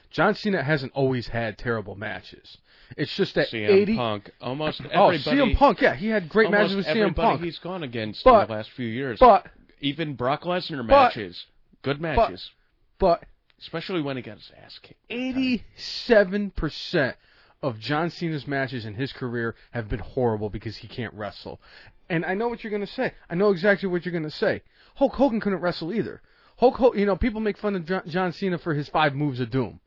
[0.09, 2.57] John Cena hasn't always had terrible matches.
[2.97, 4.99] It's just that CM 80 Punk, almost oh, everybody.
[4.99, 5.53] Oh, everybody.
[5.53, 7.41] CM Punk, yeah, he had great matches with CM Punk.
[7.41, 9.19] he's gone against But- in the last few years.
[9.19, 9.47] But
[9.79, 11.45] Even Brock Lesnar but- matches,
[11.81, 12.51] good matches,
[12.99, 13.23] but
[13.59, 14.99] especially when he got his ass kicked.
[15.09, 17.15] eighty-seven percent
[17.63, 21.61] of John Cena's matches in his career have been horrible because he can't wrestle.
[22.09, 23.13] And I know what you're going to say.
[23.29, 24.63] I know exactly what you're going to say.
[24.95, 26.21] Hulk Hogan couldn't wrestle either.
[26.57, 29.39] Hulk, Ho- you know, people make fun of John, John Cena for his five moves
[29.39, 29.79] of doom.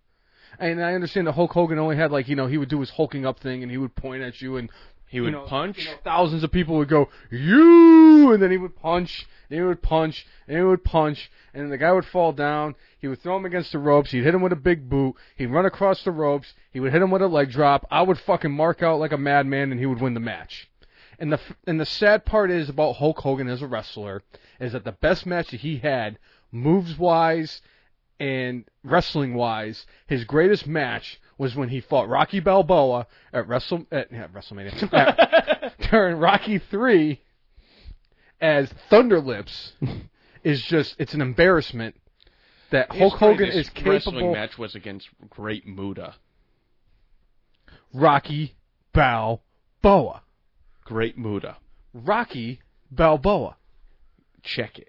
[0.59, 2.91] And I understand that Hulk Hogan only had like, you know, he would do his
[2.91, 4.70] hulking up thing and he would point at you and
[5.07, 5.78] He would you know, punch.
[5.78, 9.65] you know, thousands of people would go, you, and then he would punch, and he
[9.65, 12.74] would punch, and he would punch, and then the guy would fall down.
[12.99, 14.11] He would throw him against the ropes.
[14.12, 15.15] He'd hit him with a big boot.
[15.36, 16.55] He'd run across the ropes.
[16.73, 17.86] He would hit him with a leg drop.
[17.91, 20.69] I would fucking mark out like a madman, and he would win the match.
[21.19, 24.23] And the and the sad part is about Hulk Hogan as a wrestler
[24.61, 26.19] is that the best match that he had,
[26.51, 27.61] moves wise
[28.20, 34.12] and wrestling wise, his greatest match was when he fought Rocky Balboa at Wrestle at
[34.12, 37.20] yeah, WrestleMania at- during Rocky Three
[38.41, 39.73] as Thunderlips
[40.45, 41.97] is just it's an embarrassment
[42.70, 46.15] that His Hulk Hogan is Wrestling match was against Great Muta.
[47.93, 48.57] Rocky
[48.93, 50.23] Balboa.
[50.85, 51.56] Great Muta.
[51.93, 53.56] Rocky Balboa.
[54.43, 54.89] Check it.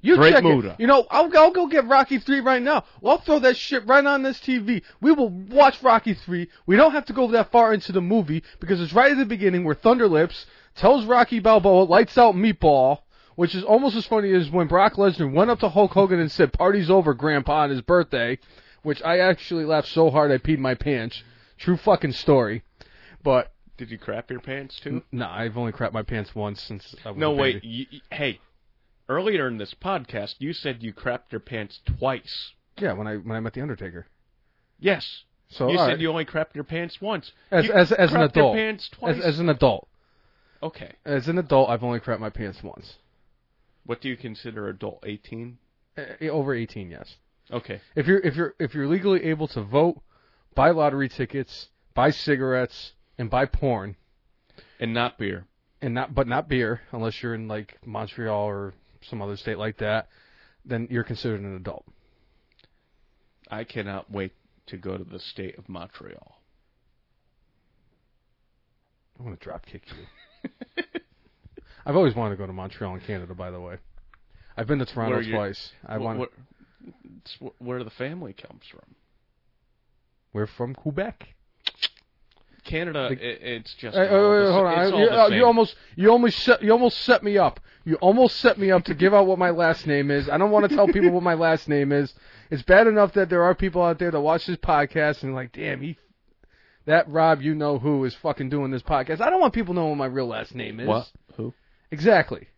[0.00, 0.70] You Great check Muta.
[0.70, 0.80] it.
[0.80, 2.84] You know, I'll, I'll go get Rocky 3 right now.
[3.00, 4.82] Well, I'll throw that shit right on this TV.
[5.00, 6.48] We will watch Rocky 3.
[6.66, 9.24] We don't have to go that far into the movie because it's right at the
[9.24, 10.44] beginning where Thunderlips
[10.76, 13.00] tells Rocky Balboa, lights out meatball,
[13.34, 16.30] which is almost as funny as when Brock Lesnar went up to Hulk Hogan and
[16.30, 18.38] said, party's over, Grandpa, on his birthday,
[18.82, 21.22] which I actually laughed so hard I peed my pants.
[21.56, 22.62] True fucking story.
[23.24, 25.02] But, Did you crap your pants too?
[25.12, 27.54] no, I've only crapped my pants once since I was No, a wait.
[27.62, 27.68] baby.
[27.68, 28.40] You, you- hey,
[29.08, 32.52] earlier in this podcast, you said you crapped your pants twice.
[32.76, 34.06] Yeah, when I, when I met The Undertaker.
[34.78, 35.22] Yes.
[35.48, 36.00] So, you all said right.
[36.00, 37.32] you only crapped your pants once.
[37.50, 38.54] As, You as, as an crapped your adult.
[38.56, 39.16] pants twice.
[39.18, 39.88] As, as an adult.
[40.62, 40.92] okay.
[41.06, 42.96] As an adult, I've only crapped my pants once.
[43.86, 45.02] What do you consider adult?
[45.06, 45.56] 18?
[45.96, 47.16] Uh, over 18, yes.
[47.50, 47.80] Okay.
[47.96, 50.02] If you're if you're if you're legally able to vote,
[50.54, 53.96] buy lottery tickets, buy cigarettes, and buy porn,
[54.80, 55.46] And not beer.
[55.82, 59.78] and not but not beer, unless you're in like Montreal or some other state like
[59.78, 60.08] that,
[60.64, 61.84] then you're considered an adult.
[63.50, 64.32] I cannot wait
[64.66, 66.36] to go to the state of Montreal.
[69.18, 70.82] I'm gonna drop kick you.
[71.86, 73.78] I've always wanted to go to Montreal in Canada, by the way.
[74.56, 75.72] I've been to Toronto Where you- twice.
[75.86, 76.20] I want.
[76.20, 76.88] wh-
[77.24, 78.94] it's where the family comes from.
[80.32, 81.26] We're from Quebec.
[82.68, 83.96] Canada, The- it's just.
[83.96, 84.98] Hey, all wait, wait, the, hold on.
[84.98, 87.58] You, uh, you almost, you almost, set, you almost set me up.
[87.84, 90.28] You almost set me up to give out what my last name is.
[90.28, 92.12] I don't want to tell people what my last name is.
[92.50, 95.52] It's bad enough that there are people out there that watch this podcast and like,
[95.52, 95.96] damn, he,
[96.84, 99.20] that Rob, you know who is fucking doing this podcast.
[99.20, 100.88] I don't want people knowing what my real last name is.
[100.88, 101.10] What?
[101.36, 101.54] Who?
[101.90, 102.48] Exactly.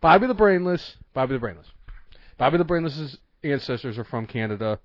[0.00, 0.96] Bobby the Brainless.
[1.14, 1.66] Bobby the Brainless.
[2.36, 4.78] Bobby the Brainless's ancestors are from Canada.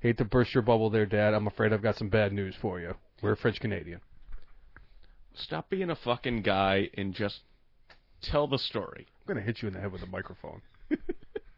[0.00, 1.32] Hate to burst your bubble there, Dad.
[1.34, 2.94] I'm afraid I've got some bad news for you.
[3.24, 4.02] We're French Canadian.
[5.34, 7.40] Stop being a fucking guy and just
[8.20, 9.06] tell the story.
[9.08, 10.60] I'm gonna hit you in the head with a microphone.
[10.90, 10.96] I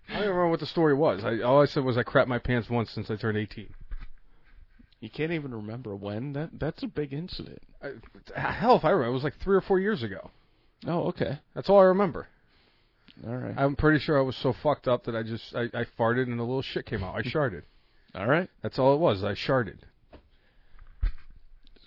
[0.08, 1.24] don't even remember what the story was.
[1.24, 3.68] I, all I said was I crapped my pants once since I turned 18.
[5.00, 6.34] You can't even remember when.
[6.34, 7.60] That that's a big incident.
[7.82, 10.30] I, hell, if I remember, it was like three or four years ago.
[10.86, 11.40] Oh, okay.
[11.56, 12.28] That's all I remember.
[13.26, 13.54] All right.
[13.58, 16.38] I'm pretty sure I was so fucked up that I just I, I farted and
[16.38, 17.16] a little shit came out.
[17.16, 17.62] I sharded.
[18.14, 18.48] All right.
[18.62, 19.24] That's all it was.
[19.24, 19.78] I sharded.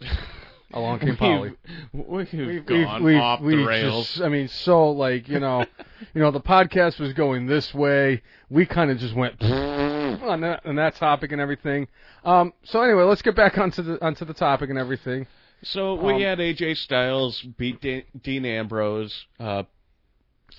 [0.71, 1.53] Along came Polly.
[1.93, 4.07] We've, we've, We've- gone we've- off we've the rails.
[4.09, 5.65] just- I mean, so like you know,
[6.13, 8.21] you know, the podcast was going this way.
[8.51, 11.87] We kind of just went on that on that topic and everything.
[12.23, 15.25] Um, so anyway, let's get back onto the onto the topic and everything.
[15.63, 19.63] So we Um, had AJ Styles beat De- Dean Ambrose, uh,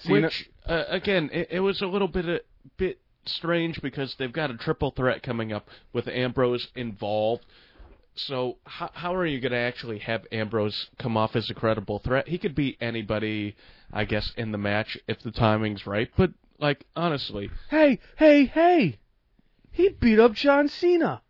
[0.08, 2.40] which uh, again it, it was a little bit a
[2.76, 7.46] bit strange because they've got a triple threat coming up with Ambrose involved.
[8.26, 11.98] So how how are you going to actually have Ambrose come off as a credible
[12.00, 12.28] threat?
[12.28, 13.56] He could beat anybody,
[13.92, 16.10] I guess, in the match if the timing's right.
[16.16, 18.98] But like honestly, Hey, hey, hey!
[19.70, 21.22] He beat up John Cena.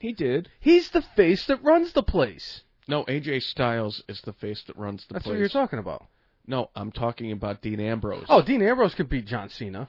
[0.00, 0.48] he did.
[0.60, 2.62] He's the face that runs the place.
[2.88, 5.34] No, AJ Styles is the face that runs the That's place.
[5.34, 6.06] what you're talking about.
[6.46, 8.26] No, I'm talking about Dean Ambrose.
[8.28, 9.88] Oh, Dean Ambrose could beat John Cena.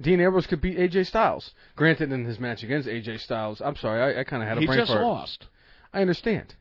[0.00, 1.52] Dean Ambrose could beat AJ Styles.
[1.76, 4.60] Granted, in his match against AJ Styles, I'm sorry, I, I kind of had a
[4.60, 5.02] he brain just fart.
[5.02, 5.46] lost.
[5.92, 6.54] I understand.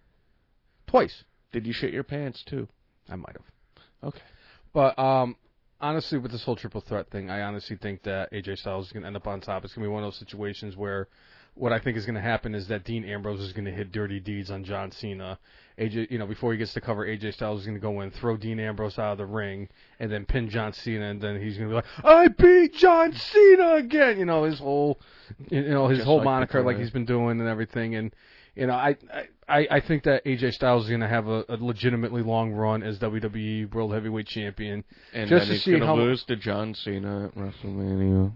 [0.88, 2.68] Twice, Did you shit your pants too?
[3.10, 3.46] I might have.
[4.10, 4.22] Okay.
[4.74, 5.36] But um,
[5.80, 9.04] honestly, with this whole triple threat thing, I honestly think that AJ Styles is going
[9.04, 9.64] to end up on top.
[9.64, 11.08] It's going to be one of those situations where
[11.56, 13.92] what I think is going to happen is that Dean Ambrose is going to hit
[13.92, 15.38] dirty deeds on John Cena.
[15.78, 18.12] AJ, you know, before he gets to cover, AJ Styles is going to go in,
[18.12, 19.68] throw Dean Ambrose out of the ring,
[20.00, 23.14] and then pin John Cena, and then he's going to be like, "I beat John
[23.14, 25.00] Cena again." You know, his whole,
[25.50, 28.14] you know, his Just whole like moniker, like he's been doing and everything, and.
[28.54, 28.98] You know, I,
[29.48, 32.84] I I think that AJ Styles is going to have a, a legitimately long run
[32.84, 34.84] as WWE World Heavyweight Champion.
[35.14, 38.34] And Just then to he's going to lose to John Cena at WrestleMania.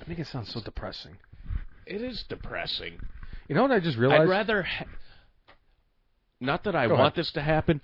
[0.00, 1.16] I think it sounds so depressing.
[1.86, 2.98] It is depressing.
[3.48, 4.22] You know what I just realized?
[4.22, 4.62] I'd rather.
[4.62, 4.84] Ha-
[6.40, 7.14] not that I Go want ahead.
[7.16, 7.80] this to happen.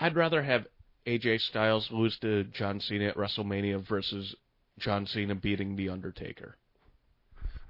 [0.00, 0.66] I'd rather have
[1.06, 4.34] AJ Styles lose to John Cena at WrestleMania versus
[4.78, 6.56] John Cena beating The Undertaker.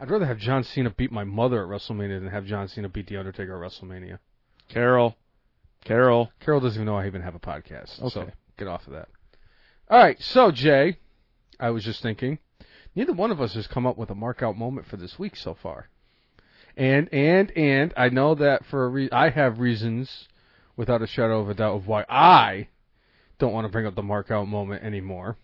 [0.01, 3.07] I'd rather have John Cena beat my mother at WrestleMania than have John Cena beat
[3.07, 4.19] The Undertaker at WrestleMania.
[4.69, 5.17] Carol.
[5.85, 6.33] Carol.
[6.41, 8.11] Carol doesn't even know I even have a podcast.
[8.11, 8.33] So Okay.
[8.57, 9.09] get off of that.
[9.91, 10.97] All right, so Jay,
[11.61, 12.39] I was just thinking,
[12.95, 15.37] neither one of us has come up with a mark out moment for this week
[15.37, 15.89] so far.
[16.77, 20.29] And and and I know that for a re- I have reasons
[20.77, 22.69] without a shadow of a doubt of why I
[23.39, 25.37] don't want to bring up the mark out moment anymore.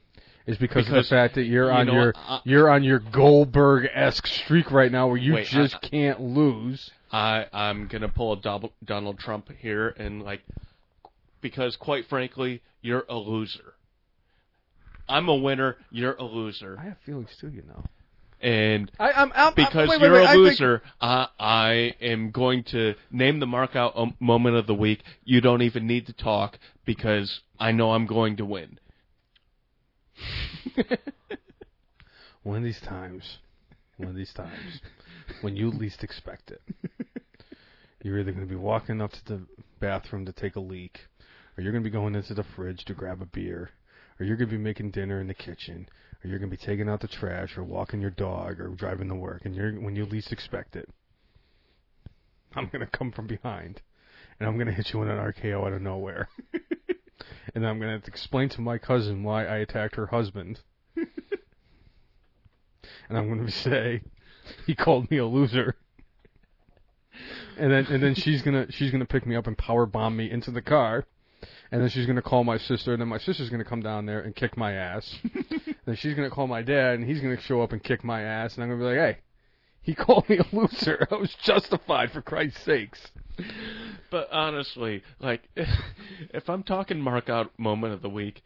[0.47, 3.89] Is because, of the fact that you're you on your I- you're on your Goldberg
[3.95, 6.91] esque streak right now where you Wait, just I- can't lose.
[7.13, 10.41] I I'm gonna pull a double, Donald Trump here and like
[11.41, 13.75] because quite frankly you're a loser.
[15.11, 15.77] I'm a winner.
[15.91, 17.85] You're a loser, I have feelings too, you know.
[18.41, 21.95] and I, I'm out because wait, wait, you're wait, a I think- loser, I I
[22.01, 25.03] am going to name the mark out um, moment of the week.
[25.25, 28.79] You don't even need to talk because I know I'm going to win.
[32.43, 33.39] One of these times,
[33.99, 34.81] one of these times,
[35.43, 36.63] when you least expect it,
[38.03, 39.43] you're either going to be walking up to the
[39.79, 41.01] bathroom to take a leak,
[41.57, 43.71] or you're going to be going into the fridge to grab a beer,
[44.21, 45.89] or you're going to be making dinner in the kitchen,
[46.23, 49.09] or you're going to be taking out the trash, or walking your dog, or driving
[49.09, 50.89] to work, and you're when you least expect it,
[52.55, 53.81] I'm going to come from behind,
[54.39, 56.29] and I'm going to hit you with an RKO out of nowhere.
[57.55, 60.61] and I'm going to explain to my cousin why I attacked her husband
[63.09, 64.03] and I'm going to say
[64.67, 65.77] he called me a loser.
[67.59, 70.31] And then and then she's gonna she's gonna pick me up and power bomb me
[70.31, 71.05] into the car,
[71.73, 74.21] and then she's gonna call my sister, and then my sister's gonna come down there
[74.21, 75.17] and kick my ass.
[75.87, 78.55] then she's gonna call my dad, and he's gonna show up and kick my ass,
[78.55, 79.19] and I'm gonna be like, hey,
[79.83, 81.07] he called me a loser.
[81.11, 83.11] I was justified for Christ's sakes.
[84.11, 88.43] But honestly, like if I'm talking mark out moment of the week,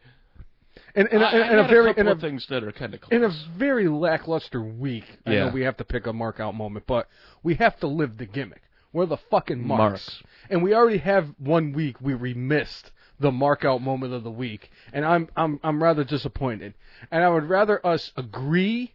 [0.95, 3.01] And and, I, and, and a very couple and a, things that are kind of
[3.01, 3.11] close.
[3.11, 5.51] in a very lackluster week, I know Yeah.
[5.51, 7.07] we have to pick a mark out moment, but
[7.43, 8.61] we have to live the gimmick.
[8.93, 10.07] We're the fucking marks.
[10.07, 10.23] Marks.
[10.49, 14.69] And we already have one week we missed the mark out moment of the week.
[14.93, 16.73] And I'm I'm I'm rather disappointed.
[17.11, 18.93] And I would rather us agree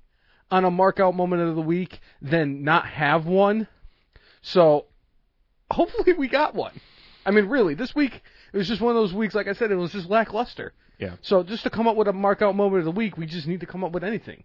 [0.51, 3.69] on a mark out moment of the week than not have one.
[4.43, 4.87] So
[5.71, 6.81] hopefully we got one.
[7.25, 8.23] I mean really, this week
[8.53, 10.73] it was just one of those weeks, like I said, it was just lackluster.
[10.99, 11.17] Yeah.
[11.23, 13.47] So just to come up with a mark out moment of the week, we just
[13.47, 14.45] need to come up with anything.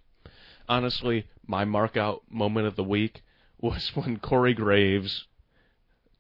[0.68, 3.24] honestly, my mark out moment of the week
[3.60, 5.26] was when Corey Graves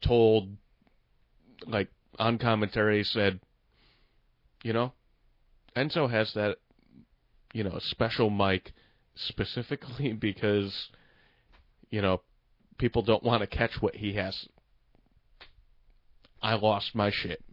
[0.01, 0.55] told,
[1.65, 3.39] like, on commentary, said,
[4.63, 4.93] you know,
[5.75, 6.57] Enzo has that,
[7.53, 8.73] you know, special mic
[9.15, 10.89] specifically because,
[11.89, 12.21] you know,
[12.77, 14.47] people don't want to catch what he has.
[16.41, 17.43] I lost my shit.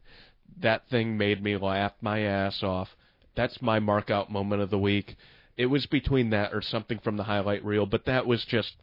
[0.60, 2.88] That thing made me laugh my ass off.
[3.34, 5.16] That's my mark out moment of the week.
[5.56, 8.74] It was between that or something from the highlight reel, but that was just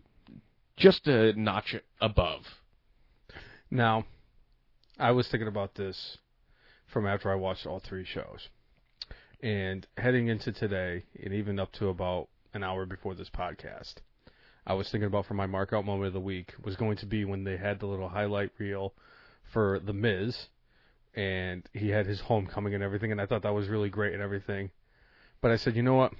[0.77, 2.41] just a notch above.
[3.69, 4.05] Now,
[5.01, 6.17] I was thinking about this
[6.85, 8.49] from after I watched all three shows.
[9.41, 13.95] And heading into today, and even up to about an hour before this podcast,
[14.67, 17.05] I was thinking about for my mark out moment of the week was going to
[17.05, 18.93] be when they had the little highlight reel
[19.53, 20.47] for The Miz,
[21.15, 24.21] and he had his homecoming and everything, and I thought that was really great and
[24.21, 24.69] everything.
[25.39, 26.11] But I said, you know what?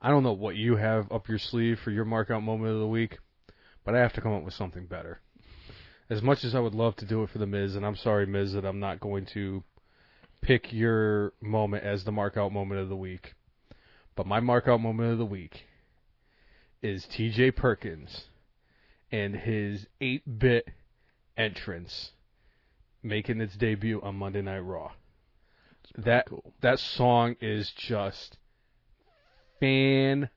[0.00, 2.80] I don't know what you have up your sleeve for your mark out moment of
[2.80, 3.18] the week,
[3.84, 5.20] but I have to come up with something better.
[6.08, 8.26] As much as I would love to do it for the Miz, and I'm sorry,
[8.26, 9.64] Miz, that I'm not going to
[10.40, 13.34] pick your moment as the mark out moment of the week.
[14.14, 15.64] But my mark out moment of the week
[16.80, 18.26] is TJ Perkins
[19.10, 20.68] and his 8 bit
[21.36, 22.12] entrance
[23.02, 24.92] making its debut on Monday Night Raw.
[25.96, 26.52] That cool.
[26.60, 28.38] that song is just
[29.60, 30.28] fan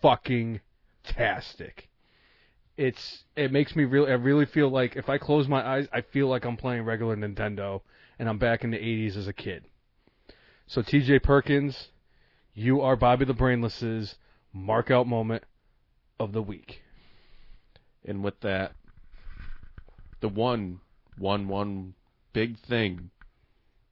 [0.00, 0.60] fucking
[1.04, 1.87] tastic.
[2.78, 6.00] It's it makes me really I really feel like if I close my eyes, I
[6.00, 7.82] feel like I'm playing regular Nintendo
[8.18, 9.64] and I'm back in the 80s as a kid.
[10.66, 11.88] So TJ Perkins,
[12.54, 14.14] you are Bobby the Brainless's
[14.52, 15.42] mark out moment
[16.20, 16.82] of the week.
[18.04, 18.72] And with that,
[20.20, 20.80] the one,
[21.18, 21.94] one, one
[22.32, 23.10] big thing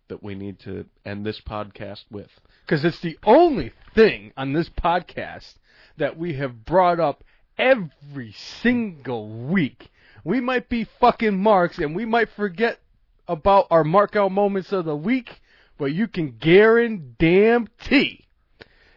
[0.08, 2.30] that we need to end this podcast with.
[2.64, 5.54] Because it's the only thing on this podcast
[5.96, 7.24] that we have brought up
[7.58, 9.90] every single week.
[10.24, 12.80] We might be fucking marks and we might forget
[13.28, 15.40] about our mark out moments of the week,
[15.78, 18.26] but you can guarantee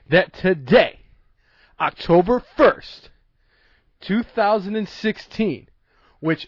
[0.10, 1.00] that today,
[1.80, 3.10] October 1st,
[4.02, 5.68] 2016,
[6.20, 6.48] which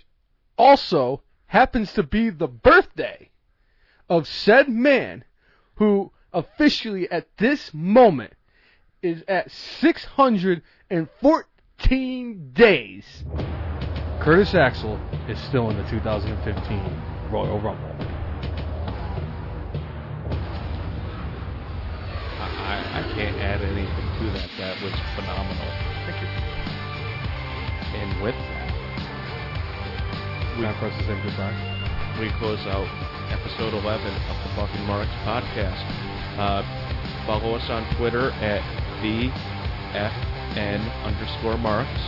[0.57, 3.29] also happens to be the birthday
[4.09, 5.23] of said man
[5.75, 8.33] who officially at this moment
[9.01, 11.43] is at 614
[12.53, 13.23] days.
[14.21, 17.95] Curtis Axel is still in the 2015 Royal Rumble.
[22.39, 24.49] I, I, I can't add anything to that.
[24.57, 25.67] That was phenomenal.
[26.05, 26.27] Thank you.
[27.99, 28.61] And with that,
[30.61, 32.17] Time for us to say goodbye.
[32.19, 32.85] we close out
[33.31, 35.81] episode 11 of the Fucking Marks podcast.
[36.37, 36.61] Uh,
[37.25, 38.61] follow us on Twitter at
[39.01, 39.31] the
[40.53, 42.02] FN underscore Marks.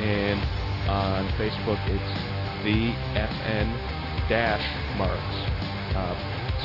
[0.00, 0.40] And
[0.88, 2.14] on Facebook, it's
[2.64, 3.68] the FN
[4.28, 4.64] dash
[4.96, 5.36] Marks.
[5.94, 6.14] Uh,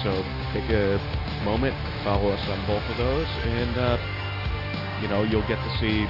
[0.04, 0.98] so take a
[1.44, 3.98] moment, follow us on both of those, and uh,
[5.02, 6.08] you know you'll get to see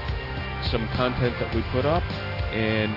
[0.72, 2.04] some content that we put up
[2.54, 2.94] and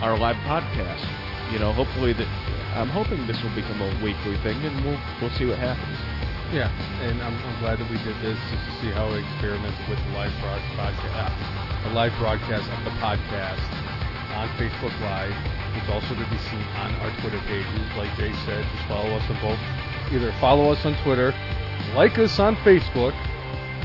[0.00, 1.04] our live podcast.
[1.52, 2.28] You know, hopefully that
[2.74, 6.25] I'm hoping this will become a weekly thing, and we'll we'll see what happens.
[6.54, 6.70] Yeah,
[7.02, 9.98] and I'm, I'm glad that we did this just to see how we experiment with
[9.98, 11.34] the live broad- podcast,
[11.82, 13.66] the live broadcast of the podcast
[14.38, 15.34] on Facebook Live.
[15.76, 17.84] It's also to be seen on our Twitter pages.
[17.98, 19.58] Like Jay said, just follow us on both.
[20.14, 21.34] Either follow us on Twitter,
[21.94, 23.12] like us on Facebook,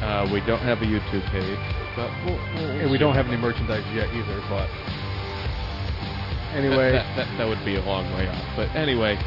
[0.01, 1.59] Uh, we don't have a YouTube page,
[1.95, 4.39] but we'll, we'll, and we don't have any merchandise yet either.
[4.49, 4.69] But
[6.53, 8.45] anyway, that, that, that, that would be a long way off.
[8.55, 9.17] But anyway,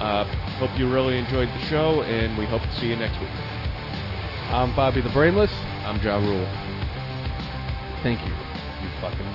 [0.00, 0.24] uh,
[0.58, 3.30] hope you really enjoyed the show, and we hope to see you next week.
[4.50, 5.52] I'm Bobby the Brainless.
[5.84, 6.46] I'm Ja Rule.
[8.02, 9.33] Thank you, you fucking.